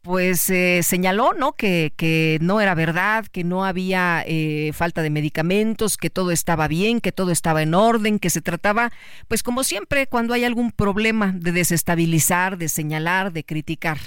[0.05, 5.09] pues eh, señaló no que, que, no era verdad, que no había eh, falta de
[5.09, 8.93] medicamentos, que todo estaba bien, que todo estaba en orden, que se trataba,
[9.27, 13.97] pues como siempre, cuando hay algún problema de desestabilizar, de señalar, de criticar.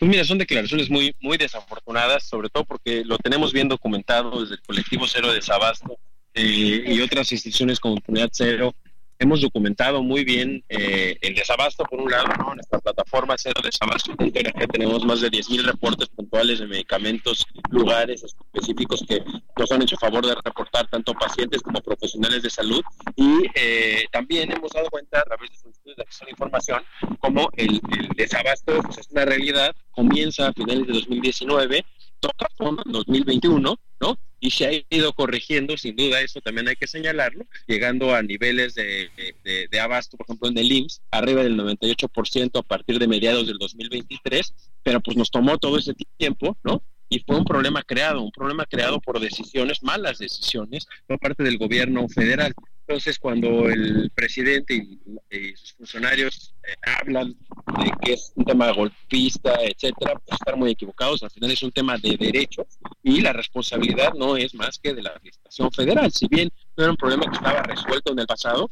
[0.00, 4.56] Pues mira, son declaraciones muy, muy desafortunadas, sobre todo porque lo tenemos bien documentado desde
[4.56, 5.96] el colectivo Cero de Sabasto
[6.34, 8.74] eh, y otras instituciones como Comunidad Cero,
[9.18, 12.52] hemos documentado muy bien eh, el desabasto, por un lado, ¿no?
[12.52, 18.22] en esta plataforma Cero Desabasto, que tenemos más de 10.000 reportes puntuales de medicamentos, lugares
[18.22, 19.22] específicos que
[19.56, 22.82] nos han hecho favor de reportar tanto pacientes como profesionales de salud.
[23.16, 26.82] Y eh, también hemos dado cuenta a través de estudios de acceso a la información
[27.20, 27.80] como el,
[28.16, 31.84] desabasto pues, es una realidad, comienza a finales de 2019
[32.20, 34.18] toca fondo en 2021, ¿no?
[34.46, 38.76] Y se ha ido corrigiendo, sin duda, eso también hay que señalarlo, llegando a niveles
[38.76, 43.58] de, abasto, por ejemplo, en el IMSS, arriba del 98% a partir de mediados del
[43.58, 44.54] 2023,
[44.84, 46.80] pero pues nos tomó todo ese tiempo, ¿no?
[47.08, 51.58] y fue un problema creado, un problema creado por decisiones, malas decisiones por parte del
[51.58, 52.54] gobierno federal.
[52.88, 57.36] Entonces, cuando el presidente y, sus funcionarios eh, hablan
[57.78, 61.24] de que es un tema golpista, etcétera, pues están muy equivocados.
[61.24, 62.66] Al final es un tema de derechos
[63.02, 66.12] y la responsabilidad no es más que de la administración federal.
[66.12, 68.70] Si bien no era un problema que estaba resuelto en el pasado,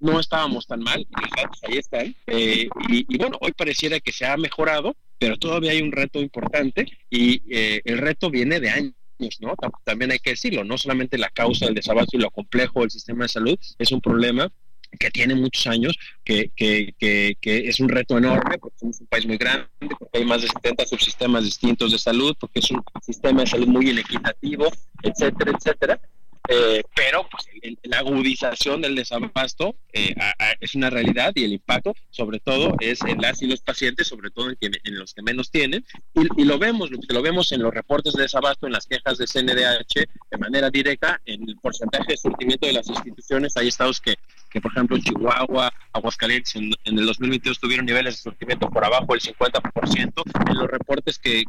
[0.00, 2.16] no estábamos tan mal, los datos ahí están.
[2.26, 6.86] Eh, y, bueno, hoy pareciera que se ha mejorado, pero todavía hay un reto importante
[7.08, 8.92] y eh, el reto viene de años
[9.40, 9.54] ¿no?
[9.84, 13.24] También hay que decirlo, no solamente la causa del desabasto y lo complejo del sistema
[13.24, 14.50] de salud es un problema
[14.98, 19.06] que tiene muchos años, que, que, que, que, es un reto enorme, porque somos un
[19.08, 19.66] país muy grande,
[19.98, 23.66] porque hay más de 70 subsistemas distintos de salud, porque es un sistema de salud
[23.66, 24.66] muy inequitativo,
[25.02, 26.00] etcétera, etcétera.
[26.48, 27.48] Eh, pero pues
[27.84, 30.14] la agudización del desabasto eh,
[30.60, 34.30] es una realidad y el impacto sobre todo es en las y los pacientes, sobre
[34.30, 35.84] todo en, en los que menos tienen.
[36.14, 39.26] Y, lo vemos, lo, lo vemos en los reportes de desabasto, en las quejas de
[39.26, 44.16] CNDH de manera directa, en el porcentaje de surtimiento de las instituciones, hay estados que,
[44.56, 49.08] que por ejemplo Chihuahua, Aguascalientes en, en, el 2022 tuvieron niveles de surtimiento por abajo
[49.10, 51.44] del 50%, en los reportes que,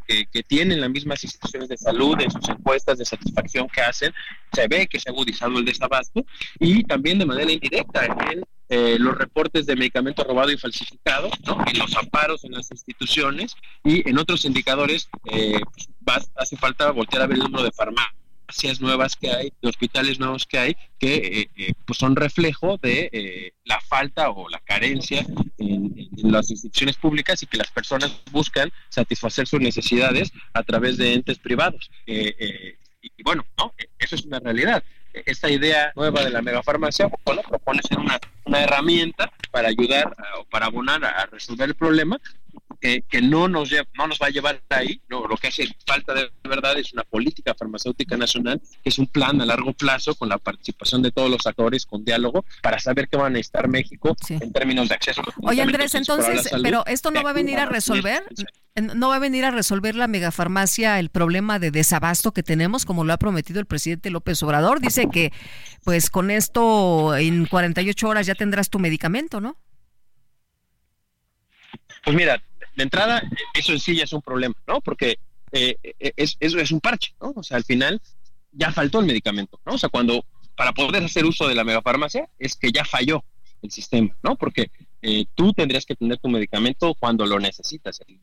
[0.45, 4.13] tienen las mismas instituciones de salud, en sus encuestas de satisfacción que hacen,
[4.51, 6.25] se ve que se ha agudizado el desabasto
[6.59, 11.63] y también de manera indirecta en eh, los reportes de medicamentos robados y falsificados, ¿no?
[11.65, 13.55] en los amparos en las instituciones
[13.85, 15.61] y en otros indicadores eh,
[16.03, 18.26] pues, hace falta voltear a ver el número de farmacias
[18.79, 23.79] nuevas que hay, de hospitales nuevos que hay, que eh, pues son reflejo de la
[23.81, 25.25] falta o la carencia
[25.57, 31.13] en, las instituciones públicas y que las personas buscan satisfacer sus necesidades a través de
[31.13, 33.73] entes privados y, bueno, ¿no?
[33.99, 34.83] eso es una realidad.
[35.13, 40.67] Esta idea nueva de la megafarmacia bueno, propone ser una herramienta para ayudar o para
[40.67, 42.19] abonar a, resolver el problema
[42.79, 46.13] que, que, no nos no nos va a llevar ahí, no, lo que hace falta
[46.13, 50.29] de verdad es una política farmacéutica nacional, que es un plan a largo plazo con
[50.29, 54.15] la participación de todos los actores, con diálogo, para saber qué va a necesitar México
[54.29, 55.21] en términos de acceso.
[55.41, 58.23] Oye Andrés, entonces, pero esto no va a venir a resolver,
[58.79, 63.03] ¿No va a venir a resolver la megafarmacia el problema de desabasto que tenemos, como
[63.03, 64.81] lo ha prometido el presidente López Obrador?
[64.81, 65.33] Dice que,
[65.83, 69.57] pues con esto en 48 horas ya tendrás tu medicamento, ¿no?
[72.03, 72.39] Pues mira,
[72.77, 73.21] de entrada,
[73.55, 74.79] eso en sí ya es un problema, ¿no?
[74.81, 75.17] Porque
[75.51, 75.77] eh,
[76.15, 77.33] es, es un parche, ¿no?
[77.35, 77.99] O sea, al final
[78.51, 79.73] ya faltó el medicamento, ¿no?
[79.73, 80.23] O sea, cuando
[80.55, 83.23] para poder hacer uso de la megafarmacia es que ya falló
[83.61, 84.35] el sistema, ¿no?
[84.35, 84.71] Porque
[85.01, 88.01] eh, tú tendrías que tener tu medicamento cuando lo necesitas.
[88.07, 88.17] El,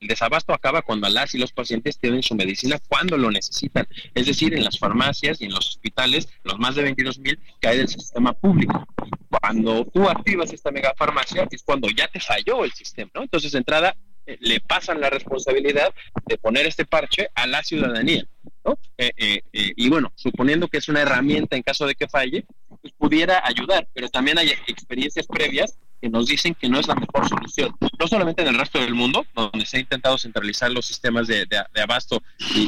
[0.00, 4.54] desabasto acaba cuando las y los pacientes tienen su medicina cuando lo necesitan, es decir,
[4.54, 7.88] en las farmacias y en los hospitales, los más de 22 mil que hay del
[7.88, 8.86] sistema público.
[9.28, 13.22] Cuando tú activas esta megafarmacia es cuando ya te falló el sistema, ¿no?
[13.22, 13.94] Entonces, de entrada,
[14.24, 15.92] eh, le pasan la responsabilidad
[16.26, 18.24] de poner este parche a la ciudadanía.
[18.64, 18.78] ¿no?
[18.96, 22.44] Eh, y bueno, suponiendo que es una herramienta en caso de que falle,
[22.80, 26.94] pues pudiera ayudar, pero también hay experiencias previas que nos dicen que no es la
[26.94, 27.74] mejor solución.
[27.98, 31.46] No solamente en el resto del mundo, donde se ha intentado centralizar los sistemas de,
[31.82, 32.22] abasto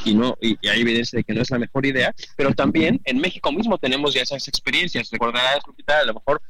[0.04, 3.18] y, no y, hay evidencia de que no es la mejor idea, pero también en
[3.18, 5.10] México mismo tenemos ya esas experiencias.
[5.10, 6.42] Recordarás, Lupita, a lo mejor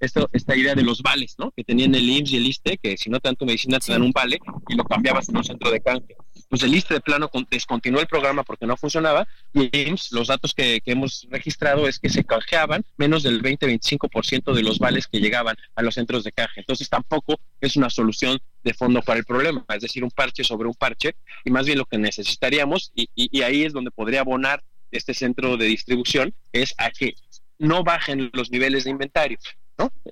[0.00, 1.52] esto, esta idea de los vales, ¿no?
[1.52, 3.92] Que tenían el IMSS y el ISTE, que si no te dan tu medicina te
[3.92, 4.38] dan un vale
[4.68, 6.16] y lo cambiabas en un centro de canje.
[6.52, 10.52] Pues el ISTE de plano descontinuó el programa porque no funcionaba y IMSS, los datos
[10.52, 15.18] que, que hemos registrado es que se canjeaban menos del 20-25% de los vales que
[15.18, 16.60] llegaban a los centros de canje.
[16.60, 20.68] Entonces tampoco es una solución de fondo para el problema, es decir, un parche sobre
[20.68, 24.62] un parche y más bien lo que necesitaríamos y, y ahí es donde podría abonar
[24.90, 27.14] este centro de distribución es a que
[27.58, 29.38] no bajen los niveles de inventario.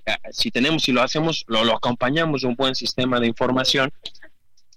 [0.07, 3.93] Eh, si tenemos, si lo hacemos, lo, lo acompañamos de un buen sistema de información,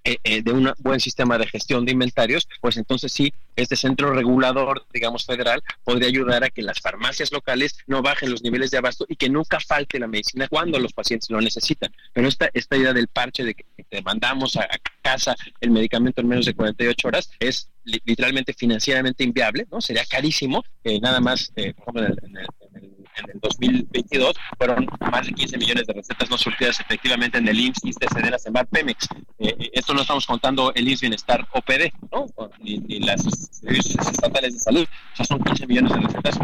[0.05, 4.13] eh, eh, de un buen sistema de gestión de inventarios, pues entonces sí, este centro
[4.13, 8.80] regulador, digamos, federal, podría ayudar a que las farmacias locales no bajen los niveles de
[8.80, 11.93] abasto y que nunca falte la medicina cuando los pacientes lo necesitan.
[12.11, 14.67] Pero esta, esta idea del parche de que te mandamos a,
[15.01, 19.81] casa el medicamento en menos de 48 horas es literalmente financieramente inviable, ¿no?
[19.81, 20.63] Sería carísimo,
[21.01, 23.02] nada más, en el en el
[23.41, 28.07] 2022 fueron más de 15 millones de recetas no surtidas efectivamente en el IMSS, ISTE,
[28.14, 29.07] CEDENA, CEMAR, Pemex.
[29.40, 32.26] Eh, eh, esto no estamos contando el IMSS Bienestar OPD, ¿no?
[32.60, 34.88] Ni, ni las servicios estatales de salud.
[35.14, 36.40] O sea, son 15 millones de recetas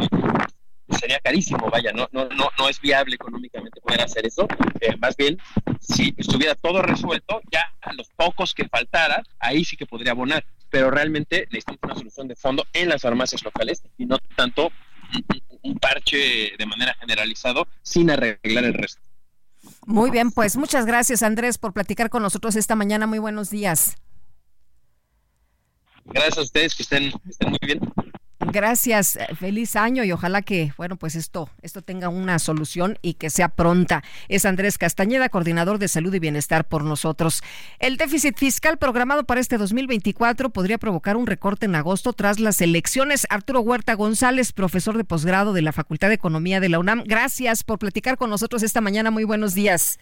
[1.00, 4.48] sería carísimo, vaya, no, no, no, no es viable económicamente poder hacer eso.
[4.82, 5.38] Eh, más bien,
[5.80, 10.46] si estuviera todo resuelto, ya a los pocos que faltara, ahí sí que podría abonar.
[10.70, 14.72] Pero realmente necesitamos una solución de fondo en las farmacias locales y no tanto
[15.64, 19.02] un parche de manera generalizado sin arreglar el resto.
[19.86, 23.08] Muy bien, pues muchas gracias Andrés por platicar con nosotros esta mañana.
[23.08, 23.96] Muy buenos días.
[26.06, 27.80] Gracias a ustedes, que estén, que estén muy bien.
[28.40, 33.16] Gracias, eh, feliz año y ojalá que, bueno, pues esto, esto tenga una solución y
[33.16, 34.02] que sea pronta.
[34.30, 37.44] Es Andrés Castañeda, coordinador de salud y bienestar por nosotros.
[37.80, 42.62] El déficit fiscal programado para este 2024 podría provocar un recorte en agosto tras las
[42.62, 43.28] elecciones.
[43.30, 47.66] Arturo Huerta González, profesor de posgrado de la Facultad de Economía de la UNAM, gracias
[47.66, 49.12] por platicar con nosotros esta mañana.
[49.12, 50.00] Muy buenos días.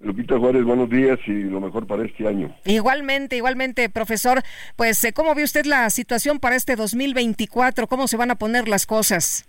[0.00, 2.54] Lupita Juárez, buenos días y lo mejor para este año.
[2.64, 4.42] Igualmente, igualmente, profesor.
[4.76, 7.86] Pues, eh, ¿cómo ve usted la situación para este 2024?
[7.86, 9.48] ¿Cómo se van a poner las cosas?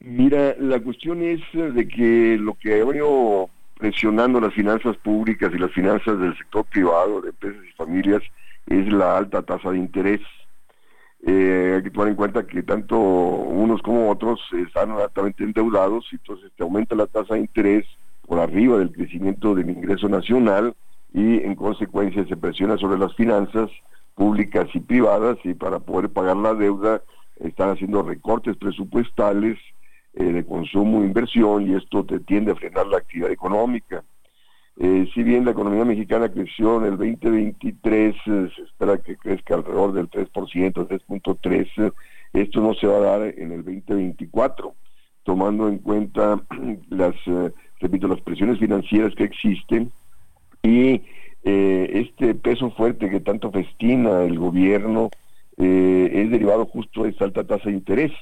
[0.00, 5.52] Mira, la cuestión es eh, de que lo que ha venido presionando las finanzas públicas
[5.54, 8.22] y las finanzas del sector privado, de empresas y familias,
[8.66, 10.20] es la alta tasa de interés.
[11.26, 16.16] Eh, hay que tomar en cuenta que tanto unos como otros están altamente endeudados y
[16.16, 17.84] entonces te aumenta la tasa de interés
[18.26, 20.74] por arriba del crecimiento del ingreso nacional
[21.12, 23.70] y en consecuencia se presiona sobre las finanzas
[24.14, 27.02] públicas y privadas y para poder pagar la deuda
[27.36, 29.58] están haciendo recortes presupuestales
[30.14, 34.02] eh, de consumo e inversión y esto te tiende a frenar la actividad económica.
[34.78, 39.54] Eh, si bien la economía mexicana creció en el 2023, eh, se espera que crezca
[39.54, 41.94] alrededor del 3%, 3.3%,
[42.32, 44.74] esto no se va a dar en el 2024,
[45.22, 46.42] tomando en cuenta
[46.90, 47.14] las
[47.80, 49.92] repito, las presiones financieras que existen
[50.62, 51.02] y
[51.44, 55.10] eh, este peso fuerte que tanto festina el gobierno
[55.58, 58.12] eh, es derivado justo de esta alta tasa de interés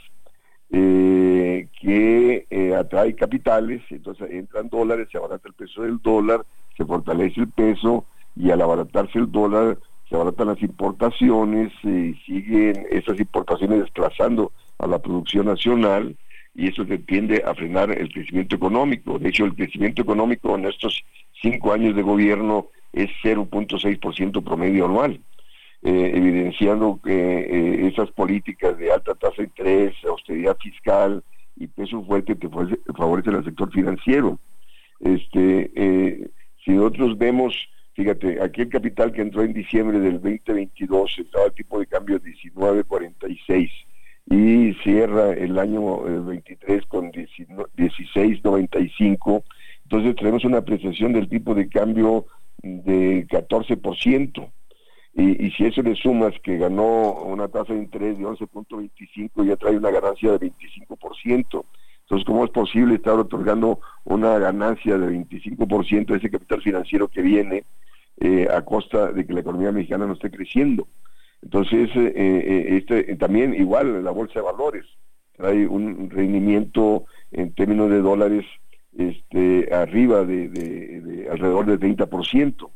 [0.71, 6.45] eh, que atrae capitales, entonces entran dólares, se abarata el peso del dólar,
[6.77, 8.05] se fortalece el peso
[8.37, 9.79] y al abaratarse el dólar
[10.09, 16.17] se abaratan las importaciones y siguen esas importaciones desplazando a la producción nacional
[16.55, 19.19] y eso se tiende a frenar el crecimiento económico.
[19.19, 21.05] De hecho, el crecimiento económico en estos
[21.43, 25.21] cinco años de gobierno es 0.6% promedio anual,
[25.83, 31.23] eh, evidenciando que eh, esas políticas de alta tasa de interés, austeridad fiscal
[31.57, 34.39] y peso fuerte que favorecen al sector financiero.
[35.01, 36.31] Este, eh,
[36.65, 41.53] si nosotros vemos, fíjate, aquí el capital que entró en diciembre del 2022 estaba el
[41.53, 43.71] tipo de cambio 19.46
[44.27, 49.43] y cierra el año 23 eh, con 16.95.
[49.83, 52.27] Entonces tenemos una apreciación del tipo de cambio
[52.63, 54.51] de 14%.
[55.17, 59.57] Y, y si eso le sumas que ganó una tasa de interés de 11.25, ya
[59.57, 61.65] trae una ganancia de 25%.
[62.05, 67.23] Entonces, ¿cómo es posible estar otorgando una ganancia de 25% de ese capital financiero que
[67.23, 67.65] viene
[68.21, 70.87] eh, a costa de que la economía mexicana no esté creciendo?
[71.45, 74.87] Entonces, eh, eh, este, también igual la bolsa de valores
[75.37, 78.47] trae un rendimiento en términos de dólares
[78.97, 82.71] este, arriba de, alrededor del 30%.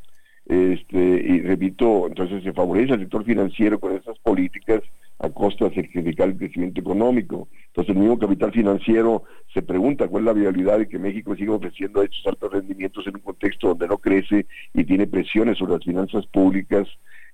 [0.45, 4.83] Este, y repito, entonces se favorece al sector financiero con estas políticas
[5.21, 7.49] a costa de sacrificar el crecimiento económico.
[7.69, 11.55] Entonces el mismo capital financiero se pregunta cuál es la viabilidad de que México siga
[11.55, 15.85] ofreciendo estos altos rendimientos en un contexto donde no crece y tiene presiones sobre las
[15.85, 16.87] finanzas públicas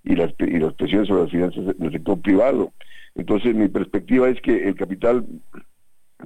[0.02, 2.72] y las, y las presiones sobre las finanzas del sector privado.
[3.14, 5.26] Entonces mi perspectiva es que el capital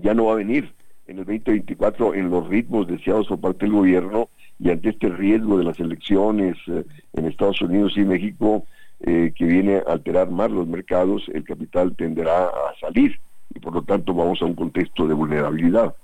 [0.00, 0.72] ya no va a venir
[1.06, 4.28] en el 2024 en los ritmos deseados por parte del gobierno
[4.58, 8.66] y ante este riesgo de las elecciones eh, en Estados Unidos y México
[9.00, 13.18] eh, que viene a alterar más los mercados, el capital tenderá a salir
[13.54, 15.94] y por lo tanto vamos a un contexto de vulnerabilidad.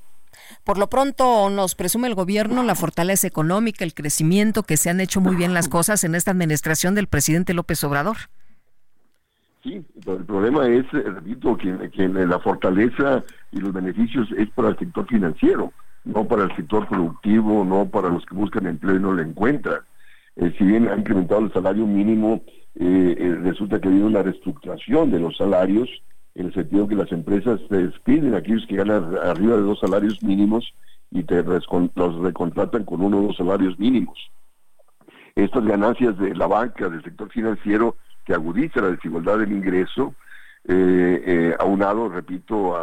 [0.64, 5.00] Por lo pronto nos presume el gobierno la fortaleza económica, el crecimiento, que se han
[5.00, 8.16] hecho muy bien las cosas en esta administración del presidente López Obrador.
[9.62, 14.68] Sí, el problema es, eh, repito, que, que la fortaleza y los beneficios es para
[14.68, 15.72] el sector financiero,
[16.04, 19.80] no para el sector productivo, no para los que buscan empleo y no lo encuentran.
[20.36, 22.42] Eh, si bien ha incrementado el salario mínimo,
[22.74, 25.88] eh, resulta que ha habido una reestructuración de los salarios,
[26.34, 29.78] en el sentido que las empresas te despiden a aquellos que ganan arriba de dos
[29.78, 30.74] salarios mínimos
[31.10, 34.18] y te los recontratan con uno o dos salarios mínimos.
[35.36, 40.14] Estas ganancias de la banca, del sector financiero, que agudiza la desigualdad del ingreso,
[40.66, 42.74] eh, eh, aunado, repito,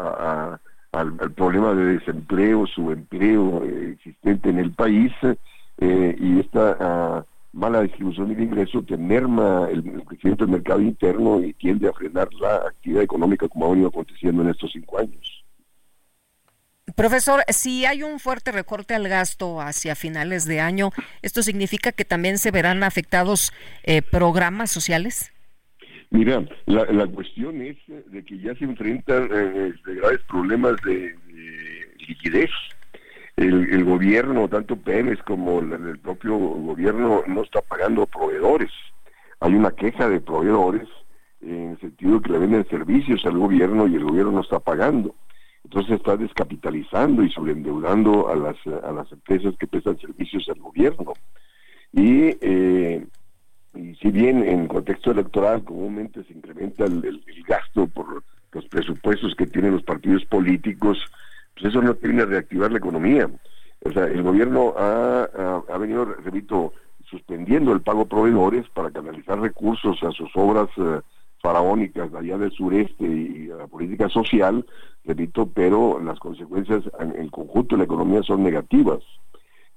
[0.91, 5.11] al, problema de desempleo, subempleo eh, existente en el país
[5.77, 11.43] eh, y esta ah, mala distribución del ingreso que merma el, crecimiento del mercado interno
[11.43, 15.43] y tiende a frenar la actividad económica como ha venido aconteciendo en estos cinco años.
[16.95, 20.91] Profesor, si hay un fuerte recorte al gasto hacia finales de año,
[21.21, 23.53] ¿esto significa que también se verán afectados
[23.83, 25.31] eh, programas sociales?
[26.09, 31.15] Mira, la, cuestión es de que ya se enfrentan eh, graves problemas de,
[32.07, 32.49] liquidez.
[33.37, 38.71] El, gobierno, tanto Pemex como el, propio gobierno, no está pagando proveedores.
[39.39, 40.87] Hay una queja de proveedores
[41.41, 44.59] en el sentido de que le venden servicios al gobierno y el gobierno no está
[44.59, 45.15] pagando.
[45.63, 51.13] Entonces está descapitalizando y sobreendeudando a las, a las empresas que prestan servicios al gobierno.
[51.93, 53.05] Y, eh,
[53.73, 59.47] y si bien en contexto electoral comúnmente se incrementa el, gasto por los presupuestos que
[59.47, 60.97] tienen los partidos políticos,
[61.53, 63.29] pues eso no tiene a reactivar la economía.
[63.83, 65.23] O sea, el gobierno ha,
[65.69, 66.73] ha, venido, repito,
[67.09, 71.01] suspendiendo el pago a proveedores para canalizar recursos a sus obras eh,
[71.41, 74.65] faraónicas allá del sureste y a la política social,
[75.03, 78.99] repito, pero las consecuencias en el conjunto de la economía son negativas.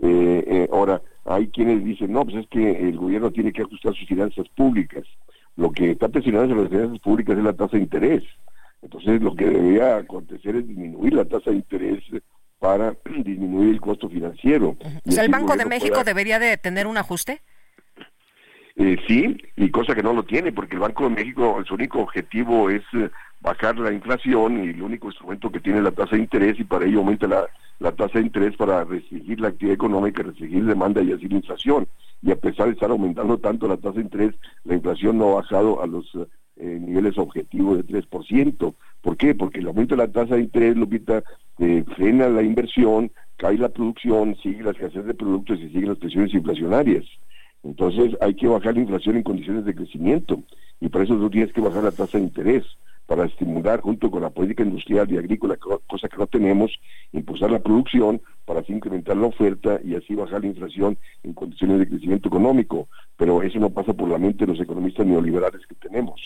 [0.01, 3.95] Eh, eh, ahora, hay quienes dicen, no, pues es que el gobierno tiene que ajustar
[3.95, 5.05] sus finanzas públicas.
[5.57, 8.23] Lo que está presionando en las finanzas públicas es la tasa de interés.
[8.85, 12.05] Entonces, lo que debería acontecer es disminuir la tasa de interés
[12.59, 12.95] para
[13.25, 14.77] disminuir el costo financiero.
[15.07, 17.41] O sea, ¿el Banco de México debería de tener un ajuste?
[18.77, 22.01] Eh, sí, y cosa que no lo tiene, porque el Banco de México, su único
[22.01, 23.09] objetivo es eh,
[23.41, 26.87] bajar la inflación y el único instrumento que tiene la tasa de interés y para
[26.87, 31.29] ello aumenta la, tasa de interés para restringir la actividad económica, restringir demanda y así
[31.29, 31.87] la inflación.
[32.21, 34.35] Y a pesar de estar aumentando tanto la tasa de interés,
[34.65, 36.11] la inflación no ha bajado a los
[36.57, 38.75] eh, niveles objetivos de 3%.
[39.03, 39.35] ¿Por qué?
[39.35, 41.23] Porque el aumento de la tasa de interés, Lupita,
[41.59, 45.99] eh, frena la inversión, cae la producción, sigue la escasez de productos y siguen las
[45.99, 47.05] presiones inflacionarias.
[47.65, 50.43] Entonces hay que bajar la inflación en condiciones de crecimiento
[50.81, 52.65] y para eso tú tienes que bajar la tasa de interés
[53.07, 55.57] para estimular junto con la política industrial y agrícola,
[55.87, 56.73] cosa que no tenemos,
[57.13, 61.79] impulsar la producción para así incrementar la oferta y así bajar la inflación en condiciones
[61.79, 62.89] de crecimiento económico.
[63.17, 66.21] Pero eso no pasa por la mente de los economistas neoliberales que tenemos.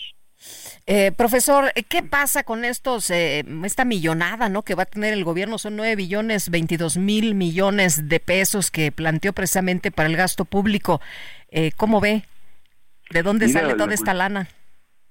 [0.85, 4.63] Eh, profesor, ¿qué pasa con estos, eh, esta millonada ¿no?
[4.63, 5.57] que va a tener el gobierno?
[5.57, 11.01] Son 9 billones 22 mil millones de pesos que planteó precisamente para el gasto público.
[11.51, 12.23] Eh, ¿Cómo ve?
[13.11, 14.47] ¿De dónde sale toda esta lana?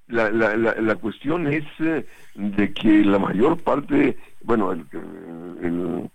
[0.08, 6.10] La, la, la, cuestión es eh, de que la mayor parte, bueno, el,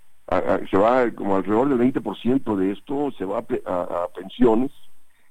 [0.71, 4.71] se va como alrededor del 20% de esto se va a pensiones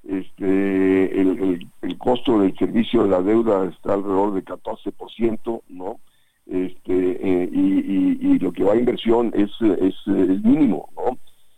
[0.05, 6.01] este el, el, costo del servicio de la deuda está alrededor de 14%, ¿no?
[6.47, 11.17] Este, eh, y, y, lo que va a inversión es, es, mínimo, ¿no?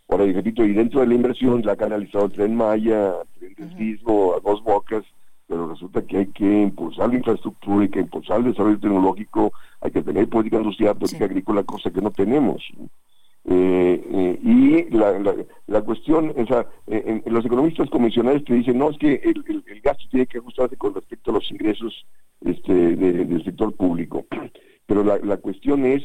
[0.08, 3.78] Ahora, repito, y dentro de la inversión la ha canalizado el Tren Maya, Tren del
[3.78, 5.04] Sismo, a dos bocas,
[5.46, 9.90] pero resulta que hay que impulsar la infraestructura, hay que impulsar el desarrollo tecnológico, hay
[9.90, 12.62] que tener política industrial, política agrícola, cosa que no tenemos.
[13.46, 15.18] Eh, eh, y la,
[15.66, 19.80] la, cuestión, o sea, eh, los economistas convencionales te dicen, no, es que el, el,
[19.82, 22.06] gasto tiene que ajustarse con respecto a los ingresos
[22.40, 24.24] este, del sector público.
[24.86, 26.02] Pero la, la cuestión es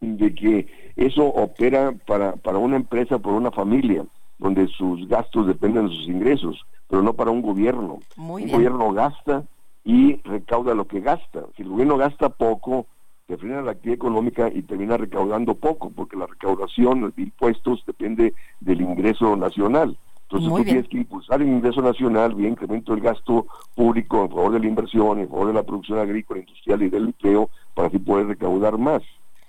[0.00, 4.04] de que eso opera para, para una empresa, por una familia,
[4.38, 8.00] donde sus gastos dependen de sus ingresos, pero no para un gobierno.
[8.16, 9.44] un gobierno gasta
[9.84, 11.44] y recauda lo que gasta.
[11.56, 12.86] Si el gobierno gasta poco,
[13.26, 18.34] se frena la actividad económica y termina recaudando poco, porque la recaudación de impuestos depende
[18.60, 19.96] del ingreso nacional.
[20.28, 23.46] Entonces tú tienes que impulsar el ingreso nacional vía incremento del gasto
[23.76, 27.04] público en favor de la inversión, en favor de la producción agrícola, industrial y del
[27.06, 29.02] empleo, para así poder recaudar más.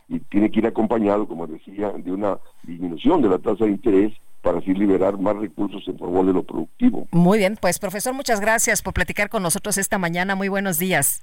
[0.08, 4.14] Y tiene que ir acompañado, como decía, de una disminución de la tasa de interés
[4.48, 7.06] para así liberar más recursos en favor de lo productivo.
[7.12, 10.36] Muy bien, pues profesor, muchas gracias por platicar con nosotros esta mañana.
[10.36, 11.22] Muy buenos días.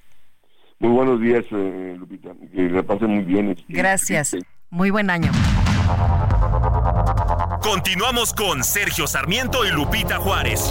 [0.79, 2.35] Muy buenos días, eh, Lupita.
[2.55, 3.53] Que la pasen muy bien.
[3.53, 4.37] Este, gracias.
[4.69, 5.33] Muy buen año.
[7.63, 10.71] Continuamos con Sergio Sarmiento y Lupita Juárez.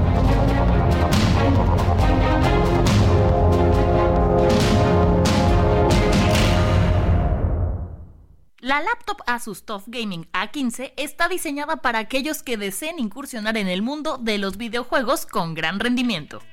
[8.61, 13.81] La laptop Asus TUF Gaming A15 está diseñada para aquellos que deseen incursionar en el
[13.81, 16.43] mundo de los videojuegos con gran rendimiento.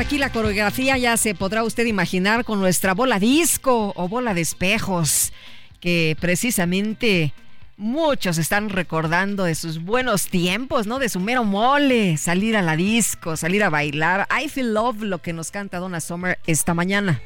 [0.00, 4.40] Aquí la coreografía ya se podrá usted imaginar con nuestra bola disco o bola de
[4.40, 5.30] espejos
[5.78, 7.34] que precisamente
[7.76, 10.98] muchos están recordando de sus buenos tiempos, ¿no?
[10.98, 14.26] De su mero mole, salir a la disco, salir a bailar.
[14.30, 17.20] I feel love lo que nos canta Donna Summer esta mañana.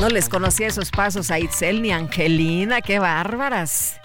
[0.00, 4.00] No les conocía esos pasos a Itzel ni a Angelina, qué bárbaras.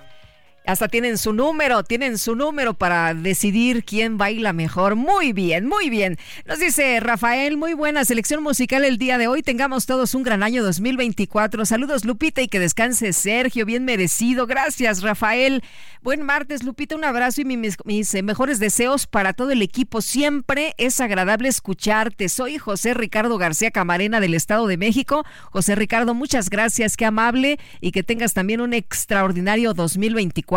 [0.67, 4.95] Hasta tienen su número, tienen su número para decidir quién baila mejor.
[4.95, 6.17] Muy bien, muy bien.
[6.45, 9.43] Nos dice Rafael, muy buena selección musical el día de hoy.
[9.43, 11.65] Tengamos todos un gran año 2024.
[11.65, 14.47] Saludos Lupita y que descanse Sergio, bien merecido.
[14.47, 15.63] Gracias Rafael.
[16.01, 20.01] Buen martes Lupita, un abrazo y mis, mis mejores deseos para todo el equipo.
[20.01, 22.27] Siempre es agradable escucharte.
[22.27, 25.25] Soy José Ricardo García Camarena del Estado de México.
[25.51, 30.54] José Ricardo, muchas gracias, qué amable y que tengas también un extraordinario 2024.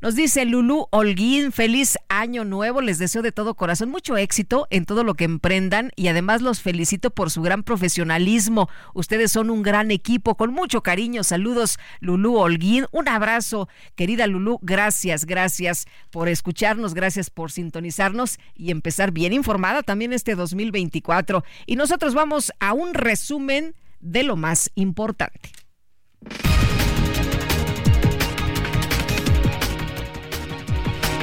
[0.00, 4.84] Nos dice Lulu Holguín, feliz año nuevo, les deseo de todo corazón mucho éxito en
[4.84, 8.68] todo lo que emprendan y además los felicito por su gran profesionalismo.
[8.94, 11.24] Ustedes son un gran equipo, con mucho cariño.
[11.24, 12.86] Saludos, Lulu Holguín.
[12.92, 14.60] Un abrazo, querida Lulu.
[14.62, 21.42] Gracias, gracias por escucharnos, gracias por sintonizarnos y empezar bien informada también este 2024.
[21.66, 25.50] Y nosotros vamos a un resumen de lo más importante.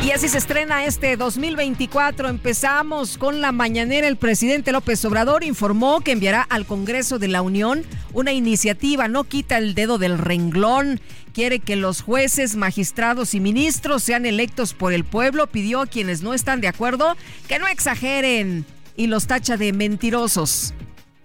[0.10, 2.30] Y así se estrena este 2024.
[2.30, 4.08] Empezamos con la mañanera.
[4.08, 9.08] El presidente López Obrador informó que enviará al Congreso de la Unión una iniciativa.
[9.08, 11.00] No quita el dedo del renglón.
[11.32, 15.46] Quiere que los jueces, magistrados y ministros sean electos por el pueblo.
[15.46, 17.16] Pidió a quienes no están de acuerdo
[17.48, 18.66] que no exageren
[18.98, 20.74] y los tacha de mentirosos.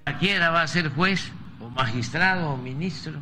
[0.03, 3.15] Cualquiera va a ser juez o magistrado o ministro,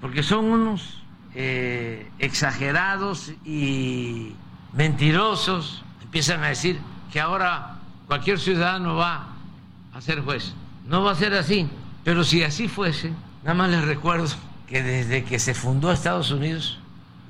[0.00, 1.04] porque son unos
[1.36, 4.34] eh, exagerados y
[4.74, 6.78] mentirosos, empiezan a decir
[7.12, 7.76] que ahora
[8.06, 9.28] cualquier ciudadano va
[9.92, 10.52] a ser juez.
[10.86, 11.68] No va a ser así,
[12.02, 14.26] pero si así fuese, nada más les recuerdo
[14.68, 16.78] que desde que se fundó Estados Unidos,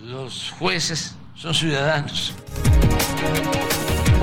[0.01, 2.35] los jueces son ciudadanos.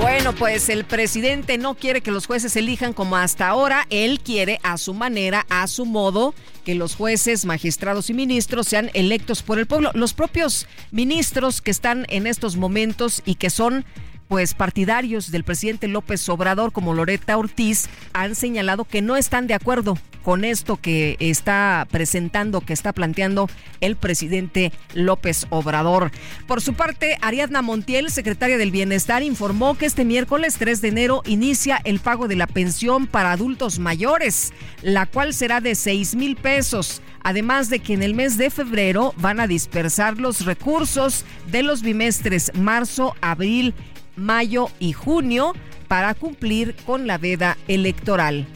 [0.02, 3.86] Bueno, pues el presidente no quiere que los jueces elijan como hasta ahora.
[3.88, 6.34] Él quiere a su manera, a su modo,
[6.64, 9.92] que los jueces, magistrados y ministros sean electos por el pueblo.
[9.94, 13.84] Los propios ministros que están en estos momentos y que son
[14.32, 19.52] pues partidarios del presidente López Obrador como Loreta Ortiz han señalado que no están de
[19.52, 23.50] acuerdo con esto que está presentando, que está planteando
[23.82, 26.12] el presidente López Obrador.
[26.46, 31.22] Por su parte, Ariadna Montiel, secretaria del Bienestar, informó que este miércoles 3 de enero
[31.26, 36.36] inicia el pago de la pensión para adultos mayores, la cual será de 6 mil
[36.36, 37.02] pesos.
[37.24, 41.82] Además de que en el mes de febrero van a dispersar los recursos de los
[41.82, 43.74] bimestres marzo, abril
[44.16, 45.52] mayo y junio
[45.88, 48.46] para cumplir con la veda electoral.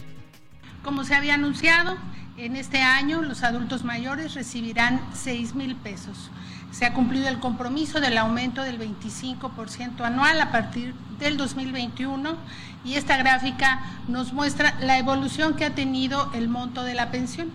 [0.83, 1.97] Como se había anunciado,
[2.37, 6.31] en este año los adultos mayores recibirán 6 mil pesos.
[6.71, 12.37] Se ha cumplido el compromiso del aumento del 25% anual a partir del 2021
[12.85, 17.51] y esta gráfica nos muestra la evolución que ha tenido el monto de la pensión.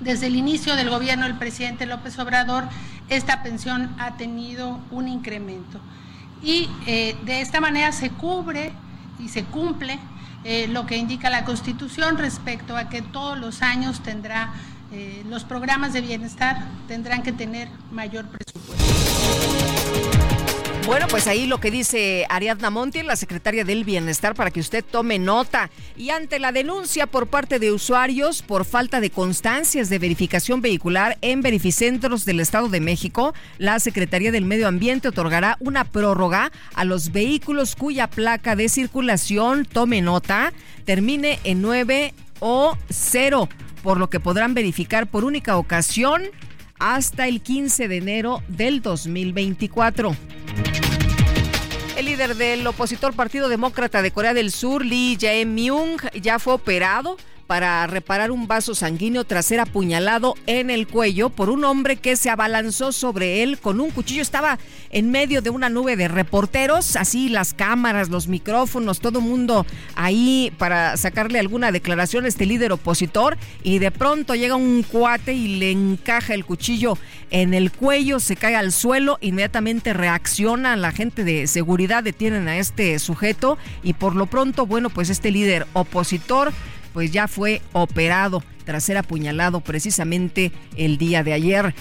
[0.00, 2.64] Desde el inicio del gobierno del presidente López Obrador,
[3.08, 5.80] esta pensión ha tenido un incremento
[6.42, 8.72] y eh, de esta manera se cubre
[9.18, 9.98] y se cumple
[10.44, 14.52] eh, lo que indica la Constitución respecto a que todos los años tendrá
[14.92, 20.17] eh, los programas de bienestar tendrán que tener mayor presupuesto.
[20.88, 24.82] Bueno, pues ahí lo que dice Ariadna Monti, la secretaria del Bienestar, para que usted
[24.82, 25.68] tome nota.
[25.98, 31.18] Y ante la denuncia por parte de usuarios por falta de constancias de verificación vehicular
[31.20, 36.86] en verificentros del Estado de México, la Secretaría del Medio Ambiente otorgará una prórroga a
[36.86, 40.54] los vehículos cuya placa de circulación, tome nota,
[40.86, 43.46] termine en 9 o 0,
[43.82, 46.22] por lo que podrán verificar por única ocasión
[46.78, 50.16] hasta el 15 de enero del 2024.
[51.98, 57.16] El líder del opositor Partido Demócrata de Corea del Sur, Lee Jae-myung, ya fue operado
[57.48, 62.14] para reparar un vaso sanguíneo tras ser apuñalado en el cuello por un hombre que
[62.14, 64.20] se abalanzó sobre él con un cuchillo.
[64.20, 64.58] Estaba
[64.90, 69.64] en medio de una nube de reporteros, así las cámaras, los micrófonos, todo mundo
[69.96, 75.32] ahí para sacarle alguna declaración a este líder opositor y de pronto llega un cuate
[75.32, 76.98] y le encaja el cuchillo
[77.30, 82.58] en el cuello, se cae al suelo, inmediatamente reacciona la gente de seguridad, detienen a
[82.58, 86.52] este sujeto y por lo pronto, bueno, pues este líder opositor
[86.92, 91.74] pues ya fue operado tras ser apuñalado precisamente el día de ayer.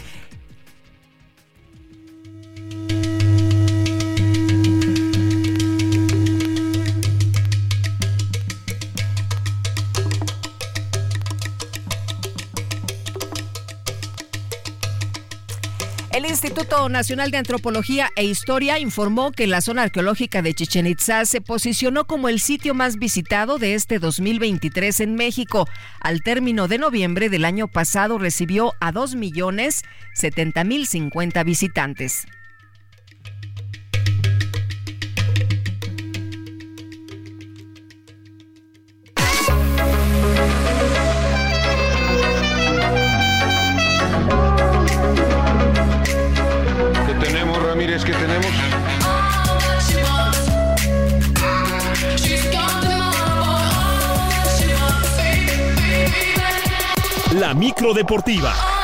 [16.18, 21.26] El Instituto Nacional de Antropología e Historia informó que la zona arqueológica de Chichen Itza
[21.26, 25.70] se posicionó como el sitio más visitado de este 2023 en México.
[26.00, 32.26] Al término de noviembre del año pasado recibió a 2.070.050 visitantes.
[48.08, 48.52] Que tenemos.
[57.34, 58.77] La micro deportiva.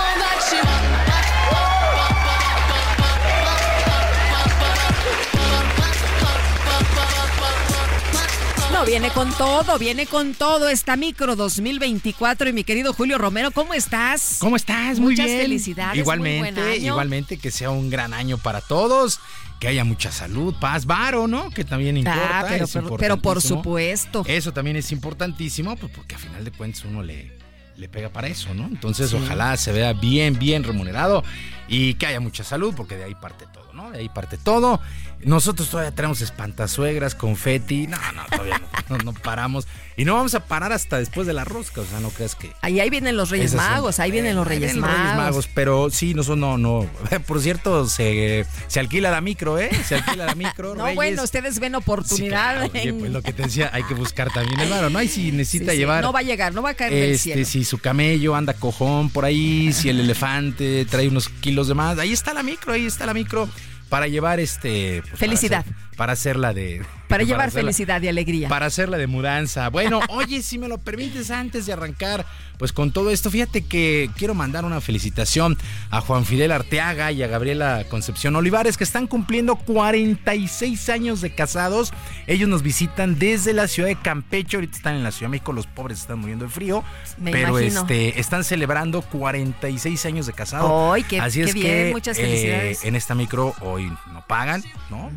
[8.85, 13.73] Viene con todo, viene con todo esta micro 2024 y mi querido Julio Romero, ¿cómo
[13.73, 14.38] estás?
[14.39, 14.99] ¿Cómo estás?
[14.99, 15.41] Muy Muchas bien.
[15.41, 15.97] felicidades.
[15.97, 16.88] Igualmente, muy buen año.
[16.91, 19.19] igualmente que sea un gran año para todos,
[19.60, 21.49] que haya mucha salud, paz, varo, ¿no?
[21.49, 22.39] Que también importa.
[22.41, 24.23] Ah, pero, es pero, pero por supuesto.
[24.27, 27.31] Eso también es importantísimo, pues porque a final de cuentas uno le,
[27.77, 28.65] le pega para eso, ¿no?
[28.65, 29.15] Entonces, Sí.
[29.15, 31.23] ojalá se vea bien, bien remunerado
[31.68, 33.91] y que haya mucha salud, porque de ahí parte todo, ¿no?
[33.91, 34.80] De ahí parte todo.
[35.23, 37.88] Nosotros todavía tenemos espantasuegras, confeti.
[37.88, 39.68] No, no, todavía no, no, no paramos.
[39.95, 42.51] Y no vamos a parar hasta después de la rosca, o sea, no creas que.
[42.61, 45.15] Ahí, ahí vienen los Reyes son- Magos, ahí vienen los Ahí Reyes los Magos.
[45.15, 46.85] Magos, pero sí, nosotros no, no.
[47.27, 49.69] Por cierto, se, se alquila la micro, ¿eh?
[49.88, 50.73] Se alquila la micro.
[50.76, 50.95] No, Reyes.
[50.95, 52.64] bueno, ustedes ven Sí, oportunidad.
[52.64, 55.01] oye, pues lo que te decía, hay que buscar también el varo, ¿no?
[55.01, 56.03] Y si necesita Sí, sí, llevar.
[56.03, 57.45] No va a llegar, no va a caer del Este, cielo.
[57.45, 61.97] si su camello anda cojón por ahí, si el elefante trae unos kilos de más,
[61.99, 63.47] ahí está la micro, ahí está la micro
[63.94, 65.64] para llevar este pues, Felicidad.
[65.95, 68.49] Para hacer, la de Para llevar felicidad y alegría.
[68.49, 69.70] Para hacerla de mudanza.
[69.70, 72.26] Bueno, oye, si me lo permites antes de arrancar,
[72.57, 75.57] pues con todo esto, fíjate que quiero mandar una felicitación
[75.90, 81.34] a Juan Fidel Arteaga y a Gabriela Concepción Olivares, que están cumpliendo 46 años de
[81.34, 81.91] casados.
[82.28, 84.57] Ellos nos visitan desde la ciudad de Campeche.
[84.57, 86.84] Ahorita están en la Ciudad de México, los pobres están muriendo de frío.
[87.24, 90.94] pero este están celebrando 46 años de casado.
[90.94, 91.88] ¡Ay, qué, Así es bien!
[91.88, 92.84] Que, Muchas eh, felicidades.
[92.84, 95.11] en esta micro hoy no pagan, ¿no?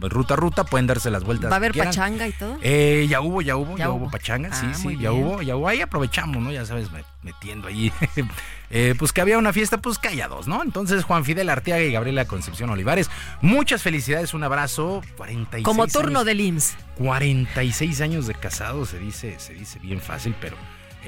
[0.00, 1.50] Ruta a ruta, pueden darse las vueltas.
[1.50, 2.58] ¿Va a haber pachanga y todo?
[2.62, 4.10] Eh, ya hubo, ya hubo, ya, hubo.
[4.10, 5.68] pachanga, sí, ah, sí, ya hubo, ya hubo.
[5.68, 6.52] Ahí aprovechamos, ¿no?
[6.52, 6.88] Ya sabes,
[7.22, 7.92] metiendo ahí.
[8.70, 10.62] Eh, pues que había una fiesta, pues callados, ¿no?
[10.62, 13.08] Entonces, Juan Fidel Arteaga y Gabriela Concepción Olivares,
[13.40, 15.00] muchas felicidades, un abrazo.
[15.16, 16.76] 46 Como turno del IMSS.
[16.96, 20.58] 46 años de casado, se dice, se dice bien fácil, pero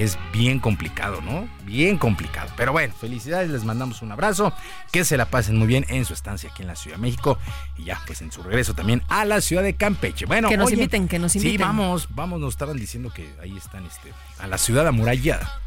[0.01, 1.47] es bien complicado, ¿no?
[1.67, 2.49] Bien complicado.
[2.57, 4.51] Pero bueno, felicidades, les mandamos un abrazo,
[4.91, 7.39] que se la pasen muy bien en su estancia aquí en la Ciudad de México
[7.77, 10.25] y ya, pues en su regreso también a la ciudad de Campeche.
[10.25, 11.53] Bueno, que nos inviten, que nos inviten.
[11.53, 15.61] Sí, vamos, vamos, nos estaban diciendo que ahí están, este, a la ciudad amurallada.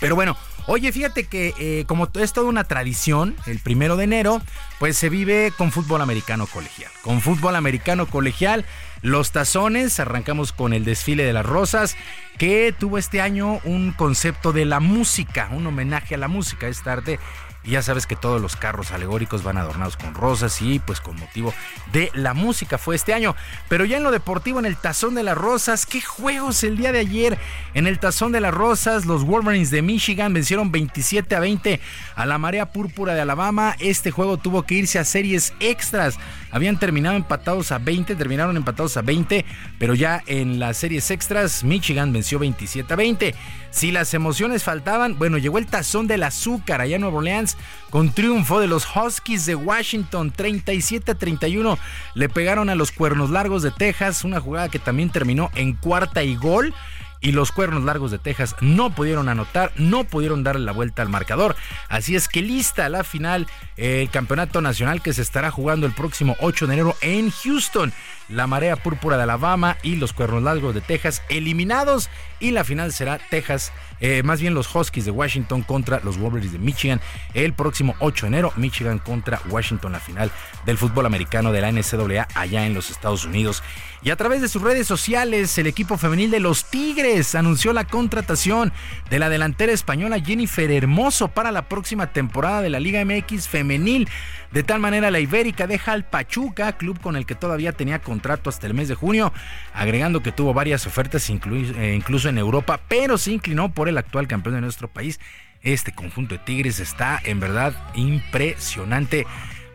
[0.00, 0.36] Pero bueno,
[0.66, 4.42] oye, fíjate que eh, como es toda una tradición, el primero de enero,
[4.80, 6.90] pues se vive con fútbol americano colegial.
[7.02, 8.64] Con fútbol americano colegial,
[9.02, 11.96] los tazones, arrancamos con el desfile de las rosas,
[12.38, 16.68] que tuvo este año un concepto de la música, un homenaje a la música.
[16.68, 17.18] Esta arte
[17.62, 21.16] y ya sabes que todos los carros alegóricos van adornados con rosas y pues con
[21.16, 21.52] motivo
[21.92, 23.36] de la música fue este año.
[23.68, 26.90] Pero ya en lo deportivo, en el Tazón de las Rosas, qué juegos el día
[26.90, 27.38] de ayer.
[27.74, 31.80] En el Tazón de las Rosas, los Wolverines de Michigan vencieron 27 a 20
[32.14, 33.76] a la Marea Púrpura de Alabama.
[33.78, 36.18] Este juego tuvo que irse a series extras.
[36.50, 39.44] Habían terminado empatados a 20, terminaron empatados a 20,
[39.78, 43.34] pero ya en las series extras Michigan venció 27 a 20.
[43.70, 47.56] Si las emociones faltaban, bueno, llegó el tazón del azúcar allá en Nueva Orleans
[47.90, 51.78] con triunfo de los Huskies de Washington 37 a 31.
[52.14, 56.22] Le pegaron a los Cuernos Largos de Texas, una jugada que también terminó en cuarta
[56.22, 56.74] y gol
[57.20, 61.08] y los Cuernos Largos de Texas no pudieron anotar, no pudieron darle la vuelta al
[61.08, 61.56] marcador.
[61.88, 66.36] Así es que lista la final, el campeonato nacional que se estará jugando el próximo
[66.40, 67.92] 8 de enero en Houston.
[68.30, 72.08] La marea púrpura de Alabama y los Cuernos Largos de Texas eliminados
[72.38, 76.52] y la final será Texas, eh, más bien los Huskies de Washington contra los Wolverines
[76.52, 77.00] de Michigan
[77.34, 78.52] el próximo 8 de enero.
[78.56, 80.30] Michigan contra Washington, la final
[80.64, 83.62] del fútbol americano de la NCAA allá en los Estados Unidos.
[84.02, 87.84] Y a través de sus redes sociales, el equipo femenil de los Tigres anunció la
[87.84, 88.72] contratación
[89.10, 94.08] de la delantera española Jennifer Hermoso para la próxima temporada de la Liga MX femenil.
[94.52, 98.19] De tal manera, la Ibérica deja al Pachuca, club con el que todavía tenía contrato
[98.28, 99.32] hasta el mes de junio,
[99.74, 104.28] agregando que tuvo varias ofertas eh, incluso en Europa, pero se inclinó por el actual
[104.28, 105.20] campeón de nuestro país.
[105.62, 109.26] Este conjunto de Tigres está en verdad impresionante.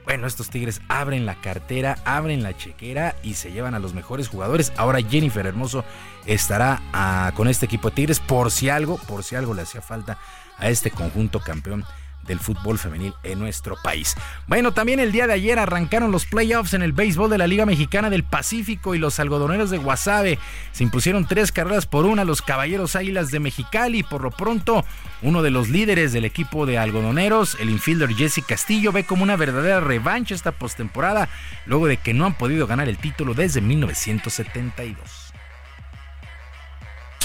[0.06, 4.28] Bueno, estos Tigres abren la cartera, abren la chequera y se llevan a los mejores
[4.28, 4.72] jugadores.
[4.78, 5.84] Ahora Jennifer Hermoso
[6.26, 9.82] estará ah, con este equipo de Tigres por si algo, por si algo le hacía
[9.82, 10.18] falta
[10.58, 11.86] a este conjunto campeón
[12.27, 14.15] del fútbol femenil en nuestro país.
[14.47, 17.65] Bueno, también el día de ayer arrancaron los playoffs en el béisbol de la Liga
[17.65, 20.39] Mexicana del Pacífico y los algodoneros de Guasave
[20.72, 24.03] se impusieron tres carreras por una los Caballeros Águilas de Mexicali.
[24.03, 24.85] Por lo pronto,
[25.22, 29.35] uno de los líderes del equipo de algodoneros, el infielder Jesse Castillo, ve como una
[29.35, 31.30] verdadera revancha esta postemporada
[31.65, 35.34] luego de que no han podido ganar el título desde 1972.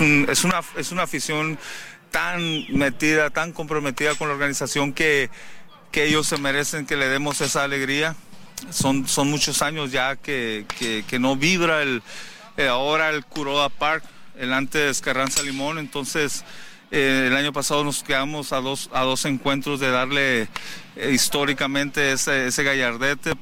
[0.00, 1.58] Es, una, es una afición
[2.10, 5.30] tan metida, tan comprometida con la organización que,
[5.90, 8.16] que ellos se merecen que le demos esa alegría.
[8.70, 10.66] Son, son muchos años ya que,
[11.08, 12.02] que, no vibra el,
[12.56, 14.04] eh, ahora el Curoda Park,
[14.36, 16.44] el antes Carranza Limón, entonces
[16.90, 20.48] eh, el año pasado nos quedamos a dos, a dos encuentros de darle
[20.96, 23.32] eh, históricamente ese, ese gallardete.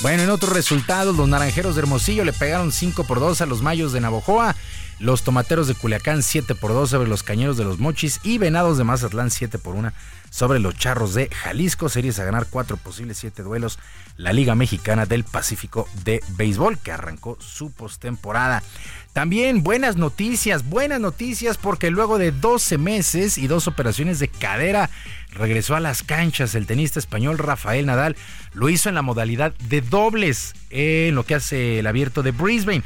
[0.00, 3.62] Bueno, en otros resultados, los naranjeros de Hermosillo le pegaron 5 por 2 a los
[3.62, 4.54] mayos de Navojoa.
[5.00, 8.78] Los tomateros de Culiacán 7 por 2 sobre los cañeros de los Mochis y venados
[8.78, 9.92] de Mazatlán 7 por 1
[10.30, 11.88] sobre los charros de Jalisco.
[11.88, 13.78] Series a ganar 4 posibles 7 duelos.
[14.16, 18.64] La Liga Mexicana del Pacífico de Béisbol que arrancó su postemporada.
[19.12, 24.90] También buenas noticias, buenas noticias porque luego de 12 meses y dos operaciones de cadera
[25.30, 28.16] regresó a las canchas el tenista español Rafael Nadal.
[28.52, 32.82] Lo hizo en la modalidad de dobles en lo que hace el abierto de Brisbane.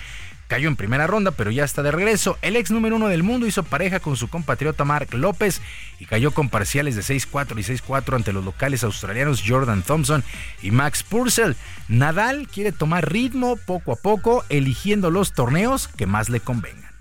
[0.53, 2.37] Cayó en primera ronda, pero ya está de regreso.
[2.43, 5.63] El ex número uno del mundo hizo pareja con su compatriota Mark López
[5.99, 10.23] y cayó con parciales de 6-4 y 6-4 ante los locales australianos Jordan Thompson
[10.61, 11.55] y Max Purcell.
[11.89, 16.93] Nadal quiere tomar ritmo poco a poco, eligiendo los torneos que más le convengan.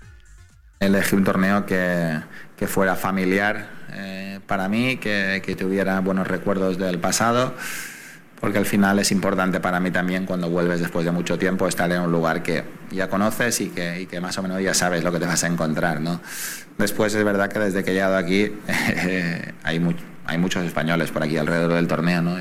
[0.80, 2.22] Elegí un torneo que,
[2.56, 7.54] que fuera familiar, eh, para mí, que, que tuviera buenos recuerdos del pasado
[8.42, 11.90] porque al final es importante para mí también cuando vuelves después de mucho tiempo estar
[11.92, 15.04] en un lugar que ya conoces y que, y que más o menos ya sabes
[15.04, 16.00] lo que te vas a encontrar.
[16.00, 16.20] ¿no?
[16.76, 18.50] Después es verdad que desde que he llegado aquí
[19.62, 19.96] hay,
[20.26, 22.20] hay muchos españoles por aquí alrededor del torneo.
[22.20, 22.36] ¿no?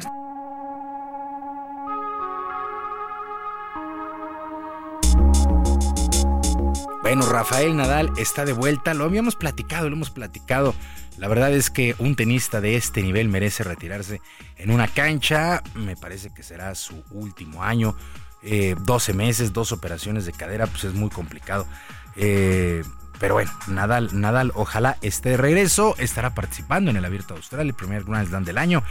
[7.13, 10.73] Bueno, Rafael Nadal está de vuelta, lo habíamos platicado, lo hemos platicado
[11.17, 14.21] la verdad es que un tenista de este nivel merece retirarse
[14.55, 15.61] en una cancha.
[15.75, 17.97] Me parece que será su último año.
[18.41, 21.67] 12 eh, meses, dos operaciones de cadera, pues es muy complicado.
[22.15, 22.81] Eh,
[23.19, 27.69] pero bueno, Nadal, Nadal ojalá esté de regreso, estará participando en el Abierto de Australia,
[27.69, 28.83] el primer Grand Slam del año,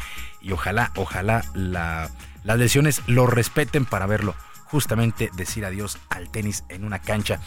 [0.42, 2.10] y ojalá, ojalá las
[2.44, 4.34] lesiones lo respeten para verlo
[4.70, 7.40] justamente decir adiós al tenis en una cancha.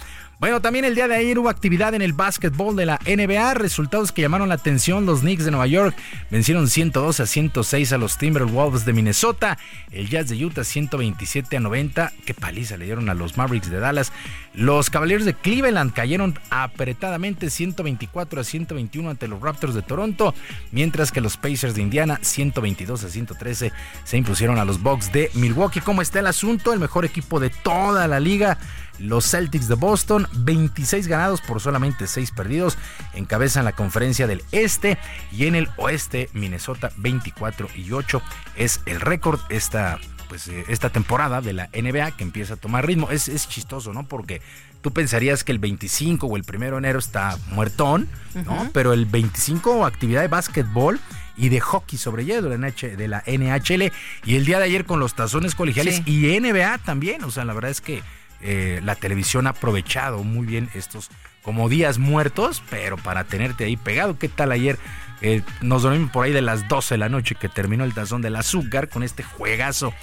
[0.44, 4.12] Bueno, también el día de ayer hubo actividad en el básquetbol de la NBA, resultados
[4.12, 5.06] que llamaron la atención.
[5.06, 5.96] Los Knicks de Nueva York
[6.30, 9.58] vencieron 112 a 106 a los Timberwolves de Minnesota,
[9.90, 13.80] el Jazz de Utah 127 a 90, qué paliza le dieron a los Mavericks de
[13.80, 14.12] Dallas.
[14.54, 20.36] Los Cavaliers de Cleveland cayeron apretadamente 124 a 121 ante los Raptors de Toronto,
[20.74, 23.72] mientras que los Pacers de Indiana 122 a 113
[24.04, 25.80] se impusieron a los Bucks de Milwaukee.
[25.80, 26.74] ¿Cómo está el asunto?
[26.74, 28.58] El mejor equipo de toda la liga
[29.00, 32.78] los Celtics de Boston, 26 ganados por solamente 6 perdidos,
[33.14, 34.98] encabezan la conferencia del Este
[35.32, 38.22] y en el Oeste Minnesota 24 y 8
[38.56, 40.00] es el récord esta
[40.30, 43.12] pues eh, esta temporada de la NBA que empieza a tomar ritmo.
[43.12, 44.08] Es, es chistoso, ¿no?
[44.08, 44.42] Porque
[44.82, 48.70] tú pensarías que el 25 o el 1 de enero está muertón, ¿no?
[48.74, 51.00] Pero el 25 actividad de básquetbol
[51.38, 53.92] y de hockey sobre hielo de la NHL
[54.26, 57.54] y el día de ayer con los tazones colegiales y NBA también, o sea, la
[57.54, 58.04] verdad es que
[58.44, 61.10] eh, la televisión ha aprovechado muy bien estos
[61.42, 64.18] como días muertos, pero para tenerte ahí pegado.
[64.18, 64.78] ¿Qué tal ayer?
[65.22, 68.22] Eh, nos dormimos por ahí de las 12 de la noche que terminó el tazón
[68.22, 69.94] del azúcar con este juegazo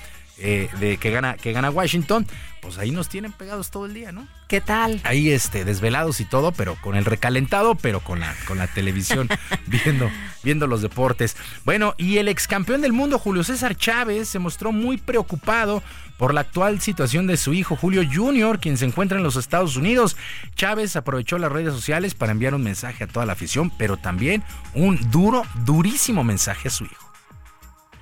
[0.40, 2.26] eh, de que gana, que gana Washington.
[2.60, 4.26] Pues ahí nos tienen pegados todo el día, ¿no?
[4.46, 5.00] ¿Qué tal?
[5.04, 9.28] Ahí este, desvelados y todo, pero con el recalentado, pero con la, con la televisión,
[9.66, 10.10] viendo,
[10.42, 11.36] viendo los deportes.
[11.64, 15.82] Bueno, y el ex campeón del mundo, Julio César Chávez, se mostró muy preocupado
[16.18, 19.76] por la actual situación de su hijo Julio Jr., quien se encuentra en los Estados
[19.76, 20.18] Unidos.
[20.54, 24.42] Chávez aprovechó las redes sociales para enviar un mensaje a toda la afición, pero también
[24.74, 27.10] un duro, durísimo mensaje a su hijo.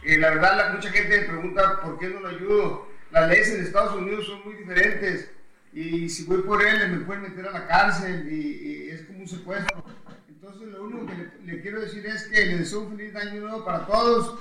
[0.09, 2.89] Eh, la verdad, mucha gente me pregunta por qué no lo ayudo.
[3.11, 5.31] Las leyes en Estados Unidos son muy diferentes
[5.71, 9.29] y si voy por él me pueden meter a la cárcel y, es como un
[9.29, 9.85] secuestro.
[10.31, 13.67] Entonces lo único que le, quiero decir es que le deseo un feliz año nuevo
[13.67, 14.39] para todos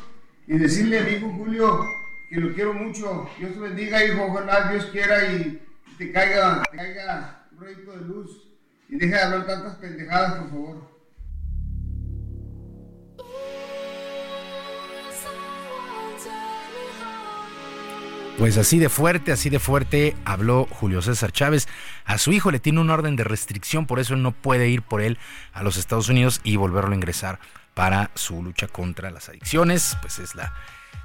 [0.47, 1.83] y decirle a mi hijo Julio
[2.29, 3.29] que lo quiero mucho.
[3.37, 4.23] Dios te bendiga, hijo.
[4.23, 5.61] Ojalá Dios quiera y
[5.97, 8.47] te caiga, te caiga un rayito de luz.
[8.87, 10.96] Y deja de hablar tantas pendejadas, por favor.
[18.37, 21.67] Pues así de fuerte, así de fuerte habló Julio César Chávez.
[22.05, 24.83] A su hijo le tiene un orden de restricción, por eso él no puede ir
[24.83, 25.17] por él
[25.53, 27.39] a los Estados Unidos y volverlo a ingresar
[27.73, 29.97] para su lucha contra las adicciones.
[30.01, 30.53] Pues es la,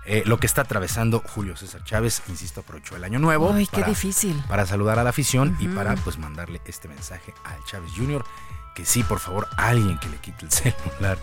[0.05, 3.51] eh, lo que está atravesando Julio César Chávez, insisto, aprovechó el año nuevo.
[3.51, 4.37] Ay, qué difícil.
[4.47, 8.27] Para saludar a la afición y para pues mandarle este mensaje al Chávez Jr.
[8.75, 11.17] Que sí, por favor, alguien que le quite el celular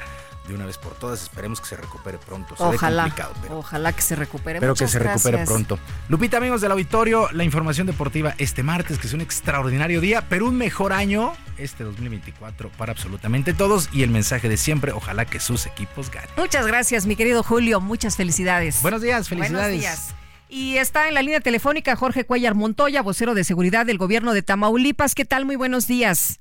[0.50, 1.24] de una vez por todas.
[1.24, 2.56] Esperemos que se recupere pronto.
[2.58, 3.14] ojalá,
[3.50, 4.60] ojalá que se recupere.
[4.60, 5.80] Pero que se recupere pronto.
[6.10, 10.48] Lupita, amigos del auditorio, la información deportiva este martes, que es un extraordinario día, pero
[10.48, 15.40] un mejor año este 2024 para absolutamente todos y el mensaje de siempre, ojalá que
[15.40, 16.30] sus equipos ganen.
[16.38, 18.82] Muchas gracias, mi querido Julio, muchas felicidades.
[18.82, 19.68] Buenos días, felicidades.
[19.68, 20.16] Buenos días.
[20.50, 24.42] Y está en la línea telefónica Jorge Cuellar Montoya, vocero de seguridad del gobierno de
[24.42, 25.14] Tamaulipas.
[25.14, 25.46] ¿Qué tal?
[25.46, 26.40] Muy buenos días.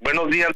[0.00, 0.50] Buenos días.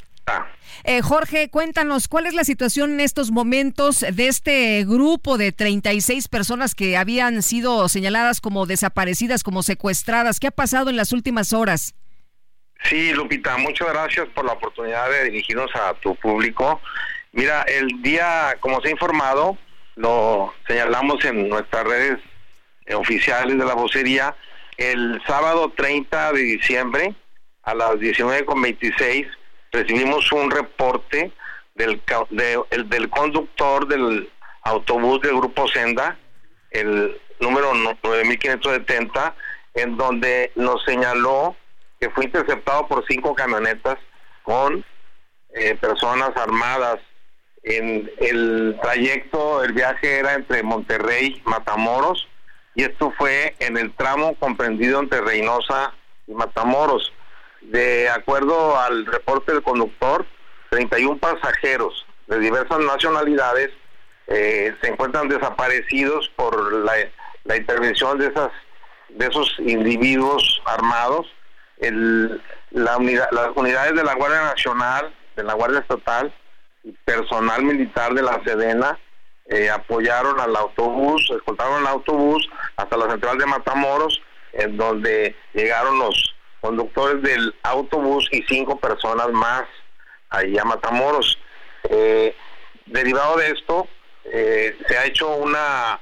[0.84, 6.28] Eh, Jorge, cuéntanos, ¿cuál es la situación en estos momentos de este grupo de 36
[6.28, 10.40] personas que habían sido señaladas como desaparecidas, como secuestradas?
[10.40, 11.94] ¿Qué ha pasado en las últimas horas?
[12.84, 16.80] Sí, Lupita, muchas gracias por la oportunidad de dirigirnos a tu público.
[17.32, 19.58] Mira, el día, como se ha informado,
[19.96, 22.18] lo señalamos en nuestras redes
[22.94, 24.34] oficiales de la vocería,
[24.78, 27.14] el sábado 30 de diciembre
[27.70, 29.28] a las 19.26
[29.70, 31.32] recibimos un reporte
[31.76, 32.02] del,
[32.86, 34.28] del conductor del
[34.62, 36.18] autobús del grupo Senda,
[36.72, 39.34] el número 9570,
[39.74, 41.56] en donde nos señaló
[42.00, 43.98] que fue interceptado por cinco camionetas
[44.42, 44.84] con
[45.54, 46.98] eh, personas armadas.
[47.62, 52.26] En el trayecto, el viaje era entre Monterrey y Matamoros,
[52.74, 55.92] y esto fue en el tramo comprendido entre Reynosa
[56.26, 57.12] y Matamoros.
[57.60, 60.26] De acuerdo al reporte del conductor,
[60.70, 63.70] 31 pasajeros de diversas nacionalidades
[64.28, 68.50] eh, se encuentran desaparecidos por la, intervención de esas
[69.08, 71.26] de esos individuos armados.
[72.70, 72.98] La
[73.32, 76.32] las unidades de la Guardia Nacional, de la Guardia Estatal
[77.04, 78.98] personal militar de la Sedena
[79.46, 84.22] eh, apoyaron al autobús, escoltaron el autobús hasta la central de Matamoros,
[84.52, 89.64] en donde llegaron los conductores del autobús y cinco personas más
[90.28, 91.38] ahí a Matamoros.
[91.88, 92.34] Eh,
[92.86, 93.88] derivado de esto,
[94.24, 96.00] eh, se ha hecho una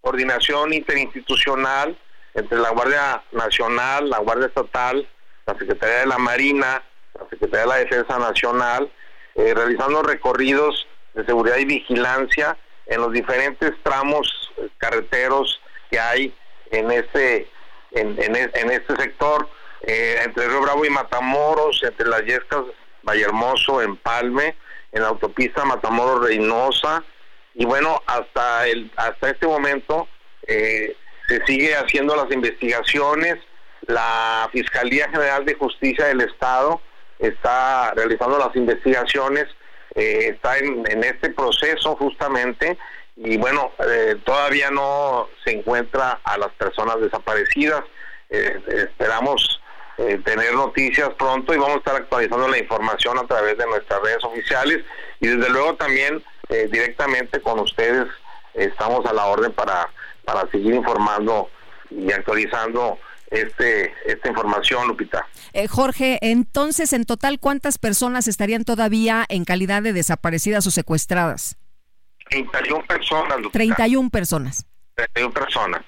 [0.00, 1.98] coordinación interinstitucional
[2.34, 5.06] entre la Guardia Nacional, la Guardia Estatal,
[5.46, 6.82] la Secretaría de la Marina,
[7.14, 8.90] la Secretaría de la Defensa Nacional,
[9.34, 16.34] eh, realizando recorridos de seguridad y vigilancia en los diferentes tramos carreteros que hay
[16.70, 17.48] en este
[17.92, 19.48] en, en, este sector
[19.82, 22.62] eh, entre Río Bravo y Matamoros, entre las Yescas,
[23.02, 24.56] Vallehermoso, Empalme,
[24.92, 27.04] en la autopista Matamoros Reynosa,
[27.54, 30.08] y bueno, hasta el hasta este momento
[30.46, 30.96] eh,
[31.28, 33.36] se sigue haciendo las investigaciones,
[33.82, 36.80] la Fiscalía General de Justicia del Estado
[37.18, 39.46] está realizando las investigaciones,
[39.94, 42.78] eh, está en, este proceso justamente,
[43.16, 43.72] y bueno,
[44.24, 47.82] todavía no se encuentra a las personas desaparecidas.
[48.28, 49.60] esperamos
[49.98, 54.00] eh, tener noticias pronto y vamos a estar actualizando la información a través de nuestras
[54.00, 54.84] redes oficiales
[55.20, 58.06] y desde luego también eh, directamente con ustedes
[58.54, 59.90] estamos a la orden para,
[60.24, 61.50] para seguir informando
[61.90, 62.98] y actualizando
[63.30, 65.26] este esta información, Lupita.
[65.52, 71.56] Eh, Jorge, entonces en total cuántas personas estarían todavía en calidad de desaparecidas o secuestradas?
[72.30, 73.36] 31 personas.
[73.38, 73.58] Lupita.
[73.58, 74.64] 31 personas.
[74.94, 75.82] 31 personas.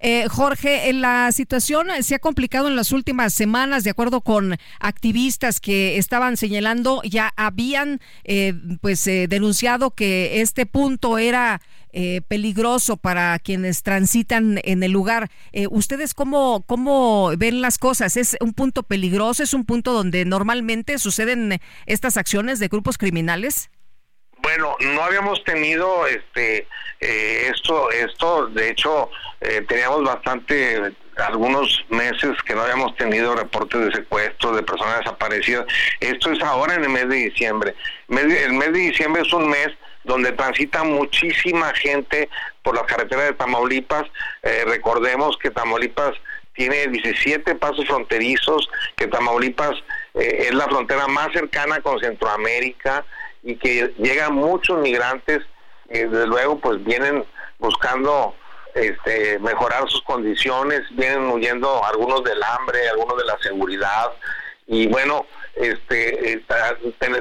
[0.00, 5.60] Eh, Jorge, la situación se ha complicado en las últimas semanas, de acuerdo con activistas
[5.60, 11.60] que estaban señalando, ya habían eh, pues eh, denunciado que este punto era
[12.26, 15.30] peligroso para quienes transitan en el lugar.
[15.70, 18.16] ¿Ustedes cómo, cómo ven las cosas?
[18.16, 19.44] ¿Es un punto peligroso?
[19.44, 23.70] ¿Es un punto donde normalmente suceden estas acciones de grupos criminales?
[24.44, 26.68] Bueno, no habíamos tenido este
[27.00, 29.10] eh, esto, esto, de hecho,
[29.40, 35.64] eh, teníamos bastante, algunos meses que no habíamos tenido reportes de secuestro de personas desaparecidas.
[35.98, 37.74] Esto es ahora en el mes de diciembre.
[38.08, 39.68] El mes de diciembre es un mes
[40.04, 42.28] donde transita muchísima gente
[42.62, 44.04] por las carreteras de Tamaulipas.
[44.42, 46.12] Eh, recordemos que Tamaulipas
[46.52, 49.74] tiene 17 pasos fronterizos, que Tamaulipas
[50.12, 53.04] es la frontera más cercana con Centroamérica
[53.44, 55.40] y que llegan muchos migrantes
[55.90, 57.24] y desde luego pues vienen
[57.58, 58.34] buscando
[58.74, 64.10] este, mejorar sus condiciones, vienen huyendo algunos del hambre, algunos de la seguridad
[64.66, 66.42] y bueno, este,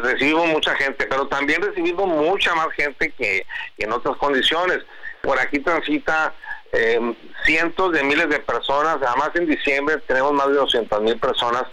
[0.02, 3.46] recibimos mucha gente, pero también recibimos mucha más gente que,
[3.78, 4.80] en otras condiciones.
[5.22, 6.34] Por aquí transita
[6.72, 11.64] eh, cientos de miles de personas, además en diciembre tenemos más de 200 mil personas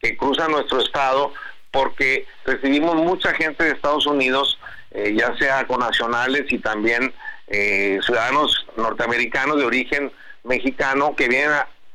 [0.00, 1.32] que cruzan nuestro estado
[1.74, 4.60] porque recibimos mucha gente de Estados Unidos,
[4.92, 7.12] eh, ya sea con nacionales y también
[7.48, 10.12] eh, ciudadanos norteamericanos de origen
[10.44, 11.50] mexicano que vienen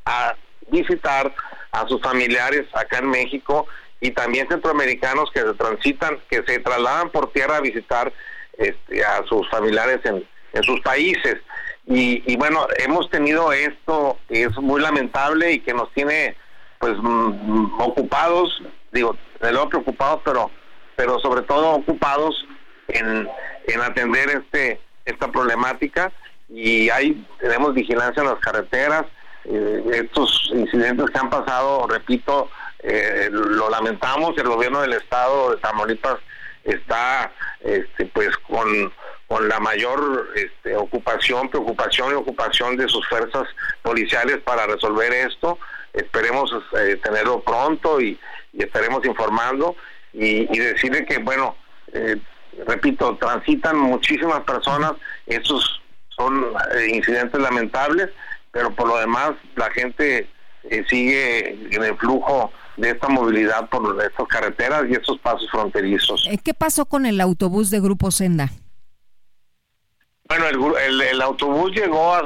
[0.06, 0.36] a,
[0.70, 1.34] visitar
[1.72, 3.68] a sus familiares acá en México
[4.02, 8.12] y también centroamericanos que se transitan, que se trasladan por tierra a visitar
[8.58, 10.28] este, a sus familiares en,
[10.64, 11.38] sus países.
[11.88, 16.36] Y, y, bueno, hemos tenido esto es muy lamentable y que nos tiene
[16.80, 18.62] pues mm, ocupados,
[18.92, 20.52] digo, de lo preocupados, pero
[20.96, 22.46] pero sobre todo ocupados
[22.88, 23.30] en,
[23.68, 26.12] en atender este esta problemática
[26.50, 29.06] y ahí tenemos vigilancia en las carreteras.
[29.46, 32.50] Eh, estos incidentes que han pasado, repito,
[32.80, 34.38] eh, lo lamentamos.
[34.38, 36.18] El gobierno del estado de Tamaulipas
[36.66, 38.92] está, este, pues, con
[39.30, 43.48] con la mayor este, ocupación, preocupación y ocupación de sus fuerzas
[43.84, 45.60] policiales para resolver esto.
[45.94, 48.20] Esperemos eh, tenerlo pronto y,
[48.64, 49.76] estaremos informando
[50.14, 51.56] y, decirle que, bueno,
[51.94, 52.18] eh,
[52.66, 54.94] repito, transitan muchísimas personas,
[55.26, 56.46] estos son
[56.76, 58.10] eh, incidentes lamentables,
[58.52, 60.28] pero por lo demás la gente
[60.90, 66.28] sigue en el flujo de esta movilidad por estas carreteras y estos pasos fronterizos.
[66.44, 68.50] ¿Qué pasó con el autobús de Grupo Senda?
[70.30, 72.22] Bueno, el, el, autobús llegó a,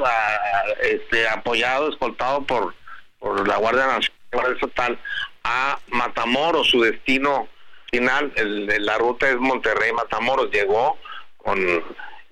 [0.82, 2.74] este, apoyado, escoltado por,
[3.18, 4.98] por la Guardia Nacional Estatal
[5.44, 7.48] a Matamoros, su destino
[7.90, 10.98] final, el, la ruta es Monterrey-Matamoros, llegó
[11.36, 11.58] con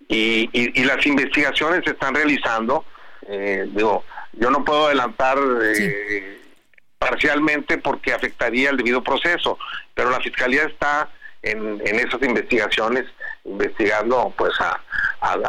[0.08, 2.84] y, y, las investigaciones se están realizando.
[3.28, 6.38] Eh, digo, yo no puedo adelantar eh,
[6.98, 9.58] parcialmente porque afectaría el debido proceso,
[9.94, 11.08] pero la fiscalía está
[11.42, 13.04] en, esas investigaciones,
[13.44, 14.80] investigando pues a,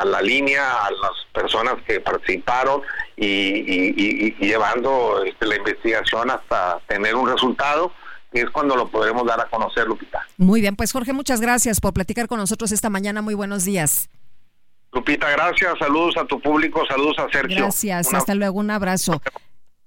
[0.05, 2.81] la línea, a las personas que participaron
[3.15, 7.91] y, llevando este, la investigación hasta tener un resultado
[8.31, 10.25] y es cuando lo podremos dar a conocer, Lupita.
[10.37, 13.21] Muy bien, pues Jorge, muchas gracias por platicar con nosotros esta mañana.
[13.21, 14.09] Muy buenos días.
[14.91, 15.77] Lupita, gracias.
[15.77, 17.57] Saludos a tu público, saludos a Sergio.
[17.57, 19.21] Gracias, hasta luego, un abrazo.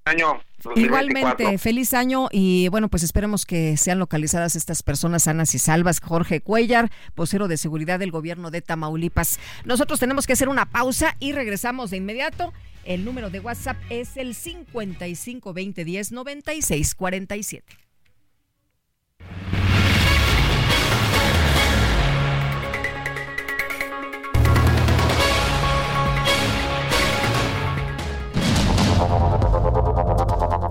[0.05, 0.41] Año.
[0.75, 6.01] Igualmente, feliz año y bueno, pues esperemos que sean localizadas estas personas sanas y salvas.
[6.01, 9.39] Jorge Cuellar, vocero de seguridad del gobierno de Tamaulipas.
[9.65, 12.53] Nosotros tenemos que hacer una pausa y regresamos de inmediato.
[12.85, 17.77] El número de WhatsApp es el 55 20 10 96 47.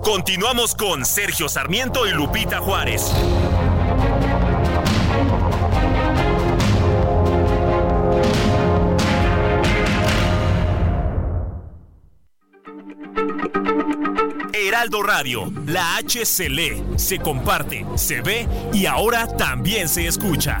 [0.06, 3.12] Continuamos con Sergio Sarmiento y Lupita Juárez.
[14.52, 20.60] Heraldo Radio, la H se lee, se comparte, se ve y ahora también se escucha.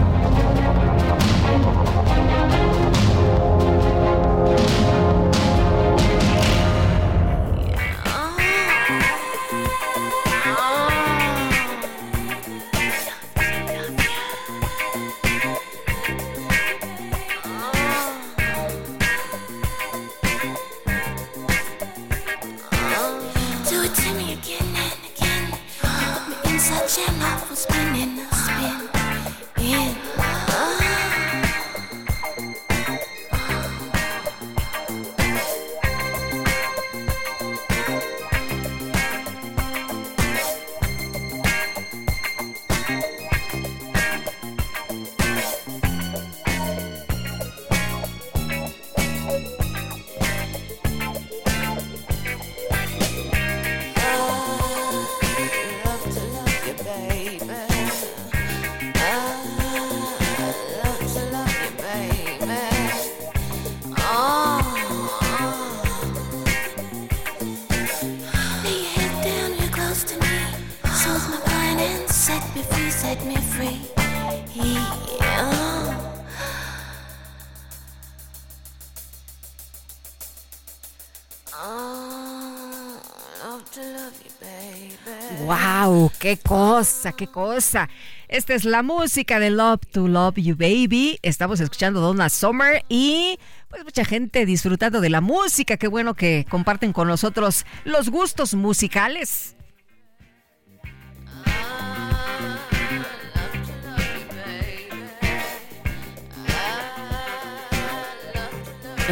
[86.31, 87.89] Qué cosa, qué cosa.
[88.29, 91.19] Esta es la música de Love to Love You Baby.
[91.23, 93.37] Estamos escuchando Donna Summer y
[93.69, 95.75] pues mucha gente disfrutando de la música.
[95.75, 99.57] Qué bueno que comparten con nosotros los gustos musicales.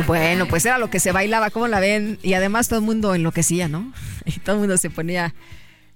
[0.07, 2.17] Bueno, pues era lo que se bailaba, ¿cómo la ven?
[2.23, 3.91] Y además todo el mundo enloquecía, ¿no?
[4.25, 5.33] Y todo el mundo se ponía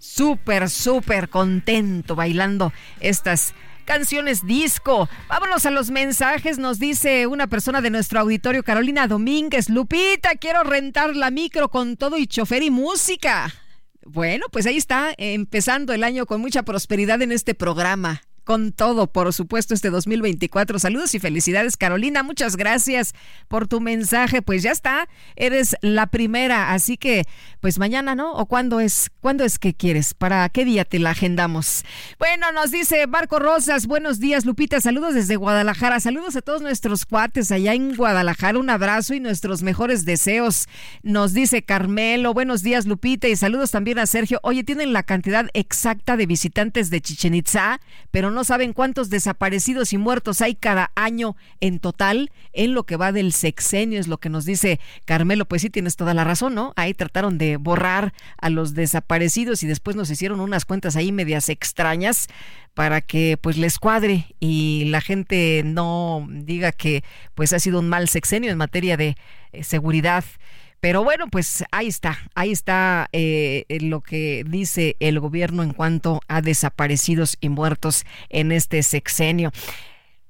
[0.03, 3.53] súper, súper contento bailando estas
[3.85, 5.09] canciones disco.
[5.29, 9.69] Vámonos a los mensajes, nos dice una persona de nuestro auditorio, Carolina Domínguez.
[9.69, 13.53] Lupita, quiero rentar la micro con todo y chofer y música.
[14.05, 19.07] Bueno, pues ahí está, empezando el año con mucha prosperidad en este programa con todo,
[19.07, 20.79] por supuesto, este 2024.
[20.79, 22.23] Saludos y felicidades, Carolina.
[22.23, 23.13] Muchas gracias
[23.47, 24.41] por tu mensaje.
[24.41, 27.23] Pues ya está, eres la primera, así que
[27.61, 28.33] pues mañana, ¿no?
[28.33, 29.09] ¿O cuándo es?
[29.21, 30.13] ¿Cuándo es que quieres?
[30.13, 31.85] ¿Para qué día te la agendamos?
[32.19, 34.81] Bueno, nos dice Marco Rosas, buenos días, Lupita.
[34.81, 35.99] Saludos desde Guadalajara.
[35.99, 38.59] Saludos a todos nuestros cuates allá en Guadalajara.
[38.59, 40.67] Un abrazo y nuestros mejores deseos.
[41.03, 44.39] Nos dice Carmelo, buenos días, Lupita, y saludos también a Sergio.
[44.43, 47.79] Oye, tienen la cantidad exacta de visitantes de Chichen Itza,
[48.11, 52.97] pero no saben cuántos desaparecidos y muertos hay cada año en total en lo que
[52.97, 55.45] va del sexenio, es lo que nos dice Carmelo.
[55.45, 56.73] Pues sí, tienes toda la razón, ¿no?
[56.75, 61.49] Ahí trataron de borrar a los desaparecidos y después nos hicieron unas cuentas ahí medias
[61.49, 62.27] extrañas
[62.73, 67.03] para que pues les cuadre y la gente no diga que
[67.35, 69.15] pues ha sido un mal sexenio en materia de
[69.51, 70.23] eh, seguridad.
[70.83, 76.19] Pero bueno, pues ahí está, ahí está eh, lo que dice el gobierno en cuanto
[76.27, 79.53] a desaparecidos y muertos en este sexenio.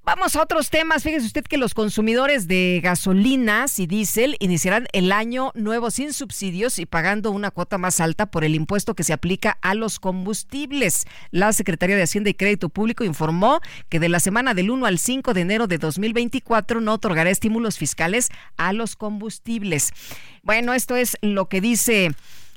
[0.06, 1.02] Vamos a otros temas.
[1.02, 6.78] Fíjese usted que los consumidores de gasolinas y diésel iniciarán el año nuevo sin subsidios
[6.78, 11.06] y pagando una cuota más alta por el impuesto que se aplica a los combustibles.
[11.32, 15.00] La Secretaría de Hacienda y Crédito Público informó que de la semana del 1 al
[15.00, 18.28] 5 de enero de 2024 no otorgará estímulos fiscales
[18.58, 19.94] a los combustibles.
[20.42, 22.12] Bueno, esto es lo que dice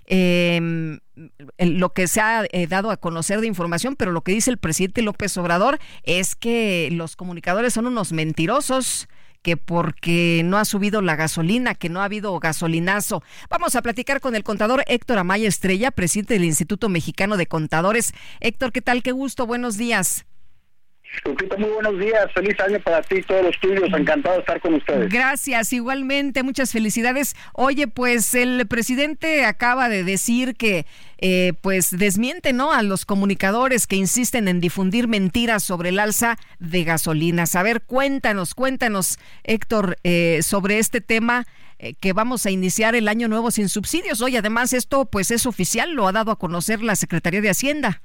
[0.06, 0.98] eh,
[1.58, 4.58] lo que se ha eh, dado a conocer de información, pero lo que dice el
[4.58, 9.08] presidente López Obrador es que los comunicadores son unos mentirosos
[9.42, 13.22] que porque no ha subido la gasolina, que no ha habido gasolinazo.
[13.48, 18.12] Vamos a platicar con el contador Héctor Amaya Estrella, presidente del Instituto Mexicano de Contadores.
[18.40, 19.04] Héctor, ¿qué tal?
[19.04, 20.26] Qué gusto, buenos días.
[21.24, 22.32] Lupita, muy buenos días.
[22.32, 23.88] Feliz año para ti y todos los tuyos.
[23.93, 25.09] Encantado de estar con ustedes.
[25.09, 26.43] Gracias, igualmente.
[26.43, 27.36] Muchas felicidades.
[27.52, 30.86] Oye, pues el presidente acaba de decir que
[31.18, 32.72] eh, pues desmiente ¿no?
[32.72, 37.56] a los comunicadores que insisten en difundir mentiras sobre el alza de gasolinas.
[37.56, 41.47] A ver, cuéntanos, cuéntanos, Héctor, eh, sobre este tema
[41.78, 44.20] eh, que vamos a iniciar el año nuevo sin subsidios.
[44.20, 48.02] Hoy además esto pues es oficial, lo ha dado a conocer la Secretaría de Hacienda.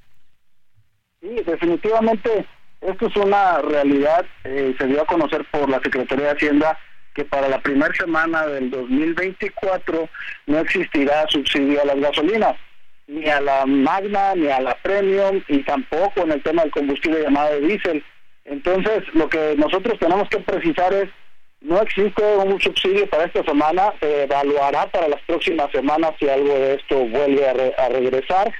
[1.20, 2.46] Sí, definitivamente
[2.82, 6.78] esto es una realidad, eh, se dio a conocer por la Secretaría de Hacienda
[7.14, 10.08] que para la primera semana del 2024
[10.46, 12.56] no existirá subsidio a las gasolinas,
[13.06, 17.22] ni a la Magna, ni a la Premium, y tampoco en el tema del combustible
[17.22, 18.02] llamado diésel.
[18.44, 21.08] Entonces, lo que nosotros tenemos que precisar es,
[21.60, 26.54] no existe un subsidio para esta semana, se evaluará para las próximas semanas si algo
[26.54, 28.52] de esto vuelve a, a regresar.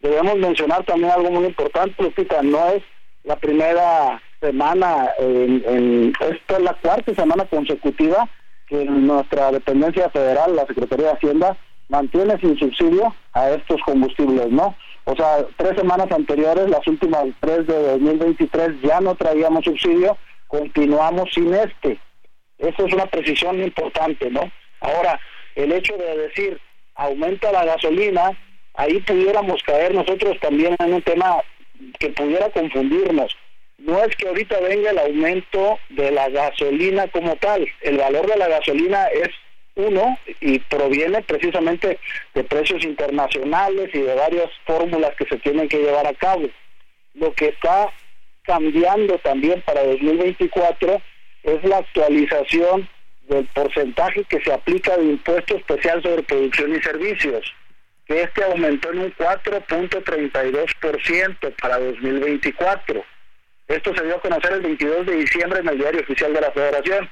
[0.00, 2.82] Debemos mencionar también algo muy importante, Lupita, no es
[3.26, 8.28] la primera semana, en, esta es la cuarta semana consecutiva
[8.68, 11.56] que nuestra dependencia federal, la Secretaría de Hacienda,
[11.88, 14.76] mantiene sin subsidio a estos combustibles, ¿no?
[15.04, 20.16] O sea, tres semanas anteriores, las últimas tres de 2023, ya no traíamos subsidio,
[20.46, 21.98] continuamos sin este.
[22.58, 24.50] Eso es una precisión importante, ¿no?
[24.80, 25.18] Ahora,
[25.56, 26.60] el hecho de decir
[26.94, 28.30] aumenta la gasolina,
[28.74, 31.36] ahí pudiéramos caer nosotros también en un tema
[31.98, 33.36] que pudiera confundirnos.
[33.78, 37.68] No es que ahorita venga el aumento de la gasolina como tal.
[37.82, 39.28] El valor de la gasolina es
[39.74, 41.98] uno y proviene precisamente
[42.34, 46.48] de precios internacionales y de varias fórmulas que se tienen que llevar a cabo.
[47.14, 47.92] Lo que está
[48.42, 51.00] cambiando también para 2024
[51.42, 52.88] es la actualización
[53.28, 57.52] del porcentaje que se aplica de impuesto especial sobre producción y servicios
[58.06, 63.04] que este aumentó en un 4.32% para 2024.
[63.68, 66.52] Esto se dio a conocer el 22 de diciembre en el diario oficial de la
[66.52, 67.10] Federación.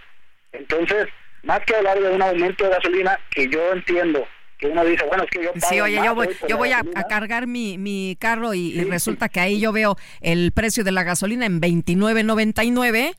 [0.52, 1.08] Entonces,
[1.42, 4.24] más que hablar de un aumento de gasolina, que yo entiendo
[4.58, 7.48] que uno dice, bueno, es que yo Sí, oye, yo voy, yo voy a, cargar
[7.48, 11.60] mi, mi carro y, resulta que ahí yo veo el precio de la gasolina en
[11.60, 13.16] 29.99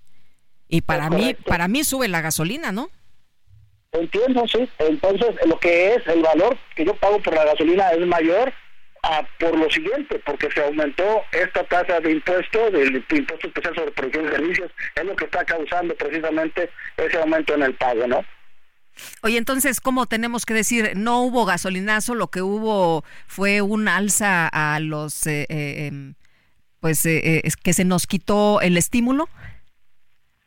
[0.67, 2.89] y para mí para mí sube la gasolina, ¿no?
[3.99, 4.69] Entiendo, sí.
[4.79, 8.53] Entonces, lo que es el valor que yo pago por la gasolina es mayor
[9.03, 13.91] a, por lo siguiente, porque se aumentó esta tasa de impuesto, del impuesto especial sobre
[13.91, 18.25] producción de servicios, es lo que está causando precisamente ese aumento en el pago, ¿no?
[19.21, 20.93] Oye, entonces, ¿cómo tenemos que decir?
[20.95, 26.15] No hubo gasolinazo, lo que hubo fue un alza a los, eh, eh, em,
[26.79, 29.27] pues, eh, es que se nos quitó el estímulo.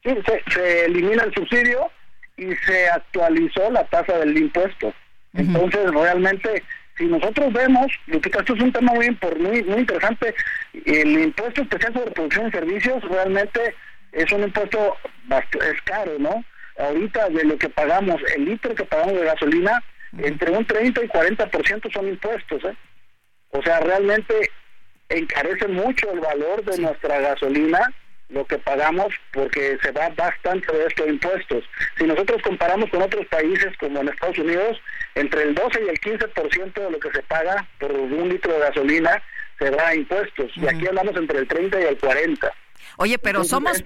[0.02, 0.10] Sí,
[0.52, 1.90] se elimina el subsidio
[2.38, 4.94] y se actualizó la tasa del impuesto.
[5.34, 6.62] Entonces, realmente,
[6.96, 10.34] si nosotros vemos, esto es un tema muy, muy, muy interesante,
[10.86, 13.74] el impuesto especial sobre producción y servicios realmente
[14.12, 14.96] es un impuesto
[15.30, 16.44] es caro, ¿no?
[16.78, 19.82] Ahorita de lo que pagamos, el litro que pagamos de gasolina,
[20.16, 22.76] entre un 30 y 40% son impuestos, ¿eh?
[23.50, 24.34] O sea, realmente
[25.08, 27.80] encarece mucho el valor de nuestra gasolina
[28.28, 31.64] lo que pagamos porque se va bastante de estos impuestos.
[31.96, 34.78] Si nosotros comparamos con otros países como en Estados Unidos,
[35.14, 38.60] entre el 12 y el 15% de lo que se paga por un litro de
[38.60, 39.22] gasolina
[39.58, 40.52] se va a impuestos.
[40.56, 42.52] Y aquí hablamos entre el 30 y el 40.
[42.96, 43.82] Oye, pero somos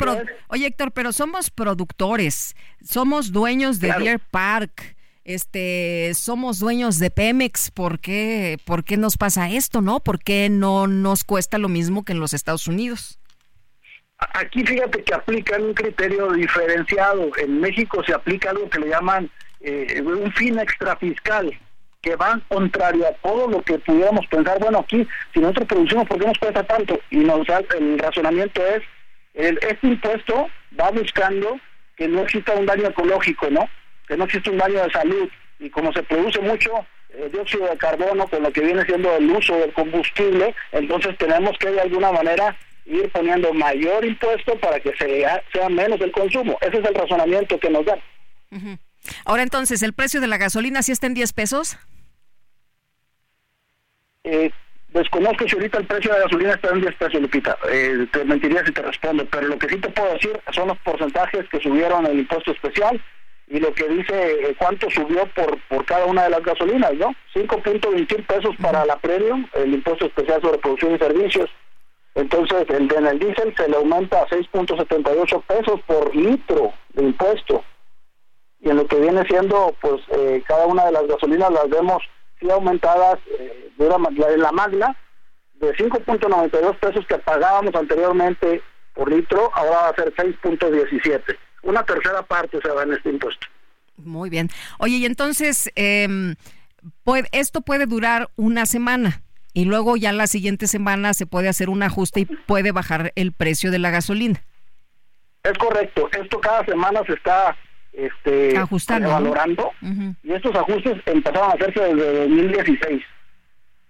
[0.49, 2.55] Oye, Héctor, pero somos productores,
[2.85, 4.97] somos dueños de Deer Park.
[5.25, 10.01] Este, somos dueños de Pemex, ¿por qué, ¿por qué nos pasa esto, no?
[10.01, 13.21] ¿Por qué no nos cuesta lo mismo que en los Estados Unidos?
[14.35, 17.31] Aquí fíjate que aplican un criterio diferenciado.
[17.39, 19.31] En México se aplica algo que le llaman
[19.61, 21.53] eh, un fin extrafiscal,
[22.01, 24.59] que va contrario a todo lo que pudiéramos pensar.
[24.59, 26.99] Bueno, aquí, si nosotros producimos, ¿por qué nos cuesta tanto?
[27.11, 28.83] Y nos, el razonamiento es,
[29.35, 31.59] el, este impuesto va buscando
[31.97, 33.69] que no exista un daño ecológico, ¿no?
[34.09, 35.29] Que no exista un daño de salud.
[35.59, 36.71] Y como se produce mucho
[37.11, 41.57] eh, dióxido de carbono con lo que viene siendo el uso del combustible, entonces tenemos
[41.59, 46.59] que de alguna manera ir poniendo mayor impuesto para que sea, sea menos el consumo.
[46.61, 48.01] Ese es el razonamiento que nos dan.
[49.25, 51.79] Ahora entonces, ¿el precio de la gasolina sí está en 10 pesos?
[54.25, 54.51] Eh,
[54.89, 57.57] desconozco si ahorita el precio de la gasolina está en 10 pesos, Lupita.
[57.71, 60.79] Eh, te mentiría si te respondo, pero lo que sí te puedo decir son los
[60.79, 63.01] porcentajes que subieron el impuesto especial
[63.49, 67.15] y lo que dice eh, cuánto subió por, por cada una de las gasolinas, ¿no?
[67.35, 71.51] 5.21 pesos para la premium, el impuesto especial sobre producción y servicios.
[72.15, 77.65] Entonces, el, en el diésel se le aumenta a 6.78 pesos por litro de impuesto.
[78.61, 82.03] Y en lo que viene siendo, pues, eh, cada una de las gasolinas las vemos
[82.39, 84.97] sí aumentadas eh, de en la magna,
[85.55, 88.63] de 5.92 pesos que pagábamos anteriormente
[88.95, 93.47] por litro, ahora va a ser 6.17 una tercera parte se va en este impuesto.
[93.97, 94.49] Muy bien.
[94.79, 96.35] Oye, y entonces, eh,
[97.33, 99.23] esto puede durar una semana
[99.55, 103.33] y luego ya la siguiente semana se puede hacer un ajuste y puede bajar el
[103.33, 104.43] precio de la gasolina.
[105.43, 106.09] Es correcto.
[106.13, 107.57] Esto cada semana se está
[107.93, 109.73] este, ajustando, valorando
[110.23, 113.03] y estos ajustes empezaron a hacerse desde 2016.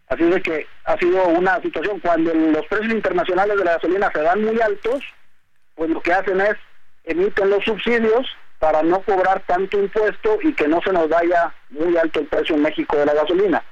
[0.09, 4.21] Así de que ha sido una situación cuando los precios internacionales de la gasolina se
[4.21, 5.03] dan muy altos,
[5.75, 6.57] pues lo que hacen es
[7.05, 8.27] emiten los subsidios
[8.59, 12.55] para no cobrar tanto impuesto y que no se nos vaya muy alto el precio
[12.55, 13.63] en México de la gasolina.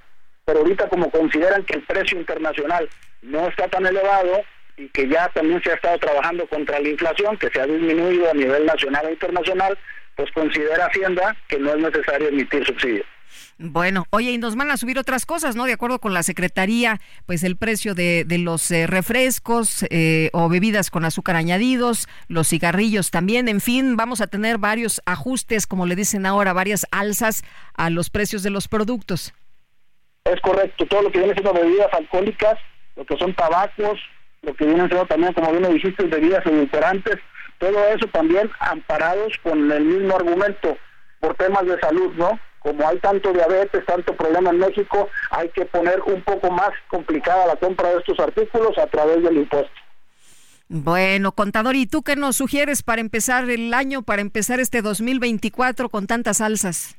[0.50, 2.88] Pero ahorita como consideran que el precio internacional
[3.22, 4.42] no está tan elevado
[4.76, 8.28] y que ya también se ha estado trabajando contra la inflación, que se ha disminuido
[8.28, 9.78] a nivel nacional e internacional,
[10.16, 13.06] pues considera Hacienda que no es necesario emitir subsidios.
[13.58, 15.66] Bueno, oye, y nos van a subir otras cosas, ¿no?
[15.66, 20.48] De acuerdo con la Secretaría, pues el precio de, de los eh, refrescos eh, o
[20.48, 25.86] bebidas con azúcar añadidos, los cigarrillos también, en fin, vamos a tener varios ajustes, como
[25.86, 29.32] le dicen ahora, varias alzas a los precios de los productos.
[30.24, 32.58] Es correcto, todo lo que viene siendo bebidas alcohólicas,
[32.96, 33.98] lo que son tabacos,
[34.42, 37.16] lo que viene siendo también, como bien lo dijiste, bebidas edulcorantes,
[37.58, 40.76] todo eso también amparados con el mismo argumento
[41.20, 42.38] por temas de salud, ¿no?
[42.60, 47.46] como hay tanto diabetes, tanto problema en México, hay que poner un poco más complicada
[47.46, 49.72] la compra de estos artículos a través del impuesto.
[50.68, 55.88] Bueno, contador, ¿y tú qué nos sugieres para empezar el año, para empezar este 2024
[55.88, 56.96] con tantas alzas?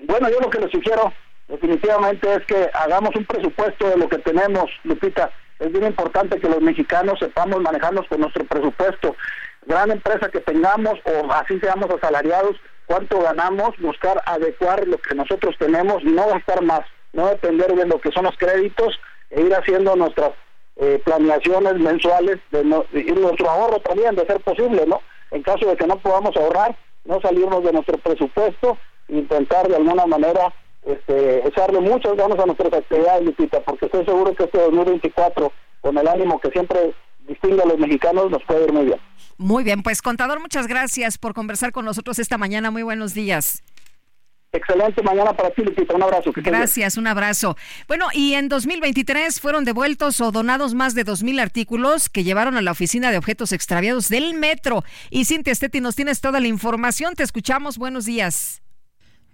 [0.00, 1.12] Bueno, yo lo que les sugiero
[1.48, 5.30] definitivamente es que hagamos un presupuesto de lo que tenemos, Lupita.
[5.58, 9.16] Es bien importante que los mexicanos sepamos manejarnos con nuestro presupuesto.
[9.64, 15.56] Gran empresa que tengamos o así seamos asalariados, cuánto ganamos, buscar adecuar lo que nosotros
[15.58, 18.98] tenemos no gastar más, no depender de lo que son los créditos
[19.30, 20.32] e ir haciendo nuestras
[20.76, 25.00] eh, planeaciones mensuales de y nuestro ahorro también de ser posible, ¿no?
[25.30, 28.76] En caso de que no podamos ahorrar, no salirnos de nuestro presupuesto,
[29.08, 30.52] intentar de alguna manera
[30.86, 35.98] este, echarle muchas ganas a nuestras actividades, Lupita, porque estoy seguro que este 2024, con
[35.98, 36.94] el ánimo que siempre
[37.26, 39.00] distingue a los mexicanos, nos puede ir muy bien.
[39.36, 42.70] Muy bien, pues contador, muchas gracias por conversar con nosotros esta mañana.
[42.70, 43.64] Muy buenos días.
[44.52, 45.94] Excelente mañana para ti, Lupita.
[45.94, 46.30] Un abrazo.
[46.36, 47.56] Gracias, un abrazo.
[47.88, 52.62] Bueno, y en 2023 fueron devueltos o donados más de 2.000 artículos que llevaron a
[52.62, 54.84] la Oficina de Objetos Extraviados del Metro.
[55.10, 57.14] Y Cintia Esteti, nos tienes toda la información.
[57.16, 57.76] Te escuchamos.
[57.76, 58.62] Buenos días.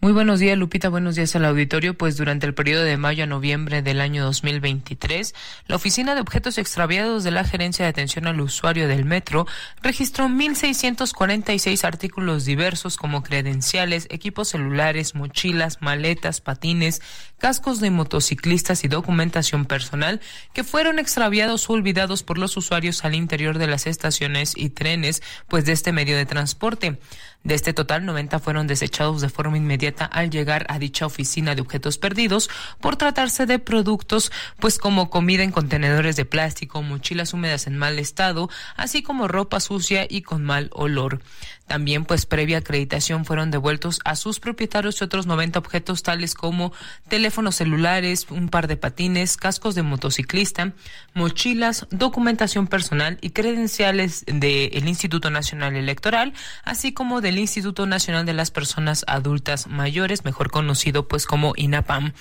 [0.04, 0.88] Muy buenos días, Lupita.
[0.88, 1.96] Buenos días al auditorio.
[1.96, 5.32] Pues durante el periodo de mayo a noviembre del año 2023,
[5.68, 9.46] la Oficina de Objetos Extraviados de la Gerencia de Atención al Usuario del Metro
[9.80, 17.00] registró 1.646 artículos diversos como credenciales, equipos celulares, mochilas, maletas, patines,
[17.38, 20.20] cascos de motociclistas y documentación personal
[20.52, 25.22] que fueron extraviados o olvidados por los usuarios al interior de las estaciones y trenes,
[25.46, 26.98] pues de este medio de transporte.
[27.44, 31.62] De este total, 90 fueron desechados de forma inmediata al llegar a dicha oficina de
[31.62, 32.48] objetos perdidos
[32.80, 34.30] por tratarse de productos,
[34.60, 39.58] pues como comida en contenedores de plástico, mochilas húmedas en mal estado, así como ropa
[39.58, 41.20] sucia y con mal olor.
[41.66, 46.72] También, pues previa acreditación, fueron devueltos a sus propietarios otros 90 objetos tales como
[47.08, 50.72] teléfonos celulares, un par de patines, cascos de motociclista,
[51.14, 56.34] mochilas, documentación personal y credenciales del Instituto Nacional Electoral,
[56.64, 62.12] así como del Instituto Nacional de las Personas Adultas Mayores, mejor conocido pues como INAPAM.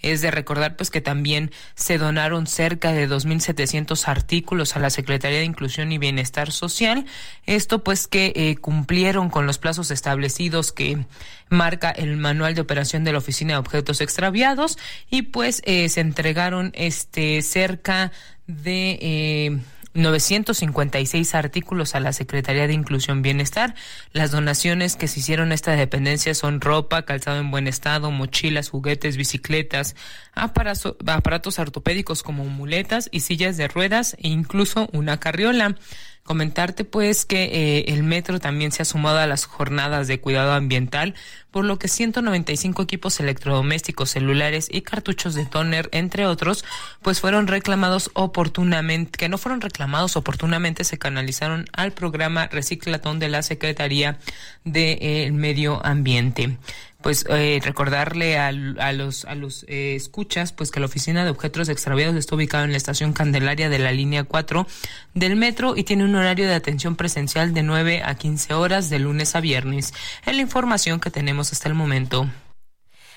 [0.00, 5.38] Es de recordar pues que también se donaron cerca de 2.700 artículos a la Secretaría
[5.38, 7.06] de Inclusión y Bienestar Social.
[7.46, 11.06] Esto pues que eh, cumplieron con los plazos establecidos que
[11.48, 14.76] marca el manual de operación de la Oficina de Objetos Extraviados
[15.08, 18.10] y pues eh, se entregaron este cerca
[18.48, 19.58] de eh,
[19.94, 23.76] 956 artículos a la Secretaría de Inclusión Bienestar.
[24.12, 28.68] Las donaciones que se hicieron a esta dependencia son ropa, calzado en buen estado, mochilas,
[28.68, 29.94] juguetes, bicicletas,
[30.34, 35.76] aparatos ortopédicos como muletas y sillas de ruedas e incluso una carriola.
[36.24, 40.52] Comentarte pues que eh, el metro también se ha sumado a las jornadas de cuidado
[40.52, 41.14] ambiental,
[41.50, 46.64] por lo que 195 equipos electrodomésticos, celulares y cartuchos de toner, entre otros,
[47.02, 53.28] pues fueron reclamados oportunamente, que no fueron reclamados oportunamente, se canalizaron al programa Reciclatón de
[53.28, 54.18] la Secretaría
[54.64, 56.56] del de, Medio Ambiente
[57.02, 61.68] pues eh, recordarle a, los a los eh, escuchas pues que la oficina de objetos
[61.68, 64.66] extraviados está ubicada en la estación Candelaria de la línea 4
[65.14, 68.98] del metro y tiene un horario de atención presencial de 9 a 15 horas de
[68.98, 69.92] lunes a viernes.
[70.24, 72.28] Es la información que tenemos hasta el momento.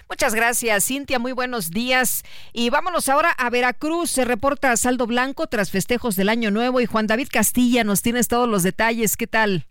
[0.07, 1.17] Muchas gracias, Cintia.
[1.17, 2.23] Muy buenos días.
[2.53, 4.11] Y vámonos ahora a Veracruz.
[4.11, 8.27] Se reporta saldo blanco tras festejos del Año Nuevo y Juan David Castilla nos tienes
[8.27, 9.17] todos los detalles.
[9.17, 9.65] ¿Qué tal?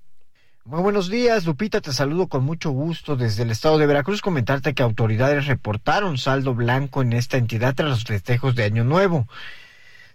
[0.67, 4.23] Muy buenos días, Lupita, te saludo con mucho gusto desde el estado de Veracruz.
[4.23, 9.29] Comentarte que autoridades reportaron saldo blanco en esta entidad tras los festejos de Año Nuevo.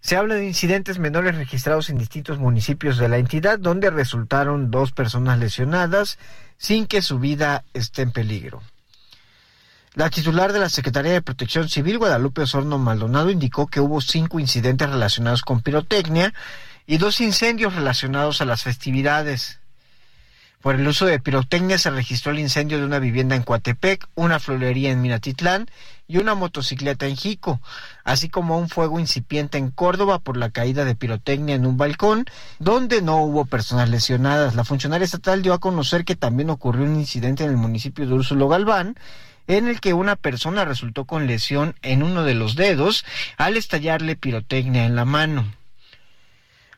[0.02, 4.92] Se habla de incidentes menores registrados en distintos municipios de la entidad, donde resultaron dos
[4.92, 6.18] personas lesionadas
[6.58, 8.64] sin que su vida esté en peligro.
[9.94, 14.40] La titular de la Secretaría de Protección Civil, Guadalupe Osorno Maldonado, indicó que hubo cinco
[14.40, 16.34] incidentes relacionados con pirotecnia
[16.88, 19.60] y dos incendios relacionados a las festividades.
[20.62, 24.42] Por el uso de pirotecnia se registró el incendio de una vivienda en Coatepec, una
[24.42, 25.70] florería en Minatitlán
[26.06, 27.62] y una motocicleta en Jico,
[28.04, 32.26] así como un fuego incipiente en Córdoba por la caída de pirotecnia en un balcón,
[32.60, 34.54] donde no hubo personas lesionadas.
[34.54, 38.16] La funcionaria estatal dio a conocer que también ocurrió un incidente en el municipio de
[38.16, 38.98] Úrsulo Galván,
[39.48, 43.06] en el que una persona resultó con lesión en uno de los dedos
[43.38, 45.46] al estallarle pirotecnia en la mano.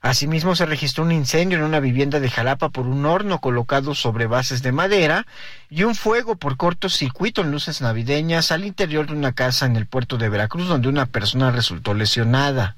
[0.03, 4.25] Asimismo, se registró un incendio en una vivienda de Jalapa por un horno colocado sobre
[4.25, 5.27] bases de madera
[5.69, 9.85] y un fuego por cortocircuito en luces navideñas al interior de una casa en el
[9.85, 12.77] puerto de Veracruz donde una persona resultó lesionada.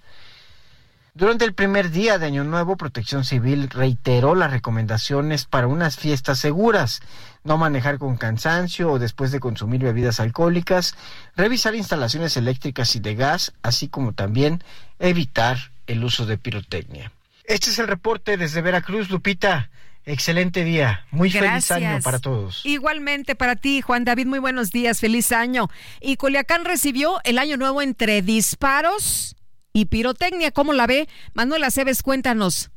[1.15, 6.39] Durante el primer día de Año Nuevo, Protección Civil reiteró las recomendaciones para unas fiestas
[6.39, 7.01] seguras,
[7.45, 10.95] no manejar con cansancio o después de consumir bebidas alcohólicas,
[11.37, 14.61] revisar instalaciones eléctricas y de gas, así como también
[14.99, 17.11] evitar el uso de pirotecnia.
[17.45, 19.69] Este es el reporte desde Veracruz, Lupita.
[20.05, 22.65] Excelente día, muy feliz año para todos.
[22.65, 25.69] Igualmente para ti, Juan David, muy buenos días, feliz año.
[26.01, 29.37] Y Culiacán recibió el año nuevo entre disparos
[29.71, 31.07] y pirotecnia, ¿cómo la ve?
[31.33, 32.69] Manuela Aceves, cuéntanos.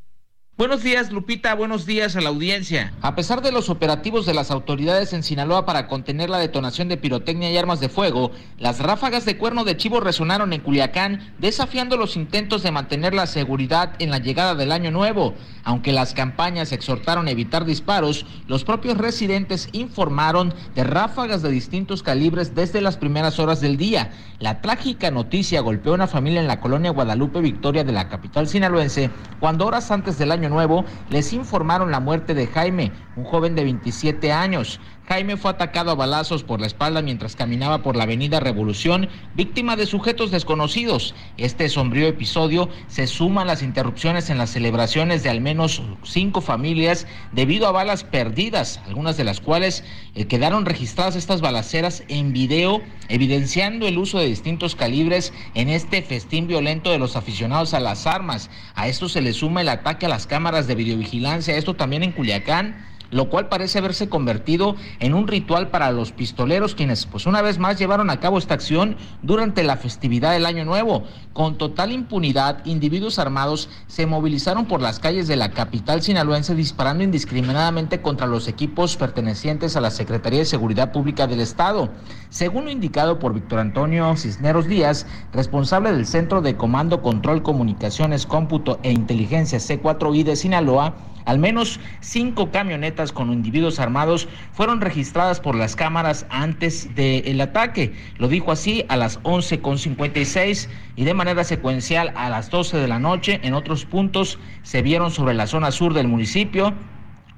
[0.58, 1.54] Buenos días, Lupita.
[1.54, 2.94] Buenos días a la audiencia.
[3.02, 6.96] A pesar de los operativos de las autoridades en Sinaloa para contener la detonación de
[6.96, 11.98] pirotecnia y armas de fuego, las ráfagas de cuerno de chivo resonaron en Culiacán, desafiando
[11.98, 15.34] los intentos de mantener la seguridad en la llegada del año nuevo.
[15.62, 22.02] Aunque las campañas exhortaron a evitar disparos, los propios residentes informaron de ráfagas de distintos
[22.02, 24.10] calibres desde las primeras horas del día.
[24.38, 28.48] La trágica noticia golpeó a una familia en la colonia Guadalupe Victoria de la capital
[28.48, 33.54] sinaloense, cuando horas antes del año Nuevo les informaron la muerte de Jaime, un joven
[33.54, 34.80] de 27 años.
[35.08, 39.76] Jaime fue atacado a balazos por la espalda mientras caminaba por la avenida Revolución, víctima
[39.76, 41.14] de sujetos desconocidos.
[41.36, 46.40] Este sombrío episodio se suma a las interrupciones en las celebraciones de al menos cinco
[46.40, 49.84] familias debido a balas perdidas, algunas de las cuales
[50.16, 56.02] eh, quedaron registradas estas balaceras en video, evidenciando el uso de distintos calibres en este
[56.02, 58.50] festín violento de los aficionados a las armas.
[58.74, 62.10] A esto se le suma el ataque a las cámaras de videovigilancia, esto también en
[62.10, 67.42] Culiacán lo cual parece haberse convertido en un ritual para los pistoleros quienes pues una
[67.42, 71.04] vez más llevaron a cabo esta acción durante la festividad del Año Nuevo.
[71.32, 77.04] Con total impunidad, individuos armados se movilizaron por las calles de la capital sinaloense disparando
[77.04, 81.90] indiscriminadamente contra los equipos pertenecientes a la Secretaría de Seguridad Pública del Estado.
[82.30, 88.26] Según lo indicado por Víctor Antonio Cisneros Díaz, responsable del Centro de Comando, Control, Comunicaciones,
[88.26, 90.94] Cómputo e Inteligencia C4I de Sinaloa,
[91.26, 97.94] al menos cinco camionetas con individuos armados fueron registradas por las cámaras antes del ataque.
[98.16, 102.98] Lo dijo así a las 11.56 y de manera secuencial a las 12 de la
[102.98, 103.40] noche.
[103.42, 106.72] En otros puntos se vieron sobre la zona sur del municipio.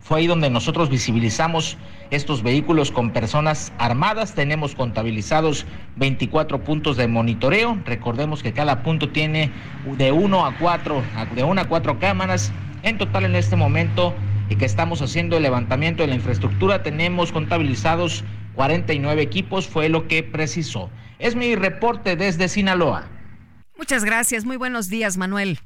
[0.08, 1.76] Fue ahí donde nosotros visibilizamos
[2.10, 4.34] estos vehículos con personas armadas.
[4.34, 7.78] Tenemos contabilizados 24 puntos de monitoreo.
[7.84, 9.52] Recordemos que cada punto tiene
[9.98, 11.02] de uno a cuatro,
[11.34, 12.50] de una a cuatro cámaras
[12.84, 14.14] en total en este momento
[14.48, 20.08] y que estamos haciendo el levantamiento de la infraestructura tenemos contabilizados 49 equipos, fue lo
[20.08, 20.88] que precisó.
[21.18, 23.04] Es mi reporte desde Sinaloa.
[23.76, 25.58] Muchas gracias, muy buenos días Manuel.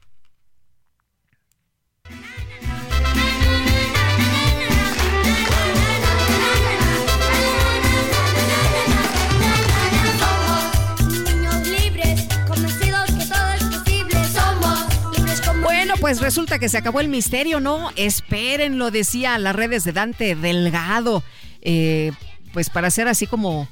[16.02, 17.92] Pues resulta que se acabó el misterio, ¿no?
[17.94, 21.22] Esperen, lo decía las redes de Dante Delgado.
[21.60, 22.10] Eh,
[22.52, 23.68] pues para hacer así como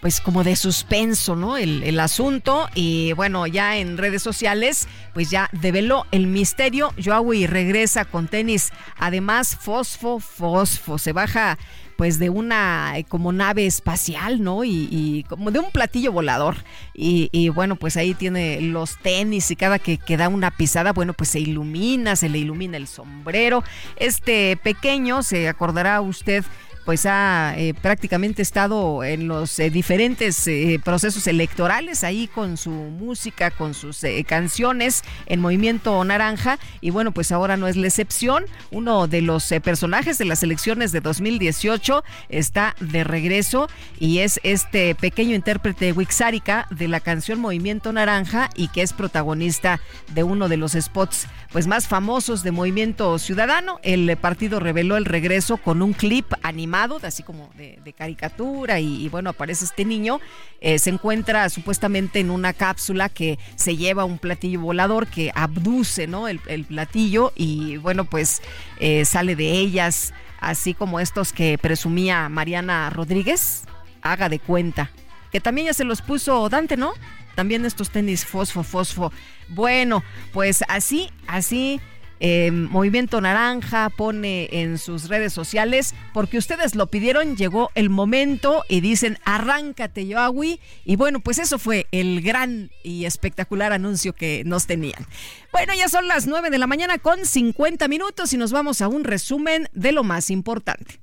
[0.00, 1.58] pues como de suspenso, ¿no?
[1.58, 2.70] El, el, asunto.
[2.74, 6.94] Y bueno, ya en redes sociales, pues ya develó el misterio.
[7.02, 8.70] Joawi regresa con tenis.
[8.96, 10.96] Además, fosfo, fosfo.
[10.96, 11.58] Se baja
[11.96, 14.64] pues de una eh, como nave espacial, ¿no?
[14.64, 16.56] Y, como de un platillo volador.
[16.94, 20.92] Y, y, bueno, pues ahí tiene los tenis y cada que, que da una pisada,
[20.92, 23.64] bueno, pues se ilumina, se le ilumina el sombrero.
[23.96, 26.44] Este pequeño, se acordará usted,
[26.84, 32.70] pues ha eh, prácticamente estado en los eh, diferentes eh, procesos electorales ahí con su
[32.70, 38.44] música, con sus canciones en Movimiento Naranja y bueno, pues ahora no es la excepción.
[38.70, 44.94] Uno de los personajes de las elecciones de 2018 está de regreso y es este
[44.94, 49.80] pequeño intérprete Wixárika de la canción Movimiento Naranja y que es protagonista
[50.14, 53.78] de uno de los spots pues más famosos de Movimiento Ciudadano.
[53.84, 59.30] El partido reveló el regreso con un clip animado, así como de, caricatura, y, bueno,
[59.30, 60.20] aparece este niño.
[60.60, 66.06] Eh, se encuentra supuestamente en una cápsula que se lleva un platillo volador que abduce,
[66.06, 66.26] ¿no?
[66.28, 68.42] El, platillo y bueno, pues
[68.80, 73.64] eh, sale de ellas, así como estos que presumía Mariana Rodríguez.
[74.02, 74.90] Haga de cuenta.
[75.32, 76.92] Que también ya se los puso Dante, ¿no?
[77.34, 79.12] También estos tenis fosfo, fosfo.
[79.48, 81.80] Bueno, pues así, así.
[82.26, 88.64] Eh, Movimiento Naranja pone en sus redes sociales, porque ustedes lo pidieron, llegó el momento
[88.66, 90.58] y dicen, arráncate Yoawi.
[90.86, 95.06] Y bueno, pues eso fue el gran y espectacular anuncio que nos tenían.
[95.52, 98.88] Bueno, ya son las 9 de la mañana con 50 minutos y nos vamos a
[98.88, 101.00] un resumen de lo más importante.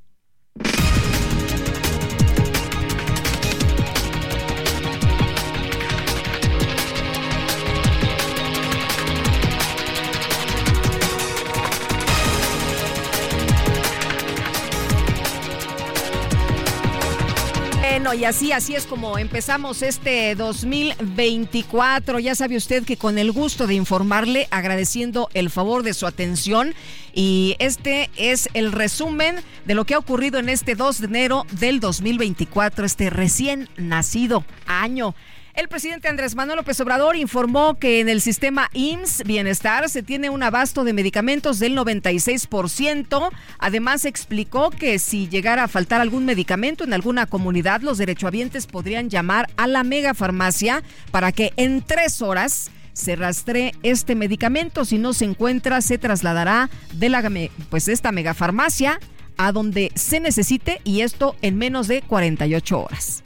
[18.14, 22.20] Y así, así es como empezamos este 2024.
[22.20, 26.74] Ya sabe usted que con el gusto de informarle, agradeciendo el favor de su atención.
[27.14, 31.46] Y este es el resumen de lo que ha ocurrido en este 2 de enero
[31.52, 35.16] del 2024, este recién nacido año.
[35.54, 40.30] El presidente Andrés Manuel López Obrador informó que en el sistema IMSS Bienestar se tiene
[40.30, 43.30] un abasto de medicamentos del 96%.
[43.60, 49.10] Además, explicó que si llegara a faltar algún medicamento en alguna comunidad, los derechohabientes podrían
[49.10, 54.86] llamar a la megafarmacia para que en tres horas se rastree este medicamento.
[54.86, 57.22] Si no se encuentra, se trasladará de la
[57.70, 59.00] pues esta megafarmacia
[59.38, 63.24] a donde se necesite y esto en menos de 48 horas.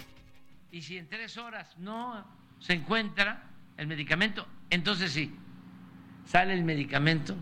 [0.75, 2.21] Y si en tres horas no
[2.59, 3.43] se encuentra
[3.77, 5.33] el medicamento, entonces sí,
[6.27, 7.33] sale el medicamento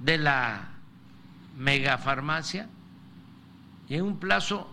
[0.00, 0.68] de la
[1.56, 2.68] megafarmacia
[3.88, 4.68] y en un plazo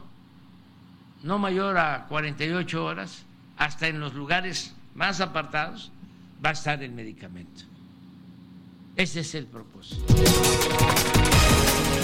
[1.21, 5.91] no mayor a 48 horas, hasta en los lugares más apartados,
[6.43, 7.61] va a estar el medicamento.
[8.95, 10.03] Ese es el propósito.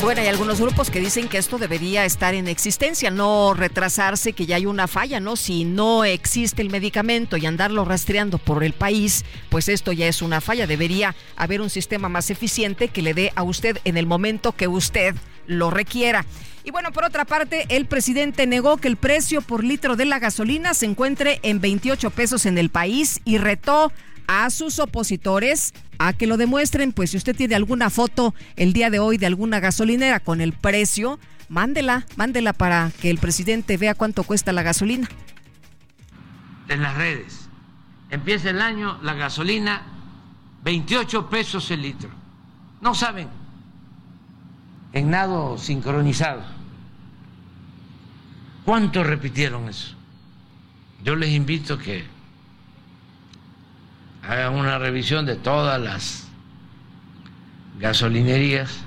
[0.01, 4.47] Bueno, hay algunos grupos que dicen que esto debería estar en existencia, no retrasarse, que
[4.47, 5.35] ya hay una falla, ¿no?
[5.35, 10.23] Si no existe el medicamento y andarlo rastreando por el país, pues esto ya es
[10.23, 10.65] una falla.
[10.65, 14.67] Debería haber un sistema más eficiente que le dé a usted en el momento que
[14.67, 15.13] usted
[15.45, 16.25] lo requiera.
[16.63, 20.17] Y bueno, por otra parte, el presidente negó que el precio por litro de la
[20.17, 23.91] gasolina se encuentre en 28 pesos en el país y retó
[24.25, 25.73] a sus opositores
[26.07, 26.93] a que lo demuestren.
[26.93, 30.53] Pues si usted tiene alguna foto el día de hoy de alguna gasolinera con el
[30.53, 35.07] precio, mándela, mándela para que el presidente vea cuánto cuesta la gasolina.
[36.67, 37.49] En las redes.
[38.09, 39.83] Empieza el año, la gasolina,
[40.63, 42.09] 28 pesos el litro.
[42.81, 43.29] No saben.
[44.93, 46.43] En nado sincronizado.
[48.65, 49.95] ¿Cuánto repitieron eso?
[51.03, 52.05] Yo les invito que
[54.31, 56.27] hagan una revisión de todas las
[57.79, 58.79] gasolinerías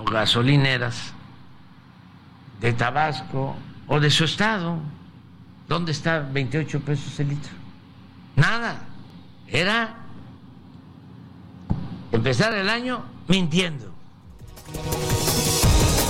[0.00, 1.12] o gasolineras
[2.60, 3.56] de Tabasco
[3.86, 4.78] o de su estado.
[5.68, 7.52] ¿Dónde está 28 pesos el litro?
[8.36, 8.78] Nada.
[9.48, 9.96] Era
[12.10, 13.92] empezar el año mintiendo.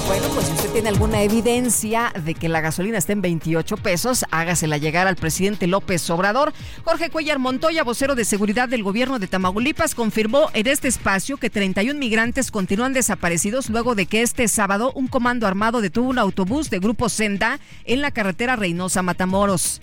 [0.06, 4.26] Bueno, pues si usted tiene alguna evidencia de que la gasolina está en 28 pesos,
[4.30, 6.52] hágasela llegar al presidente López Obrador.
[6.84, 11.48] Jorge Cuellar Montoya, vocero de seguridad del gobierno de Tamaulipas, confirmó en este espacio que
[11.48, 16.68] 31 migrantes continúan desaparecidos luego de que este sábado un comando armado detuvo un autobús
[16.68, 19.80] de Grupo Senda en la carretera Reynosa-Matamoros.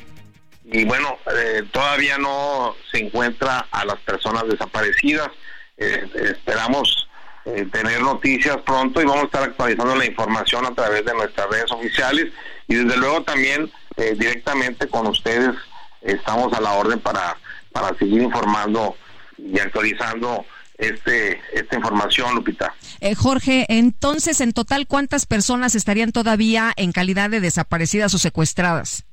[0.65, 5.29] Y bueno, eh, todavía no se encuentra a las personas desaparecidas.
[5.77, 7.07] eh, esperamos
[7.45, 11.49] eh, tener noticias pronto y vamos a estar actualizando la información a través de nuestras
[11.49, 12.27] redes oficiales
[12.67, 15.55] y desde luego también eh, directamente con ustedes
[16.01, 17.37] estamos a la orden para,
[17.71, 18.95] para seguir informando
[19.37, 20.45] y actualizando
[20.77, 22.73] este, esta información, Lupita.
[23.17, 29.05] Jorge, entonces, en total, ¿cuántas personas estarían todavía en calidad de desaparecidas o secuestradas?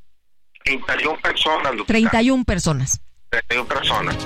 [0.64, 1.92] 31 personas, Lupita.
[1.92, 3.00] 31 personas.
[3.30, 4.16] 31 personas.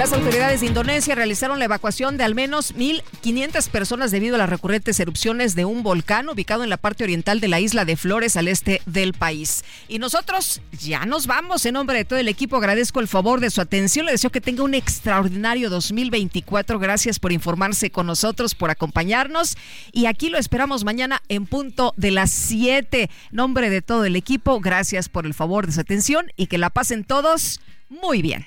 [0.00, 4.48] Las autoridades de Indonesia realizaron la evacuación de al menos 1.500 personas debido a las
[4.48, 8.38] recurrentes erupciones de un volcán ubicado en la parte oriental de la isla de Flores
[8.38, 9.62] al este del país.
[9.88, 11.66] Y nosotros ya nos vamos.
[11.66, 14.06] En nombre de todo el equipo agradezco el favor de su atención.
[14.06, 16.78] Le deseo que tenga un extraordinario 2024.
[16.78, 19.58] Gracias por informarse con nosotros, por acompañarnos.
[19.92, 23.10] Y aquí lo esperamos mañana en punto de las 7.
[23.32, 26.70] Nombre de todo el equipo, gracias por el favor de su atención y que la
[26.70, 28.46] pasen todos muy bien.